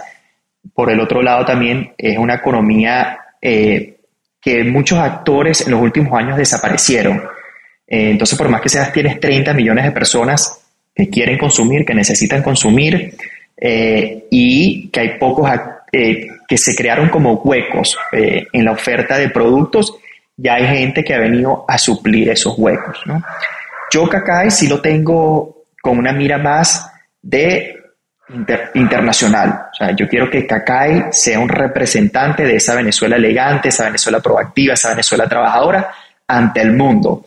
Por 0.75 0.91
el 0.91 0.99
otro 0.99 1.23
lado 1.23 1.45
también 1.45 1.93
es 1.97 2.19
una 2.19 2.35
economía 2.35 3.19
eh, 3.41 3.97
que 4.41 4.65
muchos 4.65 4.99
actores 4.99 5.61
en 5.61 5.71
los 5.71 5.81
últimos 5.81 6.13
años 6.19 6.37
desaparecieron. 6.37 7.23
entonces 7.87 8.37
por 8.37 8.49
más 8.49 8.61
que 8.61 8.69
seas, 8.69 8.93
tienes 8.93 9.21
30 9.21 9.55
millones 9.55 9.85
de 9.85 9.93
personas 9.93 10.65
que 10.95 11.09
quieren 11.09 11.39
consumir, 11.39 11.85
que 11.85 11.95
necesitan 11.95 12.43
consumir 12.43 13.15
y 14.31 14.89
que 14.89 15.01
hay 15.01 15.19
pocos 15.19 15.49
actores 15.49 15.82
eh, 15.95 16.27
que 16.49 16.57
se 16.57 16.75
crearon 16.75 17.11
como 17.11 17.35
huecos 17.35 17.99
eh, 18.13 18.47
en 18.51 18.65
la 18.65 18.73
oferta 18.73 19.19
de 19.19 19.29
productos, 19.29 19.99
ya 20.35 20.55
hay 20.55 20.67
gente 20.67 21.05
que 21.05 21.15
ha 21.15 21.19
venido 21.19 21.67
a 21.69 21.77
suplir 21.77 22.31
esos 22.31 22.55
huecos. 22.57 23.03
¿no? 23.05 23.23
Yo 23.93 24.09
Cacay 24.09 24.51
sí 24.51 24.69
lo 24.69 24.81
tengo 24.81 25.65
con 25.83 25.99
una 25.99 26.13
mira 26.13 26.39
más 26.39 26.91
de 27.21 27.77
internacional. 28.75 29.67
O 29.71 29.75
sea, 29.75 29.95
yo 29.95 30.09
quiero 30.09 30.31
que 30.31 30.47
Cacay 30.47 31.09
sea 31.11 31.39
un 31.39 31.51
representante 31.51 32.45
de 32.45 32.57
esa 32.57 32.75
Venezuela 32.75 33.17
elegante, 33.17 33.69
esa 33.69 33.85
Venezuela 33.85 34.21
proactiva, 34.21 34.73
esa 34.73 34.91
Venezuela 34.91 35.29
trabajadora 35.29 35.93
ante 36.27 36.63
el 36.63 36.73
mundo. 36.73 37.27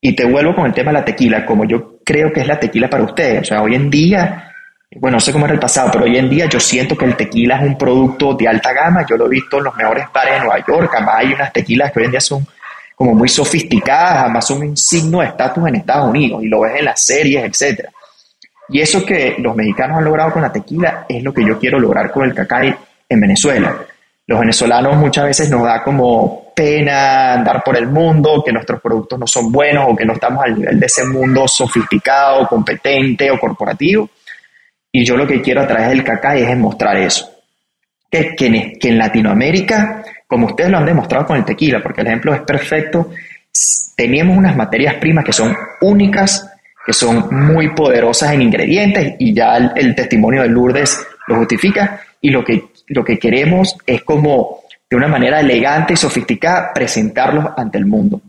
Y 0.00 0.14
te 0.14 0.26
vuelvo 0.26 0.54
con 0.54 0.66
el 0.66 0.74
tema 0.74 0.90
de 0.90 0.98
la 0.98 1.04
tequila, 1.04 1.46
como 1.46 1.64
yo 1.64 2.00
creo 2.04 2.30
que 2.30 2.40
es 2.40 2.46
la 2.46 2.60
tequila 2.60 2.90
para 2.90 3.04
ustedes. 3.04 3.42
O 3.42 3.44
sea, 3.44 3.62
hoy 3.62 3.74
en 3.74 3.88
día 3.88 4.51
bueno, 4.96 5.16
no 5.16 5.20
sé 5.20 5.32
cómo 5.32 5.46
era 5.46 5.54
el 5.54 5.60
pasado, 5.60 5.90
pero 5.92 6.04
hoy 6.04 6.16
en 6.16 6.28
día 6.28 6.46
yo 6.46 6.60
siento 6.60 6.96
que 6.96 7.04
el 7.04 7.16
tequila 7.16 7.56
es 7.56 7.62
un 7.62 7.78
producto 7.78 8.34
de 8.34 8.48
alta 8.48 8.72
gama. 8.72 9.06
Yo 9.08 9.16
lo 9.16 9.26
he 9.26 9.30
visto 9.30 9.58
en 9.58 9.64
los 9.64 9.76
mejores 9.76 10.06
bares 10.12 10.34
de 10.34 10.40
Nueva 10.40 10.64
York. 10.66 10.90
Además, 10.94 11.14
hay 11.18 11.32
unas 11.32 11.52
tequilas 11.52 11.92
que 11.92 12.00
hoy 12.00 12.04
en 12.06 12.10
día 12.10 12.20
son 12.20 12.46
como 12.94 13.14
muy 13.14 13.28
sofisticadas, 13.28 14.24
además 14.24 14.46
son 14.46 14.62
un 14.62 14.76
signo 14.76 15.20
de 15.20 15.26
estatus 15.26 15.66
en 15.66 15.76
Estados 15.76 16.10
Unidos 16.10 16.42
y 16.42 16.48
lo 16.48 16.60
ves 16.60 16.78
en 16.78 16.84
las 16.84 17.04
series, 17.04 17.44
etc. 17.44 17.88
Y 18.68 18.80
eso 18.80 19.04
que 19.04 19.36
los 19.38 19.56
mexicanos 19.56 19.98
han 19.98 20.04
logrado 20.04 20.32
con 20.32 20.42
la 20.42 20.52
tequila 20.52 21.06
es 21.08 21.22
lo 21.22 21.32
que 21.32 21.44
yo 21.44 21.58
quiero 21.58 21.80
lograr 21.80 22.10
con 22.12 22.24
el 22.24 22.34
cacay 22.34 22.74
en 23.08 23.20
Venezuela. 23.20 23.76
Los 24.26 24.38
venezolanos 24.38 24.96
muchas 24.96 25.24
veces 25.24 25.50
nos 25.50 25.64
da 25.64 25.82
como 25.82 26.52
pena 26.54 27.34
andar 27.34 27.62
por 27.64 27.76
el 27.76 27.88
mundo, 27.88 28.42
que 28.44 28.52
nuestros 28.52 28.80
productos 28.80 29.18
no 29.18 29.26
son 29.26 29.50
buenos 29.50 29.86
o 29.88 29.96
que 29.96 30.04
no 30.04 30.12
estamos 30.12 30.44
al 30.44 30.54
nivel 30.54 30.78
de 30.78 30.86
ese 30.86 31.04
mundo 31.04 31.48
sofisticado, 31.48 32.46
competente 32.46 33.30
o 33.30 33.38
corporativo. 33.38 34.08
Y 34.92 35.04
yo 35.04 35.16
lo 35.16 35.26
que 35.26 35.40
quiero 35.40 35.62
a 35.62 35.66
través 35.66 35.88
del 35.88 36.04
cacay 36.04 36.42
es 36.42 36.48
demostrar 36.48 36.96
eso. 36.98 37.30
Que, 38.10 38.36
que, 38.36 38.78
que 38.78 38.88
en 38.90 38.98
Latinoamérica, 38.98 40.04
como 40.26 40.48
ustedes 40.48 40.70
lo 40.70 40.78
han 40.78 40.86
demostrado 40.86 41.26
con 41.26 41.38
el 41.38 41.44
tequila, 41.46 41.82
porque 41.82 42.02
el 42.02 42.08
ejemplo 42.08 42.34
es 42.34 42.42
perfecto, 42.42 43.10
teníamos 43.96 44.36
unas 44.36 44.56
materias 44.56 44.96
primas 44.96 45.24
que 45.24 45.32
son 45.32 45.56
únicas, 45.80 46.50
que 46.84 46.92
son 46.92 47.28
muy 47.30 47.74
poderosas 47.74 48.32
en 48.32 48.42
ingredientes 48.42 49.14
y 49.18 49.32
ya 49.32 49.56
el, 49.56 49.94
testimonio 49.94 50.42
de 50.42 50.48
Lourdes 50.48 51.06
lo 51.28 51.36
justifica 51.36 52.00
y 52.20 52.30
lo 52.30 52.44
que, 52.44 52.64
lo 52.88 53.04
que 53.04 53.18
queremos 53.18 53.76
es 53.86 54.02
como 54.02 54.60
de 54.90 54.96
una 54.96 55.08
manera 55.08 55.40
elegante 55.40 55.94
y 55.94 55.96
sofisticada 55.96 56.72
presentarlos 56.74 57.46
ante 57.56 57.78
el 57.78 57.86
mundo. 57.86 58.20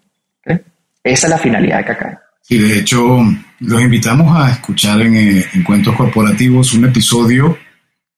Esa 1.04 1.28
es 1.28 1.30
la 1.30 1.38
finalidad 1.38 1.80
de 1.80 1.86
Cacay. 1.86 2.14
Y 2.48 2.60
de 2.60 2.80
hecho, 2.80 3.20
los 3.60 3.82
invitamos 3.82 4.36
a 4.36 4.52
escuchar 4.52 5.02
en, 5.02 5.16
eh, 5.16 5.46
en 5.54 5.64
Cuentos 5.64 5.96
Corporativos 5.96 6.74
un 6.74 6.86
episodio 6.86 7.58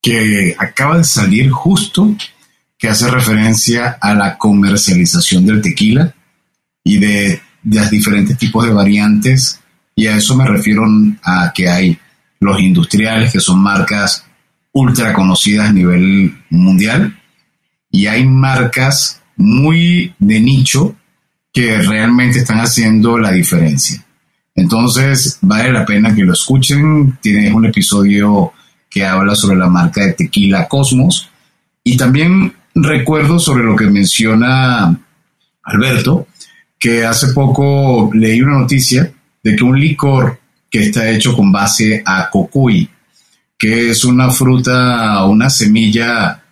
que 0.01 0.55
acaba 0.57 0.97
de 0.97 1.03
salir 1.03 1.49
justo, 1.49 2.15
que 2.77 2.87
hace 2.87 3.09
referencia 3.09 3.97
a 3.99 4.13
la 4.13 4.37
comercialización 4.37 5.45
del 5.45 5.61
tequila 5.61 6.13
y 6.83 6.97
de, 6.97 7.41
de 7.63 7.79
los 7.79 7.89
diferentes 7.89 8.37
tipos 8.37 8.65
de 8.65 8.73
variantes. 8.73 9.59
Y 9.95 10.07
a 10.07 10.15
eso 10.15 10.35
me 10.35 10.45
refiero 10.45 10.83
a 11.23 11.51
que 11.53 11.69
hay 11.69 11.97
los 12.39 12.59
industriales, 12.59 13.31
que 13.31 13.39
son 13.39 13.61
marcas 13.61 14.25
ultra 14.73 15.13
conocidas 15.13 15.69
a 15.69 15.73
nivel 15.73 16.37
mundial, 16.49 17.17
y 17.89 18.07
hay 18.07 18.25
marcas 18.25 19.21
muy 19.37 20.13
de 20.19 20.39
nicho 20.41 20.95
que 21.51 21.77
realmente 21.77 22.39
están 22.39 22.59
haciendo 22.59 23.17
la 23.17 23.31
diferencia. 23.31 24.04
Entonces, 24.55 25.37
vale 25.41 25.71
la 25.71 25.85
pena 25.85 26.15
que 26.15 26.23
lo 26.23 26.33
escuchen. 26.33 27.17
Tienes 27.21 27.53
un 27.53 27.65
episodio 27.65 28.53
que 28.89 29.05
habla 29.05 29.35
sobre 29.35 29.57
la 29.57 29.67
marca 29.67 30.05
de 30.05 30.13
tequila 30.13 30.67
Cosmos. 30.67 31.29
Y 31.83 31.97
también 31.97 32.53
recuerdo 32.73 33.37
sobre 33.37 33.65
lo 33.65 33.75
que 33.75 33.85
menciona 33.85 34.97
Alberto, 35.63 36.27
que 36.79 37.05
hace 37.05 37.33
poco 37.33 38.09
leí 38.13 38.41
una 38.41 38.59
noticia 38.59 39.11
de 39.43 39.55
que 39.55 39.63
un 39.63 39.79
licor 39.79 40.39
que 40.71 40.83
está 40.83 41.09
hecho 41.09 41.35
con 41.35 41.51
base 41.51 42.01
a 42.05 42.29
cocuy, 42.29 42.89
que 43.57 43.89
es 43.89 44.05
una 44.05 44.29
fruta, 44.31 45.23
una 45.25 45.49
semilla 45.49 46.43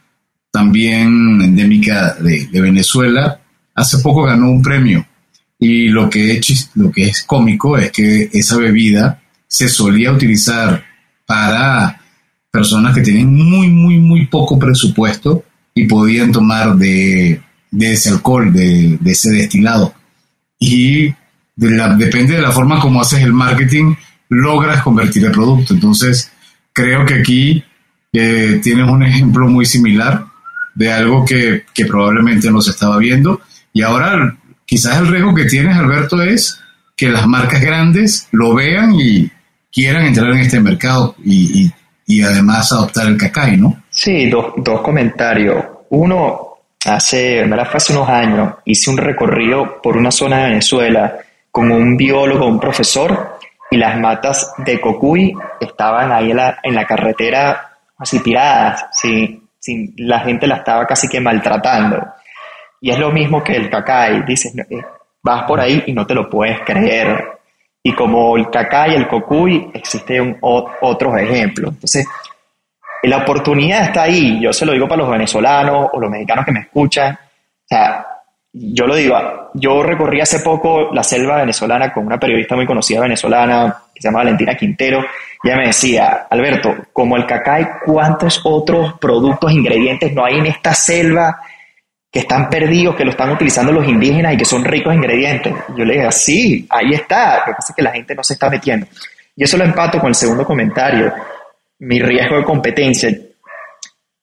también 0.51 1.41
endémica 1.41 2.15
de, 2.15 2.47
de 2.47 2.61
Venezuela, 2.61 3.39
hace 3.73 3.99
poco 3.99 4.23
ganó 4.23 4.49
un 4.49 4.61
premio 4.61 5.05
y 5.63 5.87
lo 5.87 6.09
que, 6.09 6.33
es, 6.33 6.71
lo 6.75 6.91
que 6.91 7.05
es 7.05 7.23
cómico 7.23 7.77
es 7.77 7.89
que 7.89 8.29
esa 8.33 8.57
bebida 8.57 9.21
se 9.47 9.69
solía 9.69 10.11
utilizar 10.11 10.83
para 11.25 12.01
personas 12.51 12.93
que 12.93 12.99
tienen 12.99 13.33
muy, 13.33 13.69
muy, 13.69 13.97
muy 13.97 14.25
poco 14.25 14.59
presupuesto 14.59 15.45
y 15.73 15.85
podían 15.85 16.33
tomar 16.33 16.75
de, 16.75 17.39
ese 17.79 18.09
alcohol, 18.09 18.51
de, 18.51 18.99
ese 19.05 19.31
destilado. 19.31 19.93
Y 20.59 21.13
depende 21.55 22.35
de 22.35 22.41
la 22.41 22.51
forma 22.51 22.81
como 22.81 22.99
haces 22.99 23.21
el 23.21 23.31
marketing, 23.31 23.95
logras 24.27 24.83
convertir 24.83 25.23
el 25.23 25.31
producto. 25.31 25.73
Entonces, 25.73 26.29
creo 26.73 27.05
que 27.05 27.13
aquí 27.13 27.63
eh, 28.11 28.59
tienes 28.61 28.89
un 28.89 29.01
ejemplo 29.01 29.47
muy 29.47 29.65
similar 29.65 30.25
de 30.75 30.91
algo 30.91 31.23
que, 31.23 31.63
que 31.73 31.85
probablemente 31.85 32.51
no 32.51 32.59
se 32.59 32.71
estaba 32.71 32.97
viendo. 32.97 33.39
Y 33.71 33.81
ahora 33.81 34.37
Quizás 34.65 34.99
el 34.99 35.07
riesgo 35.07 35.33
que 35.33 35.45
tienes, 35.45 35.75
Alberto, 35.77 36.21
es 36.21 36.61
que 36.95 37.09
las 37.09 37.27
marcas 37.27 37.61
grandes 37.61 38.27
lo 38.31 38.53
vean 38.53 38.93
y 38.95 39.29
quieran 39.71 40.05
entrar 40.05 40.31
en 40.31 40.39
este 40.39 40.59
mercado 40.59 41.15
y, 41.23 41.71
además 42.23 42.71
adoptar 42.71 43.07
el 43.07 43.17
cacay, 43.17 43.57
¿no? 43.57 43.83
Sí, 43.89 44.29
dos, 44.29 44.81
comentarios. 44.81 45.65
Uno, 45.89 46.57
hace, 46.85 47.43
hace 47.43 47.93
unos 47.93 48.09
años 48.09 48.53
hice 48.65 48.91
un 48.91 48.97
recorrido 48.97 49.81
por 49.81 49.97
una 49.97 50.11
zona 50.11 50.37
de 50.37 50.49
Venezuela 50.49 51.17
con 51.49 51.71
un 51.71 51.97
biólogo, 51.97 52.47
un 52.47 52.59
profesor, 52.59 53.39
y 53.71 53.77
las 53.77 53.99
matas 53.99 54.53
de 54.59 54.79
cocuy 54.79 55.33
estaban 55.59 56.11
ahí 56.11 56.31
en 56.31 56.37
la, 56.37 56.59
en 56.61 56.75
la 56.75 56.85
carretera 56.85 57.73
así 57.97 58.19
tiradas, 58.19 58.85
¿sí? 58.91 59.39
la 59.97 60.19
gente 60.19 60.45
la 60.45 60.57
estaba 60.57 60.85
casi 60.85 61.07
que 61.07 61.19
maltratando. 61.19 62.05
Y 62.83 62.91
es 62.91 62.99
lo 62.99 63.13
mismo 63.13 63.41
que 63.41 63.55
el 63.55 63.69
cacay, 63.69 64.23
dices, 64.23 64.53
eh, 64.57 64.83
vas 65.21 65.43
por 65.43 65.57
ahí 65.57 65.85
y 65.87 65.93
no 65.93 66.05
te 66.05 66.13
lo 66.13 66.29
puedes 66.29 66.59
creer. 66.65 67.39
Y 67.81 67.93
como 67.93 68.35
el 68.35 68.49
cacay 68.49 68.93
el 68.93 69.07
cocuy, 69.07 69.71
existen 69.73 70.37
otros 70.41 71.17
ejemplos. 71.17 71.75
Entonces, 71.75 72.05
la 73.03 73.19
oportunidad 73.19 73.83
está 73.83 74.03
ahí. 74.03 74.37
Yo 74.41 74.51
se 74.51 74.65
lo 74.65 74.73
digo 74.73 74.85
para 74.85 75.01
los 75.01 75.09
venezolanos 75.09 75.91
o 75.93 75.97
los 76.01 76.11
mexicanos 76.11 76.43
que 76.43 76.51
me 76.51 76.59
escuchan. 76.59 77.13
O 77.13 77.65
sea, 77.65 78.05
yo 78.51 78.85
lo 78.85 78.95
digo, 78.95 79.15
yo 79.53 79.81
recorrí 79.81 80.19
hace 80.19 80.39
poco 80.39 80.93
la 80.93 81.03
selva 81.03 81.37
venezolana 81.37 81.93
con 81.93 82.05
una 82.05 82.19
periodista 82.19 82.57
muy 82.57 82.65
conocida 82.65 82.99
venezolana 82.99 83.77
que 83.95 84.01
se 84.01 84.09
llama 84.09 84.19
Valentina 84.19 84.57
Quintero. 84.57 85.05
Ella 85.41 85.55
me 85.55 85.67
decía, 85.67 86.27
Alberto, 86.29 86.75
como 86.91 87.15
el 87.15 87.25
cacay, 87.25 87.65
¿cuántos 87.85 88.41
otros 88.43 88.95
productos, 88.99 89.53
ingredientes 89.53 90.13
no 90.13 90.25
hay 90.25 90.39
en 90.39 90.47
esta 90.47 90.73
selva 90.73 91.39
que 92.13 92.19
están 92.19 92.47
perdidos, 92.47 92.95
que 92.95 93.03
lo 93.03 93.09
están 93.09 93.31
utilizando 93.31 93.71
los 93.71 93.87
indígenas 93.87 94.35
y 94.35 94.37
que 94.37 94.45
son 94.45 94.63
ricos 94.63 94.93
en 94.93 94.99
ingredientes. 94.99 95.51
Yo 95.75 95.83
le 95.83 95.95
dije, 95.95 96.11
sí, 96.11 96.67
ahí 96.69 96.93
está, 96.93 97.39
lo 97.39 97.45
que 97.45 97.51
pasa 97.53 97.71
es 97.73 97.75
que 97.75 97.81
la 97.81 97.91
gente 97.91 98.13
no 98.13 98.23
se 98.23 98.33
está 98.33 98.51
metiendo. 98.51 98.85
Y 99.35 99.43
eso 99.43 99.57
lo 99.57 99.63
empato 99.63 99.99
con 99.99 100.09
el 100.09 100.15
segundo 100.15 100.45
comentario, 100.45 101.11
mi 101.79 101.99
riesgo 101.99 102.37
de 102.37 102.43
competencia. 102.43 103.09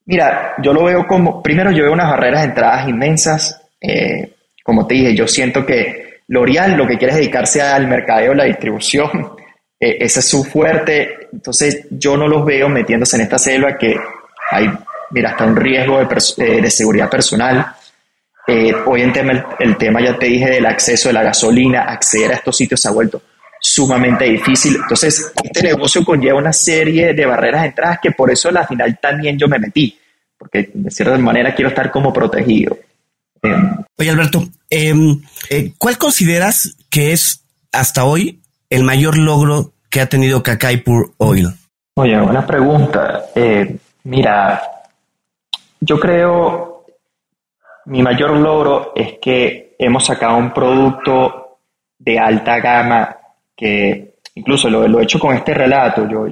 Mira, 0.05 0.55
yo 0.63 0.73
lo 0.73 0.85
veo 0.85 1.05
como, 1.05 1.43
primero 1.43 1.73
yo 1.73 1.83
veo 1.83 1.93
unas 1.93 2.09
barreras 2.09 2.43
de 2.43 2.49
entradas 2.51 2.89
inmensas, 2.89 3.61
eh, 3.81 4.35
como 4.63 4.87
te 4.87 4.95
dije, 4.95 5.17
yo 5.17 5.27
siento 5.27 5.67
que 5.67 6.21
L'Oreal 6.29 6.77
lo 6.77 6.87
que 6.87 6.97
quiere 6.97 7.15
es 7.15 7.19
dedicarse 7.19 7.61
al 7.61 7.89
mercadeo, 7.89 8.35
la 8.35 8.45
distribución, 8.45 9.35
eh, 9.81 9.97
ese 9.99 10.21
es 10.21 10.29
su 10.29 10.45
fuerte, 10.45 11.29
entonces 11.33 11.89
yo 11.91 12.17
no 12.17 12.29
los 12.29 12.45
veo 12.45 12.69
metiéndose 12.69 13.17
en 13.17 13.23
esta 13.23 13.39
selva 13.39 13.77
que 13.77 13.97
hay, 14.53 14.71
mira, 15.11 15.31
hasta 15.31 15.45
un 15.45 15.57
riesgo 15.57 15.99
de, 15.99 16.07
eh, 16.39 16.63
de 16.63 16.71
seguridad 16.71 17.11
personal, 17.11 17.75
eh, 18.51 18.75
hoy 18.85 19.03
en 19.03 19.13
tema, 19.13 19.45
el, 19.61 19.77
tema, 19.77 20.01
ya 20.01 20.19
te 20.19 20.27
dije, 20.27 20.51
del 20.51 20.67
acceso 20.67 21.09
de 21.09 21.13
la 21.13 21.23
gasolina, 21.23 21.83
acceder 21.83 22.33
a 22.33 22.35
estos 22.35 22.57
sitios 22.57 22.81
se 22.81 22.89
ha 22.89 22.91
vuelto 22.91 23.23
sumamente 23.61 24.25
difícil. 24.25 24.75
Entonces, 24.75 25.33
este 25.41 25.63
negocio 25.63 26.05
conlleva 26.05 26.39
una 26.39 26.53
serie 26.53 27.15
de 27.15 27.27
barreras 27.27 27.63
de 27.63 27.69
entrada 27.69 28.01
que 28.03 28.11
por 28.11 28.29
eso 28.29 28.49
al 28.49 28.67
final 28.67 28.99
también 29.01 29.39
yo 29.39 29.47
me 29.47 29.61
metí, 29.61 29.97
porque 30.37 30.69
de 30.75 30.91
cierta 30.91 31.17
manera 31.19 31.55
quiero 31.55 31.69
estar 31.69 31.93
como 31.93 32.13
protegido. 32.13 32.77
Em, 33.41 33.85
Oye, 33.97 34.11
Alberto, 34.11 34.43
em, 34.69 35.21
eh, 35.49 35.73
¿cuál 35.79 35.97
consideras 35.97 36.77
que 36.91 37.13
es 37.13 37.45
hasta 37.71 38.05
hoy 38.05 38.41
el 38.69 38.83
mayor 38.83 39.17
logro 39.17 39.75
que 39.91 40.01
ha 40.01 40.09
tenido 40.09 40.43
Kakai 40.43 40.79
Pure 40.79 41.11
Oil? 41.19 41.51
Oye, 41.95 42.21
buena 42.21 42.45
pregunta. 42.45 43.27
Eh, 43.37 43.77
mira, 44.03 44.61
yo 45.81 46.01
creo 46.01 46.70
mi 47.87 48.03
mayor 48.03 48.37
logro 48.37 48.93
es 48.95 49.15
que 49.21 49.75
hemos 49.79 50.05
sacado 50.05 50.37
un 50.37 50.53
producto 50.53 51.59
de 51.99 52.19
alta 52.19 52.59
gama 52.61 53.17
que 53.57 54.15
incluso 54.35 54.69
lo, 54.71 55.01
he 55.01 55.03
hecho 55.03 55.19
con 55.19 55.35
este 55.35 55.55
relato. 55.55 56.09
Yo 56.09 56.27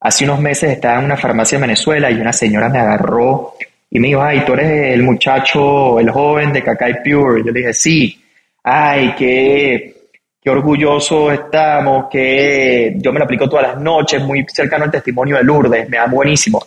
hace 0.00 0.24
unos 0.24 0.40
meses 0.40 0.72
estaba 0.72 0.98
en 0.98 1.06
una 1.06 1.16
farmacia 1.16 1.56
en 1.56 1.62
Venezuela 1.62 2.10
y 2.10 2.20
una 2.20 2.32
señora 2.32 2.68
me 2.68 2.78
agarró 2.78 3.54
y 3.90 3.98
me 3.98 4.08
dijo, 4.08 4.22
ay, 4.22 4.44
tú 4.44 4.52
eres 4.52 4.94
el 4.94 5.02
muchacho, 5.02 5.98
el 5.98 6.10
joven 6.10 6.52
de 6.52 6.62
Cacay 6.62 7.02
Pure. 7.02 7.42
Yo 7.44 7.52
le 7.52 7.60
dije, 7.60 7.72
sí, 7.72 8.22
ay, 8.62 9.14
qué, 9.16 9.94
qué 10.42 10.50
orgulloso 10.50 11.32
estamos, 11.32 12.06
que 12.10 12.94
yo 12.96 13.12
me 13.12 13.18
lo 13.18 13.24
aplico 13.24 13.48
todas 13.48 13.68
las 13.68 13.80
noches, 13.80 14.22
muy 14.22 14.44
cercano 14.46 14.84
al 14.84 14.90
testimonio 14.90 15.36
de 15.36 15.44
Lourdes, 15.44 15.88
me 15.88 15.96
da 15.96 16.06
buenísimo. 16.06 16.60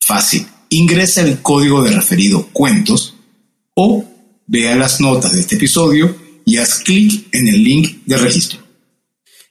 Fácil. 0.00 0.46
Ingresa 0.68 1.22
el 1.22 1.42
código 1.42 1.82
de 1.82 1.90
referido 1.92 2.48
cuentos 2.52 3.16
o 3.74 4.04
vea 4.46 4.76
las 4.76 5.00
notas 5.00 5.32
de 5.32 5.40
este 5.40 5.56
episodio 5.56 6.16
y 6.44 6.58
haz 6.58 6.80
clic 6.80 7.28
en 7.32 7.48
el 7.48 7.62
link 7.62 8.02
de 8.06 8.16
registro. 8.16 8.60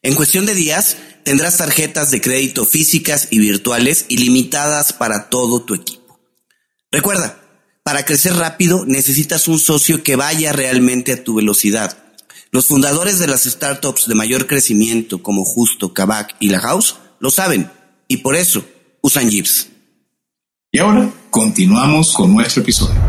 En 0.01 0.15
cuestión 0.15 0.45
de 0.45 0.55
días, 0.55 0.97
tendrás 1.23 1.57
tarjetas 1.57 2.11
de 2.11 2.21
crédito 2.21 2.65
físicas 2.65 3.27
y 3.31 3.39
virtuales 3.39 4.05
ilimitadas 4.09 4.93
para 4.93 5.29
todo 5.29 5.63
tu 5.63 5.75
equipo. 5.75 6.19
Recuerda, 6.91 7.41
para 7.83 8.05
crecer 8.05 8.33
rápido 8.33 8.85
necesitas 8.85 9.47
un 9.47 9.59
socio 9.59 10.03
que 10.03 10.15
vaya 10.15 10.53
realmente 10.53 11.13
a 11.13 11.23
tu 11.23 11.35
velocidad. 11.35 12.00
Los 12.53 12.67
fundadores 12.67 13.17
de 13.17 13.27
las 13.27 13.45
startups 13.45 14.09
de 14.09 14.15
mayor 14.15 14.45
crecimiento 14.45 15.23
como 15.23 15.45
Justo, 15.45 15.93
Kavak 15.93 16.35
y 16.41 16.49
La 16.49 16.59
House 16.59 16.97
lo 17.21 17.31
saben 17.31 17.71
y 18.09 18.17
por 18.17 18.35
eso 18.35 18.65
usan 18.99 19.29
Jeeps. 19.29 19.69
Y 20.69 20.79
ahora 20.79 21.09
continuamos 21.29 22.13
con 22.13 22.33
nuestro 22.33 22.61
episodio. 22.61 22.99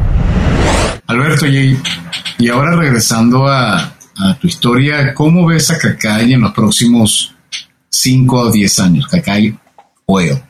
Alberto, 1.08 1.48
y, 1.48 1.76
y 2.38 2.48
ahora 2.50 2.76
regresando 2.76 3.48
a, 3.48 3.96
tu 4.40 4.46
historia, 4.46 5.12
¿cómo 5.12 5.46
ves 5.46 5.72
a 5.72 5.78
Cacay 5.78 6.34
en 6.34 6.42
los 6.42 6.52
próximos 6.52 7.34
5 7.90 8.36
o 8.38 8.52
10 8.52 8.78
años? 8.78 9.08
Cacay 9.08 9.58
Oeo. 10.06 10.40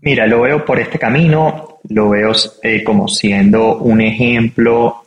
Mira, 0.00 0.26
lo 0.26 0.40
veo 0.40 0.64
por 0.64 0.80
este 0.80 0.98
camino, 0.98 1.78
lo 1.88 2.08
veo 2.08 2.32
eh, 2.64 2.82
como 2.82 3.06
siendo 3.06 3.76
un 3.76 4.00
ejemplo 4.00 5.01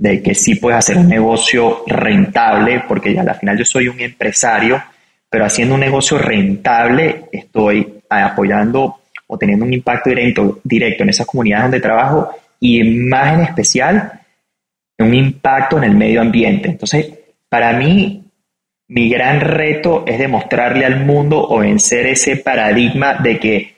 de 0.00 0.22
que 0.22 0.34
sí 0.34 0.54
puedes 0.54 0.78
hacer 0.78 0.96
un 0.96 1.08
negocio 1.08 1.82
rentable, 1.86 2.84
porque 2.88 3.12
ya 3.12 3.20
al 3.20 3.34
final 3.34 3.58
yo 3.58 3.66
soy 3.66 3.86
un 3.86 4.00
empresario, 4.00 4.82
pero 5.28 5.44
haciendo 5.44 5.74
un 5.74 5.80
negocio 5.80 6.16
rentable 6.16 7.26
estoy 7.30 8.00
apoyando 8.08 9.00
o 9.26 9.36
teniendo 9.36 9.66
un 9.66 9.74
impacto 9.74 10.08
directo, 10.08 10.58
directo 10.64 11.02
en 11.02 11.10
esas 11.10 11.26
comunidades 11.26 11.64
donde 11.64 11.80
trabajo 11.80 12.30
y 12.58 12.82
más 12.82 13.34
en 13.34 13.40
especial 13.42 14.22
un 14.98 15.14
impacto 15.14 15.76
en 15.76 15.84
el 15.84 15.94
medio 15.94 16.22
ambiente. 16.22 16.70
Entonces, 16.70 17.12
para 17.50 17.74
mí, 17.74 18.24
mi 18.88 19.10
gran 19.10 19.42
reto 19.42 20.04
es 20.06 20.18
demostrarle 20.18 20.86
al 20.86 21.04
mundo 21.04 21.46
o 21.46 21.58
vencer 21.58 22.06
ese 22.06 22.38
paradigma 22.38 23.16
de 23.16 23.38
que 23.38 23.74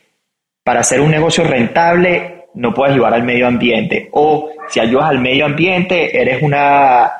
para 0.62 0.80
hacer 0.80 1.00
un 1.00 1.10
negocio 1.10 1.42
rentable 1.42 2.31
no 2.54 2.74
puedes 2.74 2.94
ayudar 2.94 3.14
al 3.14 3.22
medio 3.22 3.46
ambiente 3.46 4.08
o 4.12 4.50
si 4.68 4.80
ayudas 4.80 5.06
al 5.06 5.18
medio 5.18 5.46
ambiente 5.46 6.20
eres 6.20 6.42
una, 6.42 7.10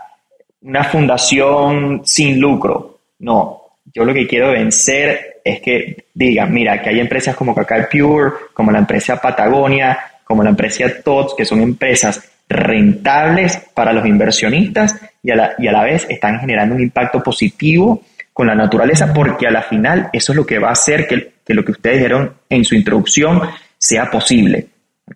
una 0.62 0.84
fundación 0.84 2.02
sin 2.04 2.40
lucro. 2.40 2.98
No, 3.20 3.62
yo 3.94 4.04
lo 4.04 4.14
que 4.14 4.26
quiero 4.26 4.50
vencer 4.50 5.40
es 5.44 5.60
que 5.60 6.04
digan, 6.14 6.52
mira, 6.52 6.80
que 6.80 6.90
hay 6.90 7.00
empresas 7.00 7.34
como 7.36 7.54
Cacao 7.54 7.88
Pure, 7.90 8.32
como 8.52 8.70
la 8.70 8.78
empresa 8.78 9.20
Patagonia, 9.20 9.98
como 10.24 10.42
la 10.42 10.50
empresa 10.50 10.84
TOTS, 11.02 11.34
que 11.36 11.44
son 11.44 11.60
empresas 11.60 12.30
rentables 12.48 13.56
para 13.74 13.92
los 13.92 14.06
inversionistas 14.06 14.96
y 15.22 15.30
a 15.30 15.36
la, 15.36 15.54
y 15.58 15.66
a 15.66 15.72
la 15.72 15.84
vez 15.84 16.06
están 16.08 16.38
generando 16.40 16.74
un 16.74 16.82
impacto 16.82 17.22
positivo 17.22 18.02
con 18.32 18.46
la 18.46 18.54
naturaleza, 18.54 19.12
porque 19.12 19.46
a 19.46 19.50
la 19.50 19.62
final 19.62 20.08
eso 20.12 20.32
es 20.32 20.36
lo 20.36 20.46
que 20.46 20.58
va 20.58 20.68
a 20.68 20.72
hacer 20.72 21.06
que, 21.06 21.32
lo 21.52 21.64
que 21.64 21.72
ustedes 21.72 21.98
dijeron 21.98 22.34
en 22.48 22.64
su 22.64 22.74
introducción 22.74 23.42
sea 23.76 24.10
posible. 24.10 24.68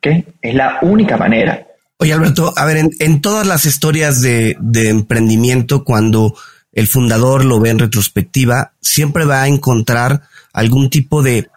Es 0.02 0.54
la 0.54 0.78
única 0.82 1.16
manera. 1.16 1.66
Oye, 1.98 2.12
Alberto, 2.12 2.52
a 2.56 2.64
ver, 2.64 2.88
en, 2.98 3.20
todas 3.20 3.46
las 3.46 3.64
historias 3.64 4.20
de 4.20 4.56
emprendimiento, 4.74 5.84
cuando 5.84 6.34
el 6.76 6.86
fundador 6.86 7.44
lo 7.46 7.58
ve 7.58 7.70
en 7.70 7.78
retrospectiva, 7.78 8.72
siempre 8.82 9.24
va 9.24 9.42
a 9.42 9.48
encontrar 9.48 10.22
algún 10.52 10.90
tipo 10.90 11.22
de 11.22 11.48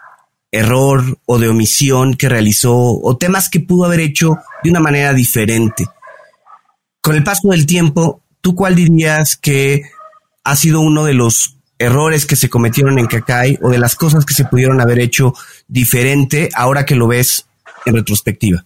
error 0.49 1.19
o 1.25 1.37
de 1.37 1.49
omisión 1.49 2.15
que 2.15 2.29
realizó 2.29 2.73
o 2.73 3.17
temas 3.17 3.49
que 3.49 3.59
pudo 3.59 3.85
haber 3.85 3.99
hecho 3.99 4.37
de 4.63 4.69
una 4.69 4.79
manera 4.79 5.13
diferente. 5.13 5.85
Con 7.01 7.15
el 7.15 7.23
paso 7.23 7.49
del 7.49 7.65
tiempo, 7.65 8.21
¿tú 8.39 8.55
cuál 8.55 8.75
dirías 8.75 9.35
que 9.35 9.83
ha 10.45 10.55
sido 10.55 10.79
uno 10.79 11.03
de 11.03 11.13
los 11.13 11.57
errores 11.77 12.25
que 12.25 12.37
se 12.37 12.49
cometieron 12.49 12.97
en 12.97 13.07
Kakai 13.07 13.59
o 13.61 13.69
de 13.69 13.77
las 13.77 13.95
cosas 13.95 14.23
que 14.23 14.33
se 14.33 14.45
pudieron 14.45 14.79
haber 14.79 14.99
hecho 14.99 15.33
diferente 15.67 16.49
ahora 16.53 16.85
que 16.85 16.95
lo 16.95 17.07
ves 17.07 17.45
en 17.85 17.95
retrospectiva? 17.95 18.63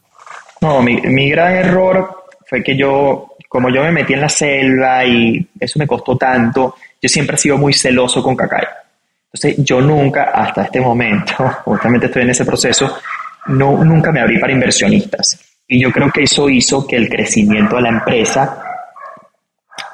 No, 0.61 0.81
mi, 0.81 1.29
gran 1.29 1.55
error 1.55 2.25
fue 2.47 2.63
que 2.63 2.77
yo 2.77 3.27
como 3.49 3.69
yo 3.69 3.83
me 3.83 3.91
metí 3.91 4.13
en 4.13 4.21
la 4.21 4.29
selva 4.29 5.05
y 5.05 5.47
eso 5.59 5.77
me 5.77 5.85
costó 5.85 6.17
tanto, 6.17 6.75
yo 6.99 7.07
siempre 7.07 7.35
he 7.35 7.37
sido 7.37 7.57
muy 7.57 7.71
celoso 7.71 8.23
con 8.23 8.35
Cacay. 8.35 8.65
Entonces 9.31 9.63
yo 9.63 9.79
nunca, 9.79 10.31
hasta 10.33 10.63
este 10.63 10.81
momento, 10.81 11.33
justamente 11.65 12.07
estoy 12.07 12.23
en 12.23 12.31
ese 12.31 12.45
proceso, 12.45 12.97
no, 13.47 13.83
nunca 13.83 14.11
me 14.11 14.21
abrí 14.21 14.39
para 14.39 14.53
inversionistas. 14.53 15.39
Y 15.67 15.79
yo 15.79 15.91
creo 15.91 16.11
que 16.11 16.23
eso 16.23 16.49
hizo 16.49 16.87
que 16.87 16.95
el 16.95 17.09
crecimiento 17.09 17.75
de 17.75 17.83
la 17.83 17.89
empresa 17.89 18.63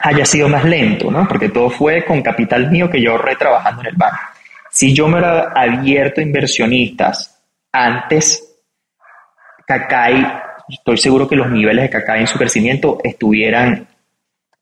haya 0.01 0.25
sido 0.25 0.47
más 0.47 0.63
lento, 0.63 1.11
¿no? 1.11 1.27
Porque 1.27 1.49
todo 1.49 1.69
fue 1.69 2.05
con 2.05 2.21
capital 2.21 2.71
mío 2.71 2.89
que 2.89 3.01
yo 3.01 3.11
ahorré 3.11 3.35
trabajando 3.35 3.81
en 3.81 3.87
el 3.87 3.95
banco. 3.95 4.19
Si 4.71 4.93
yo 4.93 5.07
me 5.07 5.13
hubiera 5.19 5.51
abierto 5.55 6.21
a 6.21 6.23
inversionistas 6.23 7.41
antes, 7.71 8.48
Cacay 9.69 10.25
estoy 10.67 10.97
seguro 10.97 11.27
que 11.27 11.35
los 11.35 11.49
niveles 11.49 11.83
de 11.83 11.89
cacao 11.91 12.15
en 12.15 12.25
su 12.25 12.39
crecimiento 12.39 12.97
estuvieran 13.03 13.87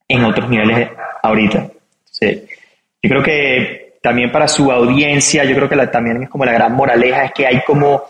en 0.05 0.23
otros 0.25 0.49
niveles 0.49 0.89
ahorita. 1.23 1.69
yo 2.21 3.09
creo 3.09 3.23
que 3.23 3.97
también 4.01 4.31
para 4.31 4.49
su 4.49 4.69
audiencia, 4.69 5.45
yo 5.45 5.55
creo 5.55 5.69
que 5.69 5.87
también 5.87 6.23
es 6.23 6.29
como 6.29 6.43
la 6.43 6.51
gran 6.51 6.73
moraleja, 6.73 7.23
es 7.23 7.31
que 7.31 7.47
hay 7.47 7.61
como, 7.65 8.03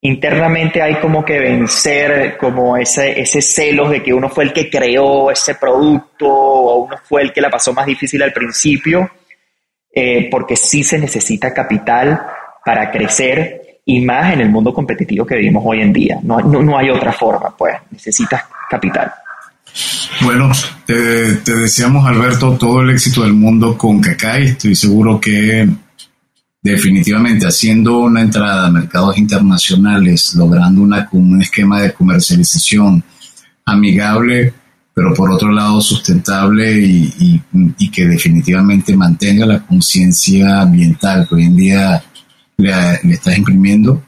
internamente 0.00 0.82
hay 0.82 0.96
como 0.96 1.24
que 1.24 1.38
vencer 1.38 2.36
como 2.36 2.76
ese, 2.76 3.20
ese 3.20 3.40
celos 3.40 3.90
de 3.90 4.02
que 4.02 4.12
uno 4.12 4.28
fue 4.28 4.44
el 4.44 4.52
que 4.52 4.68
creó 4.68 5.30
ese 5.30 5.54
producto 5.54 6.28
o 6.28 6.84
uno 6.84 6.96
fue 7.04 7.22
el 7.22 7.32
que 7.32 7.40
la 7.40 7.50
pasó 7.50 7.72
más 7.72 7.86
difícil 7.86 8.22
al 8.22 8.32
principio, 8.32 9.08
eh, 9.92 10.28
porque 10.30 10.56
sí 10.56 10.82
se 10.82 10.98
necesita 10.98 11.54
capital 11.54 12.20
para 12.64 12.90
crecer 12.90 13.67
y 13.88 14.02
más 14.02 14.34
en 14.34 14.42
el 14.42 14.50
mundo 14.50 14.74
competitivo 14.74 15.24
que 15.24 15.36
vivimos 15.36 15.62
hoy 15.66 15.80
en 15.80 15.94
día. 15.94 16.18
No, 16.22 16.38
no, 16.40 16.76
hay 16.76 16.90
otra 16.90 17.10
forma, 17.10 17.56
pues 17.56 17.74
necesitas 17.90 18.42
capital. 18.68 19.10
Bueno, 20.20 20.52
te, 20.84 21.38
deseamos, 21.42 22.06
Alberto, 22.06 22.52
todo 22.58 22.82
el 22.82 22.90
éxito 22.90 23.22
del 23.22 23.32
mundo 23.32 23.78
con 23.78 23.98
Cacay. 23.98 24.48
Estoy 24.48 24.76
seguro 24.76 25.18
que 25.18 25.66
definitivamente 26.60 27.46
haciendo 27.46 28.00
una 28.00 28.20
entrada 28.20 28.66
a 28.66 28.70
mercados 28.70 29.16
internacionales, 29.16 30.34
logrando 30.34 30.82
una, 30.82 31.08
un 31.12 31.40
esquema 31.40 31.80
de 31.80 31.94
comercialización 31.94 33.02
amigable, 33.64 34.52
pero 34.92 35.14
por 35.14 35.30
otro 35.30 35.50
lado 35.50 35.80
sustentable 35.80 36.78
y, 36.78 37.40
y 37.78 37.90
que 37.90 38.06
definitivamente 38.06 38.94
mantenga 38.94 39.46
la 39.46 39.60
conciencia 39.60 40.60
ambiental 40.60 41.26
que 41.26 41.36
hoy 41.36 41.44
en 41.44 41.56
día 41.56 42.02
le, 42.58 42.72
estás 43.12 43.38
imprimiendo, 43.38 44.02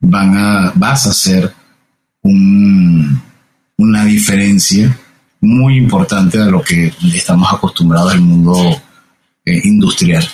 van 0.00 0.36
a, 0.36 0.72
vas 0.74 1.06
a 1.06 1.10
hacer 1.10 1.52
una 2.22 4.04
diferencia 4.04 4.98
muy 5.40 5.76
importante 5.76 6.38
de 6.38 6.50
lo 6.50 6.60
que 6.60 6.92
estamos 7.14 7.52
acostumbrados 7.52 8.12
al 8.12 8.20
mundo 8.20 8.82
eh, 9.44 9.60
industrial. 9.64 10.24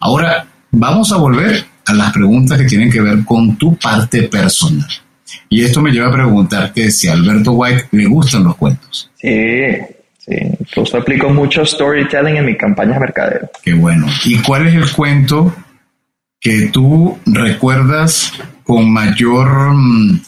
Ahora, 0.00 0.46
vamos 0.70 1.12
a 1.12 1.18
volver 1.18 1.66
a 1.84 1.92
las 1.92 2.12
preguntas 2.12 2.58
que 2.58 2.64
tienen 2.64 2.90
que 2.90 3.02
ver 3.02 3.24
con 3.24 3.56
tu 3.56 3.76
parte 3.76 4.22
personal. 4.22 4.88
Y 5.50 5.62
esto 5.62 5.82
me 5.82 5.90
lleva 5.90 6.08
a 6.08 6.12
preguntarte 6.12 6.90
si 6.90 7.08
a 7.08 7.12
Alberto 7.12 7.52
White 7.52 7.88
le 7.92 8.06
gustan 8.06 8.44
los 8.44 8.56
cuentos. 8.56 9.10
Sí, 9.16 9.72
sí. 10.18 10.34
Incluso 10.60 10.96
aplico 10.96 11.28
mucho 11.28 11.66
storytelling 11.66 12.36
en 12.36 12.46
mi 12.46 12.56
campaña 12.56 12.94
de 12.94 13.00
mercadeo. 13.00 13.50
Qué 13.62 13.74
bueno. 13.74 14.06
¿Y 14.24 14.38
cuál 14.38 14.68
es 14.68 14.74
el 14.74 14.90
cuento 14.92 15.54
que 16.40 16.68
tú 16.72 17.18
recuerdas 17.26 18.32
con 18.64 18.92
mayor 18.92 19.74
mm, 19.74 20.20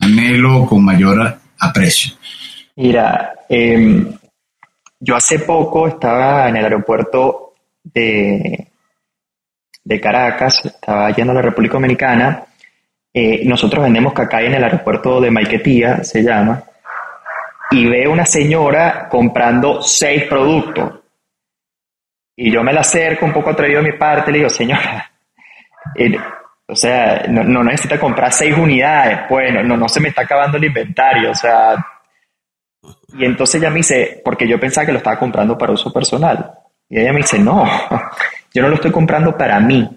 anhelo, 0.00 0.66
con 0.66 0.84
mayor 0.84 1.38
aprecio? 1.58 2.14
Mira, 2.76 3.34
em, 3.48 4.12
yo 4.98 5.16
hace 5.16 5.40
poco 5.40 5.88
estaba 5.88 6.48
en 6.48 6.56
el 6.56 6.64
aeropuerto 6.64 7.54
de, 7.82 8.68
de 9.84 10.00
Caracas, 10.00 10.64
estaba 10.64 11.10
yendo 11.10 11.32
a 11.32 11.36
la 11.36 11.42
República 11.42 11.74
Dominicana. 11.74 12.44
Eh, 13.12 13.42
nosotros 13.44 13.82
vendemos 13.82 14.12
cacay 14.12 14.46
en 14.46 14.54
el 14.54 14.64
aeropuerto 14.64 15.20
de 15.20 15.30
Maiquetía, 15.30 16.04
se 16.04 16.22
llama, 16.22 16.62
y 17.70 17.86
veo 17.86 18.12
una 18.12 18.24
señora 18.24 19.08
comprando 19.08 19.82
seis 19.82 20.24
productos. 20.24 21.00
Y 22.36 22.50
yo 22.50 22.62
me 22.62 22.72
la 22.72 22.80
acerco 22.80 23.26
un 23.26 23.32
poco 23.32 23.50
atrevido 23.50 23.80
a 23.80 23.82
mi 23.82 23.92
parte, 23.92 24.30
le 24.30 24.38
digo, 24.38 24.50
señora, 24.50 25.10
o 26.66 26.76
sea, 26.76 27.24
no, 27.28 27.64
necesita 27.64 27.98
comprar 27.98 28.32
seis 28.32 28.56
unidades, 28.56 29.20
pues 29.28 29.52
no, 29.64 29.76
no 29.76 29.88
se 29.88 30.00
me 30.00 30.08
está 30.08 30.22
acabando 30.22 30.56
el 30.56 30.64
inventario, 30.64 31.30
o 31.30 31.34
sea, 31.34 31.76
y 33.14 33.24
entonces 33.24 33.60
ella 33.60 33.70
me 33.70 33.78
dice, 33.78 34.20
porque 34.24 34.46
yo 34.46 34.58
pensaba 34.60 34.86
que 34.86 34.92
lo 34.92 34.98
estaba 34.98 35.18
comprando 35.18 35.58
para 35.58 35.72
uso 35.72 35.92
personal. 35.92 36.52
Y 36.88 36.98
ella 36.98 37.12
me 37.12 37.18
dice, 37.18 37.38
no, 37.38 37.64
yo 38.54 38.62
no 38.62 38.68
lo 38.68 38.76
estoy 38.76 38.90
comprando 38.90 39.36
para 39.36 39.58
mí. 39.60 39.88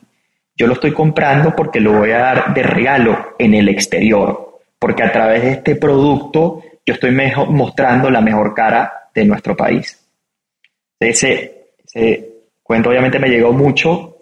Yo 0.56 0.68
lo 0.68 0.74
estoy 0.74 0.94
comprando 0.94 1.56
porque 1.56 1.80
lo 1.80 1.94
voy 1.94 2.12
a 2.12 2.20
dar 2.20 2.54
de 2.54 2.64
regalo 2.64 3.36
en 3.40 3.54
el 3.54 3.70
exterior. 3.70 4.60
Porque 4.78 5.04
a 5.04 5.12
través 5.12 5.42
de 5.44 5.52
este 5.52 5.76
producto 5.76 6.62
yo 6.86 6.94
estoy 6.94 7.12
mejor, 7.12 7.50
mostrando 7.50 8.10
la 8.10 8.22
mejor 8.22 8.54
cara 8.54 9.10
de 9.14 9.26
nuestro 9.26 9.56
país. 9.56 10.00
Ese, 11.00 11.70
ese 11.84 12.30
cuento 12.62 12.90
obviamente 12.90 13.20
me 13.20 13.30
llegó 13.30 13.52
mucho 13.54 14.13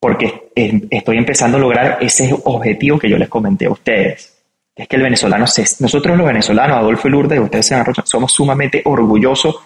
porque 0.00 0.50
estoy 0.54 1.18
empezando 1.18 1.56
a 1.56 1.60
lograr 1.60 1.98
ese 2.00 2.34
objetivo 2.44 2.98
que 2.98 3.10
yo 3.10 3.18
les 3.18 3.28
comenté 3.28 3.66
a 3.66 3.70
ustedes 3.70 4.38
es 4.78 4.86
que 4.86 4.94
el 4.94 5.02
venezolano, 5.02 5.44
nosotros 5.80 6.16
los 6.16 6.26
venezolanos, 6.26 6.78
Adolfo 6.78 7.08
y 7.08 7.10
Lourdes, 7.10 7.40
ustedes 7.40 7.66
se 7.66 7.84
somos 8.04 8.32
sumamente 8.32 8.80
orgullosos, 8.84 9.56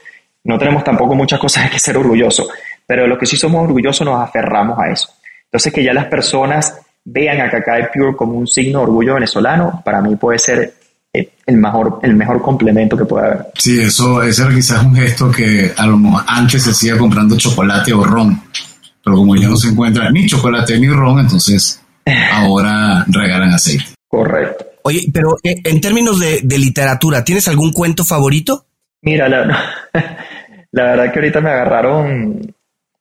no 0.44 0.58
tenemos 0.58 0.82
tampoco 0.82 1.14
muchas 1.14 1.38
cosas 1.38 1.70
que 1.70 1.78
ser 1.78 1.98
orgullosos, 1.98 2.48
pero 2.86 3.06
lo 3.06 3.18
que 3.18 3.26
sí 3.26 3.36
somos 3.36 3.62
orgullosos 3.62 4.06
nos 4.06 4.22
aferramos 4.22 4.78
a 4.78 4.90
eso. 4.90 5.10
Entonces 5.44 5.70
que 5.70 5.84
ya 5.84 5.92
las 5.92 6.06
personas 6.06 6.80
vean 7.04 7.42
a 7.42 7.50
Cacao 7.50 7.90
Pure 7.92 8.16
como 8.16 8.38
un 8.38 8.46
signo 8.46 8.78
de 8.78 8.84
orgullo 8.84 9.14
venezolano, 9.14 9.82
para 9.84 10.00
mí 10.00 10.16
puede 10.16 10.38
ser 10.38 10.74
el 11.12 11.58
mejor, 11.58 12.00
el 12.02 12.14
mejor 12.14 12.40
complemento 12.40 12.96
que 12.96 13.04
puede 13.04 13.26
haber. 13.26 13.46
Sí, 13.58 13.82
eso, 13.82 14.22
ese 14.22 14.44
era 14.44 14.54
quizás 14.54 14.82
un 14.82 14.96
gesto 14.96 15.30
que 15.30 15.72
a 15.76 15.86
lo 15.86 16.00
antes 16.26 16.62
se 16.62 16.70
hacía 16.70 16.96
comprando 16.96 17.36
chocolate 17.36 17.92
o 17.92 18.02
ron, 18.02 18.44
pero 19.04 19.16
como 19.16 19.36
ya 19.36 19.48
no 19.48 19.56
se 19.56 19.68
encuentra 19.68 20.10
ni 20.10 20.26
chocolate 20.26 20.78
ni 20.78 20.88
ron, 20.88 21.20
entonces 21.20 21.82
ahora 22.32 23.04
regalan 23.08 23.50
aceite. 23.50 23.84
Correcto. 24.08 24.66
Oye, 24.84 25.06
pero 25.12 25.36
eh, 25.42 25.60
en 25.64 25.80
términos 25.80 26.18
de, 26.20 26.42
literatura, 26.58 27.24
¿tienes 27.24 27.48
algún 27.48 27.72
cuento 27.72 28.04
favorito? 28.04 28.66
Mira, 29.02 29.28
la, 29.28 29.46
la 30.72 30.84
verdad 30.84 31.12
que 31.12 31.18
ahorita 31.18 31.40
me 31.40 31.50
agarraron 31.50 32.54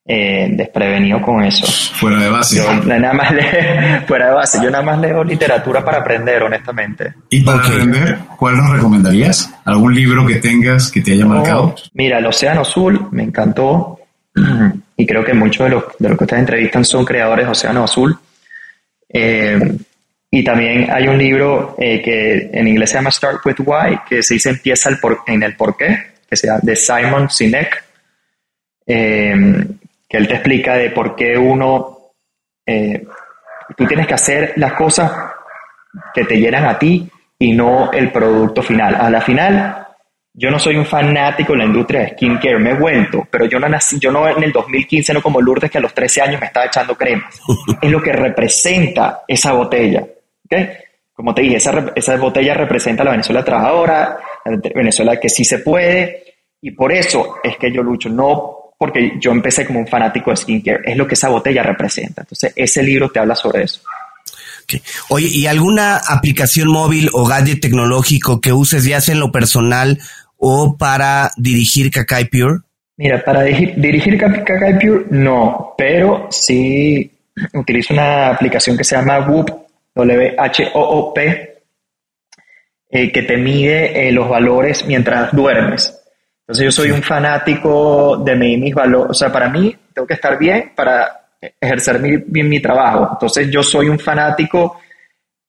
eh, 0.05 0.49
desprevenido 0.51 1.21
con 1.21 1.43
eso. 1.43 1.65
Fuera 1.95 2.17
de 2.17 2.29
base. 2.29 2.57
Yo 2.57 2.73
nada 2.73 3.13
más 3.13 3.31
leo, 3.31 4.01
fuera 4.07 4.27
de 4.27 4.33
base. 4.33 4.59
Yo 4.63 4.69
nada 4.69 4.83
más 4.83 4.99
leo 4.99 5.23
literatura 5.23 5.83
para 5.85 5.99
aprender, 5.99 6.43
honestamente. 6.43 7.13
¿Y 7.29 7.41
para 7.41 7.59
aprender, 7.59 8.17
cuál 8.37 8.57
nos 8.57 8.71
recomendarías? 8.71 9.53
¿Algún 9.63 9.95
libro 9.95 10.25
que 10.25 10.35
tengas 10.35 10.91
que 10.91 11.01
te 11.01 11.13
haya 11.13 11.25
marcado? 11.25 11.75
Mira, 11.93 12.19
El 12.19 12.25
Océano 12.25 12.61
Azul 12.61 13.07
me 13.11 13.23
encantó. 13.23 13.99
Y 14.97 15.05
creo 15.07 15.23
que 15.23 15.33
muchos 15.33 15.65
de 15.65 15.71
los, 15.71 15.83
de 15.97 16.09
que 16.15 16.23
ustedes 16.23 16.41
entrevistan 16.41 16.85
son 16.85 17.03
creadores 17.03 17.47
de 17.47 17.51
Océano 17.51 17.83
Azul. 17.83 18.15
Eh, 19.09 19.59
y 20.29 20.43
también 20.43 20.91
hay 20.91 21.07
un 21.07 21.17
libro 21.17 21.75
eh, 21.79 22.01
que 22.03 22.51
en 22.53 22.67
inglés 22.67 22.91
se 22.91 22.97
llama 22.97 23.09
Start 23.09 23.43
with 23.43 23.55
Why, 23.65 23.99
que 24.07 24.21
se 24.21 24.35
dice 24.35 24.51
empieza 24.51 24.89
el 24.89 24.99
por, 24.99 25.21
en 25.25 25.41
el 25.41 25.55
porqué, 25.55 26.11
que 26.29 26.35
se 26.35 26.47
de 26.61 26.75
Simon 26.75 27.31
Sinek, 27.31 27.83
eh, 28.85 29.65
que 30.07 30.17
él 30.17 30.27
te 30.27 30.35
explica 30.35 30.75
de 30.75 30.91
por 30.91 31.15
qué 31.15 31.35
uno, 31.35 31.97
tú 33.75 33.87
tienes 33.87 34.05
que 34.05 34.13
hacer 34.13 34.53
las 34.57 34.73
cosas 34.73 35.11
que 36.13 36.25
te 36.25 36.39
llenan 36.39 36.65
a 36.65 36.77
ti 36.77 37.09
y 37.39 37.53
no 37.53 37.91
el 37.91 38.11
producto 38.11 38.61
final. 38.61 38.95
A 38.95 39.09
la 39.09 39.21
final, 39.21 39.80
yo 40.33 40.49
no 40.49 40.59
soy 40.59 40.77
un 40.77 40.85
fanático 40.85 41.53
de 41.53 41.59
la 41.59 41.65
industria 41.65 42.01
de 42.01 42.09
skincare, 42.09 42.57
me 42.57 42.71
he 42.71 42.75
vuelto, 42.75 43.27
pero 43.29 43.45
yo 43.45 43.59
no 43.59 43.67
nací, 43.67 43.99
yo 43.99 44.11
no 44.11 44.27
en 44.29 44.43
el 44.43 44.51
2015, 44.51 45.13
no 45.13 45.21
como 45.21 45.41
Lourdes 45.41 45.69
que 45.69 45.77
a 45.77 45.81
los 45.81 45.93
13 45.93 46.21
años 46.21 46.39
me 46.39 46.47
estaba 46.47 46.65
echando 46.65 46.95
cremas. 46.95 47.39
es 47.81 47.91
lo 47.91 48.01
que 48.01 48.13
representa 48.13 49.23
esa 49.27 49.51
botella. 49.53 50.05
Como 51.13 51.33
te 51.33 51.41
dije, 51.41 51.57
esa, 51.57 51.91
esa 51.95 52.15
botella 52.17 52.53
representa 52.53 53.03
a 53.03 53.05
la 53.05 53.11
Venezuela 53.11 53.43
trabajadora, 53.43 54.17
la 54.45 54.59
Venezuela 54.73 55.19
que 55.19 55.29
sí 55.29 55.43
se 55.43 55.59
puede, 55.59 56.23
y 56.61 56.71
por 56.71 56.91
eso 56.91 57.35
es 57.43 57.57
que 57.57 57.71
yo 57.71 57.83
lucho, 57.83 58.09
no 58.09 58.57
porque 58.77 59.13
yo 59.19 59.31
empecé 59.31 59.65
como 59.65 59.79
un 59.79 59.87
fanático 59.87 60.31
de 60.31 60.37
skincare, 60.37 60.79
es 60.85 60.97
lo 60.97 61.07
que 61.07 61.13
esa 61.13 61.29
botella 61.29 61.61
representa. 61.61 62.21
Entonces, 62.21 62.51
ese 62.55 62.81
libro 62.81 63.09
te 63.09 63.19
habla 63.19 63.35
sobre 63.35 63.63
eso. 63.63 63.81
Oye, 65.09 65.27
¿y 65.27 65.45
alguna 65.47 65.97
aplicación 65.97 66.69
móvil 66.69 67.09
o 67.13 67.25
gadget 67.25 67.61
tecnológico 67.61 68.41
que 68.41 68.53
uses 68.53 68.85
ya 68.85 69.01
sea 69.01 69.13
en 69.13 69.19
lo 69.19 69.31
personal 69.31 69.99
o 70.41 70.75
para 70.77 71.31
dirigir 71.37 71.91
Kakai 71.91 72.25
Pure? 72.25 72.59
Mira, 72.97 73.23
para 73.23 73.43
dirigir 73.43 74.17
Kakai 74.17 74.79
Pure 74.79 75.05
no, 75.11 75.73
pero 75.77 76.27
sí 76.29 77.09
utilizo 77.53 77.93
una 77.93 78.29
aplicación 78.29 78.75
que 78.75 78.83
se 78.83 78.95
llama 78.95 79.19
Whoop 79.19 79.61
WHOOP, 79.95 81.17
eh, 82.89 83.11
que 83.11 83.21
te 83.23 83.37
mide 83.37 84.07
eh, 84.07 84.11
los 84.11 84.29
valores 84.29 84.85
mientras 84.85 85.31
duermes. 85.31 85.97
Entonces 86.41 86.65
yo 86.65 86.71
soy 86.71 86.91
un 86.91 87.01
fanático 87.01 88.17
de 88.17 88.35
medir 88.35 88.59
mis 88.59 88.73
valores, 88.73 89.11
o 89.11 89.13
sea, 89.13 89.31
para 89.31 89.49
mí 89.49 89.75
tengo 89.93 90.07
que 90.07 90.15
estar 90.15 90.37
bien 90.37 90.71
para 90.75 91.27
ejercer 91.59 91.99
bien 91.99 92.49
mi 92.49 92.59
trabajo. 92.59 93.09
Entonces 93.13 93.49
yo 93.49 93.63
soy 93.63 93.89
un 93.89 93.99
fanático 93.99 94.81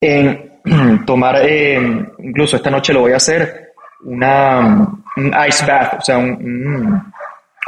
en 0.01 0.61
tomar, 1.07 1.40
eh, 1.45 1.80
incluso 2.18 2.57
esta 2.57 2.70
noche 2.70 2.93
lo 2.93 3.01
voy 3.01 3.12
a 3.12 3.16
hacer, 3.16 3.71
una, 4.05 4.88
un 5.16 5.34
ice 5.48 5.66
bath, 5.66 5.94
o 5.98 6.00
sea, 6.00 6.18
un, 6.18 7.12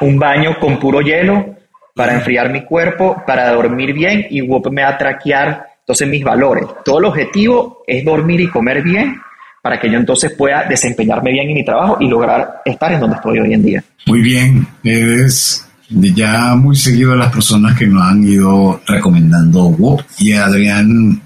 un 0.01 0.19
baño 0.19 0.59
con 0.61 0.79
puro 0.79 1.01
hielo 1.01 1.57
para 1.95 2.15
enfriar 2.15 2.51
mi 2.51 2.65
cuerpo, 2.65 3.23
para 3.27 3.53
dormir 3.53 3.93
bien 3.93 4.27
y 4.31 4.43
WOP 4.43 4.69
me 4.71 4.83
va 4.83 4.91
a 4.91 4.99
traquear 4.99 5.67
entonces 5.81 6.09
mis 6.09 6.25
valores. 6.25 6.67
Todo 6.85 6.99
el 6.99 7.05
objetivo 7.05 7.83
es 7.87 8.05
dormir 8.05 8.41
y 8.41 8.49
comer 8.49 8.83
bien 8.83 9.21
para 9.63 9.81
que 9.81 9.91
yo 9.91 9.97
entonces 9.97 10.33
pueda 10.33 10.65
desempeñarme 10.65 11.33
bien 11.33 11.49
en 11.49 11.55
mi 11.55 11.65
trabajo 11.65 11.97
y 12.01 12.09
lograr 12.09 12.63
estar 12.65 12.93
en 12.93 13.01
donde 13.01 13.17
estoy 13.17 13.39
hoy 13.39 13.55
en 13.55 13.63
día. 13.63 13.85
Muy 14.07 14.21
bien, 14.21 14.67
eres 14.83 15.67
ya 15.89 16.55
muy 16.57 16.77
seguido 16.77 17.13
a 17.13 17.17
las 17.17 17.33
personas 17.33 17.79
que 17.79 17.87
nos 17.87 18.03
han 18.03 18.25
ido 18.25 18.81
recomendando 18.87 19.69
WOP 19.69 20.01
y 20.19 20.33
Adrián 20.33 21.21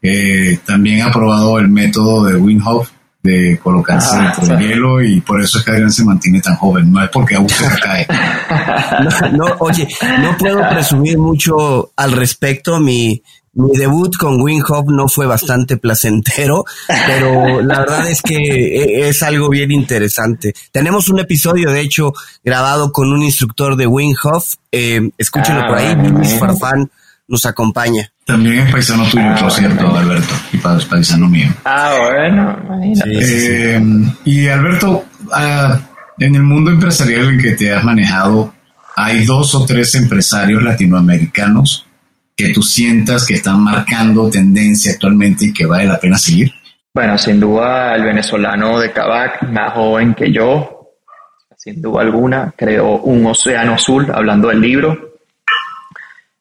eh, 0.00 0.58
también 0.64 1.02
ha 1.02 1.10
probado 1.10 1.58
el 1.58 1.68
método 1.68 2.24
de 2.24 2.36
Winhoff 2.36 2.90
de 3.26 3.58
colocarse 3.62 4.16
ah, 4.16 4.22
dentro 4.22 4.46
del 4.56 4.68
hielo 4.68 5.02
y 5.02 5.20
por 5.20 5.42
eso 5.42 5.58
es 5.58 5.64
que 5.64 5.70
Adrián 5.72 5.92
se 5.92 6.04
mantiene 6.04 6.40
tan 6.40 6.56
joven, 6.56 6.90
no 6.90 7.02
es 7.02 7.10
porque 7.10 7.34
aún 7.34 7.48
se 7.48 7.64
cae. 7.80 8.06
no, 9.32 9.44
oye, 9.58 9.86
no 10.20 10.36
puedo 10.38 10.66
presumir 10.68 11.18
mucho 11.18 11.90
al 11.96 12.12
respecto, 12.12 12.80
mi, 12.80 13.22
mi 13.56 13.76
debut 13.76 14.14
con 14.16 14.40
Wing 14.40 14.62
no 14.88 15.08
fue 15.08 15.26
bastante 15.26 15.78
placentero, 15.78 16.64
pero 17.06 17.62
la 17.62 17.80
verdad 17.80 18.08
es 18.08 18.20
que 18.20 18.36
e, 18.36 19.08
es 19.08 19.22
algo 19.22 19.48
bien 19.48 19.72
interesante. 19.72 20.54
Tenemos 20.70 21.08
un 21.08 21.20
episodio, 21.20 21.70
de 21.70 21.80
hecho, 21.80 22.12
grabado 22.44 22.92
con 22.92 23.12
un 23.12 23.22
instructor 23.22 23.76
de 23.76 23.86
Wing 23.86 24.14
eh, 24.72 25.10
escúchenlo 25.16 25.66
por 25.66 25.78
ahí, 25.78 25.88
ah, 25.88 25.94
Luis 25.94 26.38
Farfán 26.38 26.90
nos 27.28 27.46
acompaña. 27.46 28.10
También 28.24 28.60
es 28.60 28.72
paisano 28.72 29.04
tuyo, 29.04 29.24
ah, 29.24 29.36
por 29.40 29.52
cierto, 29.52 29.96
Alberto, 29.96 30.34
y 30.52 30.58
paisano 30.58 31.28
mío. 31.28 31.48
Ah, 31.64 31.96
bueno, 32.00 32.58
eh, 33.06 33.80
y 34.24 34.48
Alberto, 34.48 35.04
ah, 35.32 35.80
en 36.18 36.34
el 36.34 36.42
mundo 36.42 36.70
empresarial 36.70 37.30
en 37.30 37.38
que 37.38 37.52
te 37.52 37.72
has 37.72 37.84
manejado, 37.84 38.54
hay 38.96 39.24
dos 39.24 39.54
o 39.54 39.64
tres 39.66 39.94
empresarios 39.94 40.62
latinoamericanos 40.62 41.86
que 42.36 42.52
tú 42.52 42.62
sientas 42.62 43.26
que 43.26 43.34
están 43.34 43.60
marcando 43.60 44.28
tendencia 44.28 44.92
actualmente 44.92 45.46
y 45.46 45.52
que 45.52 45.64
vale 45.64 45.86
la 45.86 45.98
pena 45.98 46.18
seguir? 46.18 46.52
Bueno, 46.92 47.16
sin 47.16 47.40
duda 47.40 47.94
el 47.94 48.04
venezolano 48.04 48.78
de 48.78 48.92
Cabac, 48.92 49.42
más 49.42 49.72
joven 49.72 50.14
que 50.14 50.32
yo, 50.32 50.92
sin 51.56 51.80
duda 51.80 52.02
alguna, 52.02 52.54
creó 52.56 52.98
un 52.98 53.26
océano 53.26 53.74
azul, 53.74 54.10
hablando 54.14 54.48
del 54.48 54.60
libro. 54.60 55.15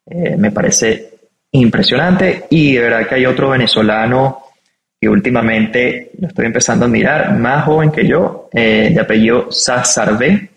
Eh, 0.07 0.35
me 0.37 0.51
parece 0.51 1.15
impresionante 1.51 2.45
y 2.49 2.73
de 2.73 2.81
verdad 2.81 3.07
que 3.07 3.15
hay 3.15 3.25
otro 3.25 3.49
venezolano 3.49 4.43
que 4.99 5.09
últimamente 5.09 6.11
lo 6.19 6.27
estoy 6.27 6.45
empezando 6.45 6.85
a 6.85 6.89
mirar, 6.89 7.37
más 7.37 7.65
joven 7.65 7.91
que 7.91 8.07
yo, 8.07 8.49
eh, 8.53 8.91
de 8.93 8.99
apellido 8.99 9.51
Sazarbe, 9.51 10.49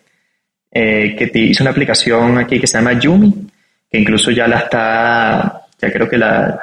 eh, 0.71 1.17
que 1.17 1.31
hizo 1.41 1.65
una 1.65 1.71
aplicación 1.71 2.39
aquí 2.39 2.61
que 2.61 2.67
se 2.67 2.79
llama 2.79 2.99
Yumi, 2.99 3.47
que 3.91 3.99
incluso 3.99 4.31
ya 4.31 4.47
la 4.47 4.59
está, 4.61 5.67
ya 5.81 5.93
creo 5.93 6.09
que 6.09 6.19
la, 6.19 6.59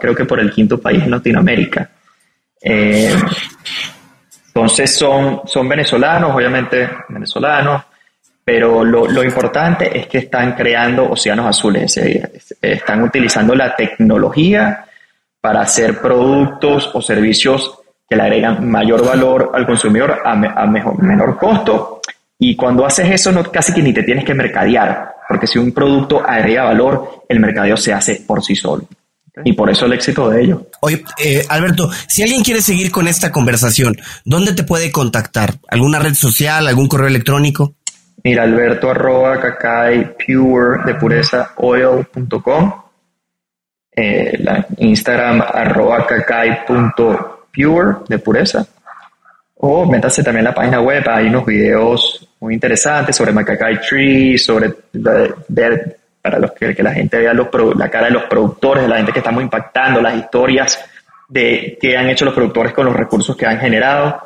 creo 0.00 0.14
que 0.14 0.24
por 0.24 0.40
el 0.40 0.50
quinto 0.50 0.80
país 0.80 1.02
en 1.02 1.10
Latinoamérica. 1.10 1.90
Eh, 2.62 3.14
entonces 4.46 4.94
son, 4.94 5.42
son 5.46 5.68
venezolanos, 5.68 6.34
obviamente 6.34 6.88
venezolanos, 7.08 7.84
pero 8.52 8.84
lo, 8.84 9.06
lo, 9.06 9.22
importante 9.22 9.96
es 9.96 10.08
que 10.08 10.18
están 10.18 10.54
creando 10.56 11.08
océanos 11.08 11.46
azules, 11.46 11.96
están 12.60 13.04
utilizando 13.04 13.54
la 13.54 13.76
tecnología 13.76 14.86
para 15.40 15.60
hacer 15.60 16.00
productos 16.00 16.90
o 16.92 17.00
servicios 17.00 17.78
que 18.08 18.16
le 18.16 18.22
agregan 18.24 18.68
mayor 18.68 19.06
valor 19.06 19.52
al 19.54 19.64
consumidor 19.64 20.22
a, 20.24 20.32
a 20.32 20.66
mejor, 20.66 21.00
menor 21.00 21.38
costo. 21.38 22.00
Y 22.40 22.56
cuando 22.56 22.84
haces 22.84 23.08
eso, 23.08 23.30
no, 23.30 23.44
casi 23.44 23.72
que 23.72 23.82
ni 23.82 23.92
te 23.92 24.02
tienes 24.02 24.24
que 24.24 24.34
mercadear, 24.34 25.14
porque 25.28 25.46
si 25.46 25.60
un 25.60 25.70
producto 25.70 26.20
agrega 26.20 26.64
valor, 26.64 27.22
el 27.28 27.38
mercadeo 27.38 27.76
se 27.76 27.92
hace 27.92 28.24
por 28.26 28.42
sí 28.42 28.56
solo. 28.56 28.82
Y 29.44 29.52
por 29.52 29.70
eso 29.70 29.86
el 29.86 29.92
éxito 29.92 30.28
de 30.28 30.42
ellos. 30.42 30.62
Oye, 30.80 31.04
eh, 31.22 31.46
Alberto, 31.48 31.88
si 32.08 32.24
alguien 32.24 32.42
quiere 32.42 32.62
seguir 32.62 32.90
con 32.90 33.06
esta 33.06 33.30
conversación, 33.30 33.96
¿dónde 34.24 34.54
te 34.54 34.64
puede 34.64 34.90
contactar? 34.90 35.60
¿Alguna 35.68 36.00
red 36.00 36.14
social, 36.14 36.66
algún 36.66 36.88
correo 36.88 37.06
electrónico? 37.06 37.76
Mira, 38.22 38.42
alberto 38.42 38.90
arroba 38.90 39.40
cacay 39.40 40.14
pure 40.14 40.82
de 40.84 40.94
pureza 40.94 41.52
oil.com, 41.56 42.82
eh, 43.92 44.38
Instagram 44.78 45.42
arroba 45.42 46.06
cacay.pure 46.06 47.96
de 48.08 48.18
pureza, 48.18 48.66
o 49.56 49.86
métase 49.86 50.22
también 50.22 50.44
la 50.44 50.54
página 50.54 50.80
web, 50.80 51.02
hay 51.08 51.28
unos 51.28 51.46
videos 51.46 52.28
muy 52.40 52.54
interesantes 52.54 53.16
sobre 53.16 53.32
Macacay 53.32 53.80
Tree, 53.80 54.38
sobre 54.38 54.72
ver 55.48 55.96
para 56.22 56.38
los 56.38 56.52
que, 56.52 56.74
la 56.82 56.92
gente 56.92 57.18
vea 57.18 57.34
los, 57.34 57.48
la 57.76 57.88
cara 57.88 58.06
de 58.06 58.12
los 58.12 58.24
productores, 58.24 58.84
de 58.84 58.88
la 58.88 58.96
gente 58.96 59.12
que 59.12 59.20
estamos 59.20 59.42
impactando, 59.42 60.00
las 60.00 60.16
historias 60.16 60.82
de 61.28 61.78
qué 61.80 61.96
han 61.96 62.10
hecho 62.10 62.24
los 62.24 62.34
productores 62.34 62.72
con 62.72 62.86
los 62.86 62.96
recursos 62.96 63.36
que 63.36 63.46
han 63.46 63.58
generado 63.58 64.20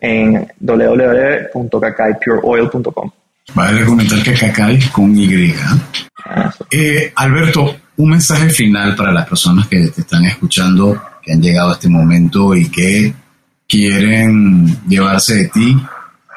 en 0.00 0.48
www.cacaypureoil.com. 0.60 3.10
Vale 3.54 3.84
comentar 3.84 4.22
que 4.22 4.34
Cacay 4.34 4.78
con 4.90 5.16
Y. 5.16 5.54
Eh, 6.70 7.12
Alberto, 7.16 7.76
un 7.96 8.10
mensaje 8.10 8.50
final 8.50 8.94
para 8.94 9.12
las 9.12 9.26
personas 9.26 9.66
que 9.66 9.88
te 9.88 10.02
están 10.02 10.24
escuchando, 10.24 11.02
que 11.22 11.32
han 11.32 11.42
llegado 11.42 11.70
a 11.70 11.72
este 11.74 11.88
momento 11.88 12.54
y 12.54 12.70
que 12.70 13.12
quieren 13.66 14.88
llevarse 14.88 15.34
de 15.34 15.48
ti 15.48 15.76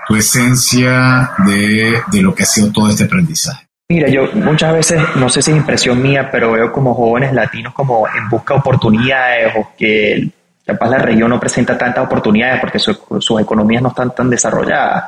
tu 0.07 0.15
esencia 0.15 1.31
de, 1.45 2.01
de 2.11 2.21
lo 2.21 2.33
que 2.33 2.43
ha 2.43 2.45
sido 2.45 2.71
todo 2.71 2.89
este 2.89 3.03
aprendizaje. 3.03 3.67
Mira, 3.89 4.07
yo 4.07 4.31
muchas 4.33 4.73
veces, 4.73 5.01
no 5.15 5.27
sé 5.27 5.41
si 5.41 5.51
es 5.51 5.57
impresión 5.57 6.01
mía, 6.01 6.29
pero 6.31 6.53
veo 6.53 6.71
como 6.71 6.93
jóvenes 6.93 7.33
latinos 7.33 7.73
como 7.73 8.07
en 8.07 8.29
busca 8.29 8.53
de 8.53 8.59
oportunidades 8.61 9.53
o 9.57 9.71
que 9.77 10.29
capaz 10.65 10.89
la 10.89 10.97
región 10.99 11.29
no 11.29 11.39
presenta 11.39 11.77
tantas 11.77 12.05
oportunidades 12.05 12.61
porque 12.61 12.79
sus 12.79 13.41
economías 13.41 13.81
no 13.83 13.89
están 13.89 14.15
tan 14.15 14.29
desarrolladas. 14.29 15.03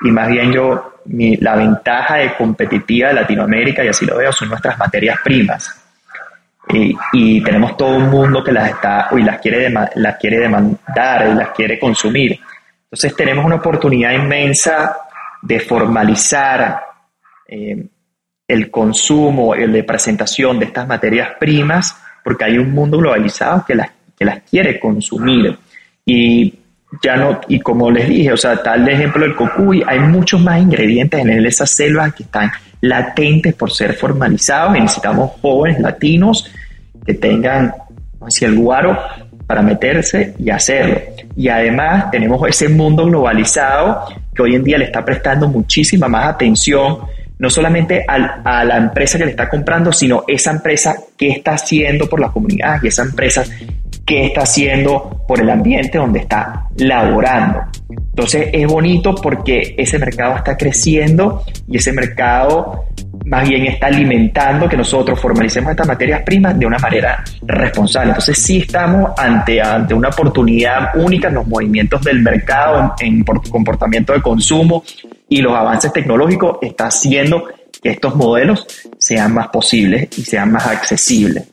Y 0.00 0.10
más 0.10 0.28
bien 0.28 0.52
yo, 0.52 0.97
la 1.40 1.56
ventaja 1.56 2.16
de 2.16 2.34
competitiva 2.34 3.08
de 3.08 3.14
Latinoamérica, 3.14 3.84
y 3.84 3.88
así 3.88 4.04
lo 4.06 4.16
veo, 4.16 4.32
son 4.32 4.48
nuestras 4.48 4.78
materias 4.78 5.18
primas. 5.24 5.84
Y, 6.70 6.94
y 7.12 7.42
tenemos 7.42 7.76
todo 7.76 7.96
un 7.96 8.10
mundo 8.10 8.44
que 8.44 8.52
las 8.52 8.70
está 8.70 9.08
y 9.12 9.22
las 9.22 9.40
quiere, 9.40 9.72
las 9.94 10.16
quiere 10.16 10.38
demandar 10.38 11.30
y 11.30 11.34
las 11.34 11.50
quiere 11.50 11.78
consumir. 11.78 12.38
Entonces 12.84 13.14
tenemos 13.16 13.44
una 13.44 13.56
oportunidad 13.56 14.12
inmensa 14.12 14.96
de 15.42 15.60
formalizar 15.60 16.80
eh, 17.46 17.86
el 18.46 18.70
consumo, 18.70 19.54
el 19.54 19.72
de 19.72 19.84
presentación 19.84 20.58
de 20.58 20.66
estas 20.66 20.86
materias 20.86 21.30
primas, 21.38 22.00
porque 22.24 22.44
hay 22.44 22.58
un 22.58 22.72
mundo 22.72 22.98
globalizado 22.98 23.64
que 23.66 23.74
las, 23.74 23.90
que 24.18 24.24
las 24.24 24.40
quiere 24.40 24.80
consumir. 24.80 25.58
Y 26.04 26.58
ya 27.02 27.16
no, 27.16 27.40
y 27.48 27.60
como 27.60 27.90
les 27.90 28.08
dije, 28.08 28.32
o 28.32 28.36
sea, 28.36 28.62
tal 28.62 28.88
ejemplo 28.88 29.22
del 29.22 29.34
cocuy, 29.34 29.82
hay 29.86 30.00
muchos 30.00 30.40
más 30.40 30.60
ingredientes 30.60 31.20
en 31.20 31.46
esas 31.46 31.70
selvas 31.70 32.14
que 32.14 32.22
están 32.22 32.50
latentes 32.80 33.54
por 33.54 33.70
ser 33.70 33.92
formalizados 33.94 34.76
y 34.76 34.80
necesitamos 34.80 35.32
jóvenes 35.42 35.80
latinos 35.80 36.50
que 37.04 37.14
tengan, 37.14 37.74
así 38.26 38.44
el 38.44 38.56
guaro 38.56 38.98
para 39.46 39.62
meterse 39.62 40.34
y 40.38 40.50
hacerlo. 40.50 41.00
Y 41.36 41.48
además 41.48 42.10
tenemos 42.10 42.46
ese 42.48 42.68
mundo 42.68 43.04
globalizado 43.06 44.04
que 44.34 44.42
hoy 44.42 44.54
en 44.54 44.64
día 44.64 44.78
le 44.78 44.86
está 44.86 45.04
prestando 45.04 45.48
muchísima 45.48 46.08
más 46.08 46.34
atención 46.34 46.98
no 47.38 47.48
solamente 47.48 48.04
a 48.06 48.64
la 48.64 48.76
empresa 48.76 49.16
que 49.16 49.24
le 49.24 49.30
está 49.30 49.48
comprando, 49.48 49.92
sino 49.92 50.24
esa 50.26 50.50
empresa 50.50 50.96
que 51.16 51.28
está 51.28 51.52
haciendo 51.52 52.08
por 52.08 52.20
la 52.20 52.30
comunidad 52.30 52.80
y 52.82 52.88
esa 52.88 53.02
empresa 53.02 53.44
que 54.08 54.24
está 54.24 54.40
haciendo 54.40 55.22
por 55.28 55.38
el 55.38 55.50
ambiente 55.50 55.98
donde 55.98 56.20
está 56.20 56.66
laborando. 56.78 57.60
Entonces 57.90 58.48
es 58.54 58.66
bonito 58.66 59.14
porque 59.14 59.74
ese 59.76 59.98
mercado 59.98 60.36
está 60.36 60.56
creciendo 60.56 61.44
y 61.68 61.76
ese 61.76 61.92
mercado 61.92 62.86
más 63.26 63.46
bien 63.46 63.66
está 63.66 63.88
alimentando 63.88 64.66
que 64.66 64.78
nosotros 64.78 65.20
formalicemos 65.20 65.72
estas 65.72 65.86
materias 65.86 66.22
primas 66.22 66.58
de 66.58 66.64
una 66.64 66.78
manera 66.78 67.22
responsable. 67.42 68.08
Entonces 68.12 68.38
sí 68.38 68.60
estamos 68.60 69.10
ante, 69.18 69.60
ante 69.60 69.92
una 69.92 70.08
oportunidad 70.08 70.96
única 70.96 71.28
en 71.28 71.34
los 71.34 71.46
movimientos 71.46 72.00
del 72.00 72.22
mercado, 72.22 72.94
en, 73.00 73.18
en 73.18 73.24
comportamiento 73.50 74.14
de 74.14 74.22
consumo 74.22 74.82
y 75.28 75.42
los 75.42 75.54
avances 75.54 75.92
tecnológicos 75.92 76.56
está 76.62 76.86
haciendo 76.86 77.44
que 77.82 77.90
estos 77.90 78.14
modelos 78.14 78.66
sean 78.98 79.34
más 79.34 79.48
posibles 79.48 80.08
y 80.16 80.24
sean 80.24 80.52
más 80.52 80.66
accesibles. 80.66 81.44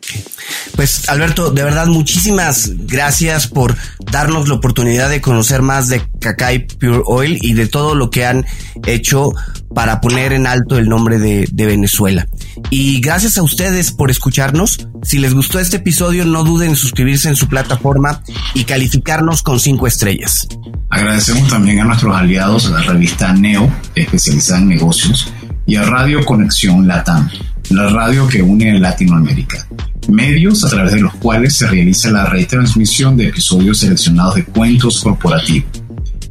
Pues 0.74 1.08
Alberto, 1.08 1.50
de 1.50 1.62
verdad 1.62 1.86
muchísimas 1.86 2.70
gracias 2.86 3.46
por 3.46 3.76
darnos 4.10 4.48
la 4.48 4.54
oportunidad 4.54 5.08
de 5.08 5.20
conocer 5.20 5.62
más 5.62 5.88
de 5.88 6.02
Cacay 6.20 6.66
Pure 6.66 7.02
Oil 7.06 7.38
y 7.40 7.54
de 7.54 7.66
todo 7.66 7.94
lo 7.94 8.10
que 8.10 8.26
han 8.26 8.44
hecho 8.86 9.30
para 9.74 10.00
poner 10.00 10.32
en 10.32 10.46
alto 10.46 10.78
el 10.78 10.88
nombre 10.88 11.18
de, 11.18 11.48
de 11.52 11.66
Venezuela. 11.66 12.26
Y 12.70 13.00
gracias 13.00 13.36
a 13.38 13.42
ustedes 13.42 13.92
por 13.92 14.10
escucharnos. 14.10 14.88
Si 15.02 15.18
les 15.18 15.34
gustó 15.34 15.60
este 15.60 15.76
episodio, 15.76 16.24
no 16.24 16.44
duden 16.44 16.70
en 16.70 16.76
suscribirse 16.76 17.28
en 17.28 17.36
su 17.36 17.48
plataforma 17.48 18.22
y 18.54 18.64
calificarnos 18.64 19.42
con 19.42 19.60
cinco 19.60 19.86
estrellas. 19.86 20.48
Agradecemos 20.88 21.48
también 21.48 21.80
a 21.80 21.84
nuestros 21.84 22.16
aliados, 22.16 22.66
a 22.66 22.70
la 22.70 22.82
revista 22.82 23.32
Neo, 23.32 23.70
especializada 23.94 24.60
en 24.60 24.68
negocios, 24.68 25.32
y 25.66 25.76
a 25.76 25.82
Radio 25.82 26.24
Conexión 26.24 26.86
Latam, 26.86 27.28
la 27.70 27.88
radio 27.88 28.28
que 28.28 28.40
une 28.40 28.78
Latinoamérica, 28.78 29.66
medios 30.08 30.64
a 30.64 30.68
través 30.68 30.92
de 30.92 31.00
los 31.00 31.14
cuales 31.14 31.56
se 31.56 31.66
realiza 31.66 32.10
la 32.10 32.26
retransmisión 32.26 33.16
de 33.16 33.28
episodios 33.28 33.80
seleccionados 33.80 34.36
de 34.36 34.44
cuentos 34.44 35.00
corporativos. 35.02 35.68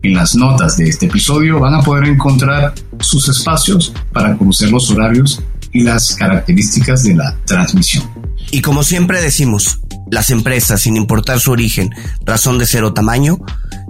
En 0.02 0.14
las 0.14 0.36
notas 0.36 0.78
de 0.78 0.88
este 0.88 1.08
episodio 1.08 1.60
van 1.60 1.74
a 1.74 1.82
poder 1.82 2.06
encontrar 2.06 2.74
sus 3.00 3.28
espacios 3.28 3.92
para 4.14 4.38
conocer 4.38 4.72
los 4.72 4.90
horarios 4.92 5.42
y 5.74 5.84
las 5.84 6.16
características 6.16 7.04
de 7.04 7.16
la 7.16 7.36
transmisión. 7.46 8.04
Y 8.52 8.62
como 8.62 8.84
siempre 8.84 9.22
decimos, 9.22 9.80
las 10.12 10.30
empresas, 10.30 10.82
sin 10.82 10.96
importar 10.96 11.40
su 11.40 11.52
origen, 11.52 11.90
razón 12.24 12.60
de 12.60 12.66
ser 12.66 12.84
o 12.84 12.94
tamaño, 12.94 13.40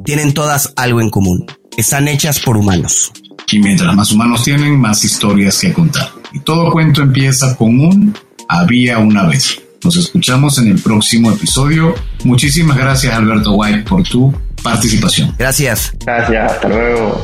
tienen 0.06 0.34
todas 0.34 0.74
algo 0.78 1.02
en 1.02 1.10
común. 1.10 1.46
Están 1.78 2.08
hechas 2.08 2.40
por 2.40 2.58
humanos. 2.58 3.12
Y 3.52 3.60
mientras 3.60 3.96
más 3.96 4.12
humanos 4.12 4.44
tienen, 4.44 4.80
más 4.80 5.04
historias 5.04 5.60
que 5.60 5.72
contar. 5.72 6.10
Y 6.34 6.40
todo 6.40 6.72
cuento 6.72 7.02
empieza 7.02 7.56
con 7.56 7.80
un 7.80 8.14
había 8.48 9.00
una 9.00 9.24
vez. 9.24 9.62
Nos 9.84 9.96
escuchamos 9.98 10.58
en 10.58 10.70
el 10.70 10.82
próximo 10.82 11.32
episodio. 11.32 11.94
Muchísimas 12.24 12.78
gracias 12.78 13.14
Alberto 13.14 13.54
White 13.54 13.84
por 13.84 14.04
tu 14.04 14.34
participación. 14.64 15.36
Gracias. 15.38 15.94
Gracias, 16.04 16.52
hasta 16.52 16.68
luego. 16.68 17.22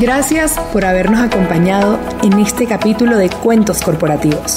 Gracias 0.00 0.58
por 0.72 0.86
habernos 0.86 1.20
acompañado 1.20 2.00
en 2.22 2.38
este 2.38 2.66
capítulo 2.66 3.18
de 3.18 3.28
Cuentos 3.28 3.82
Corporativos. 3.82 4.56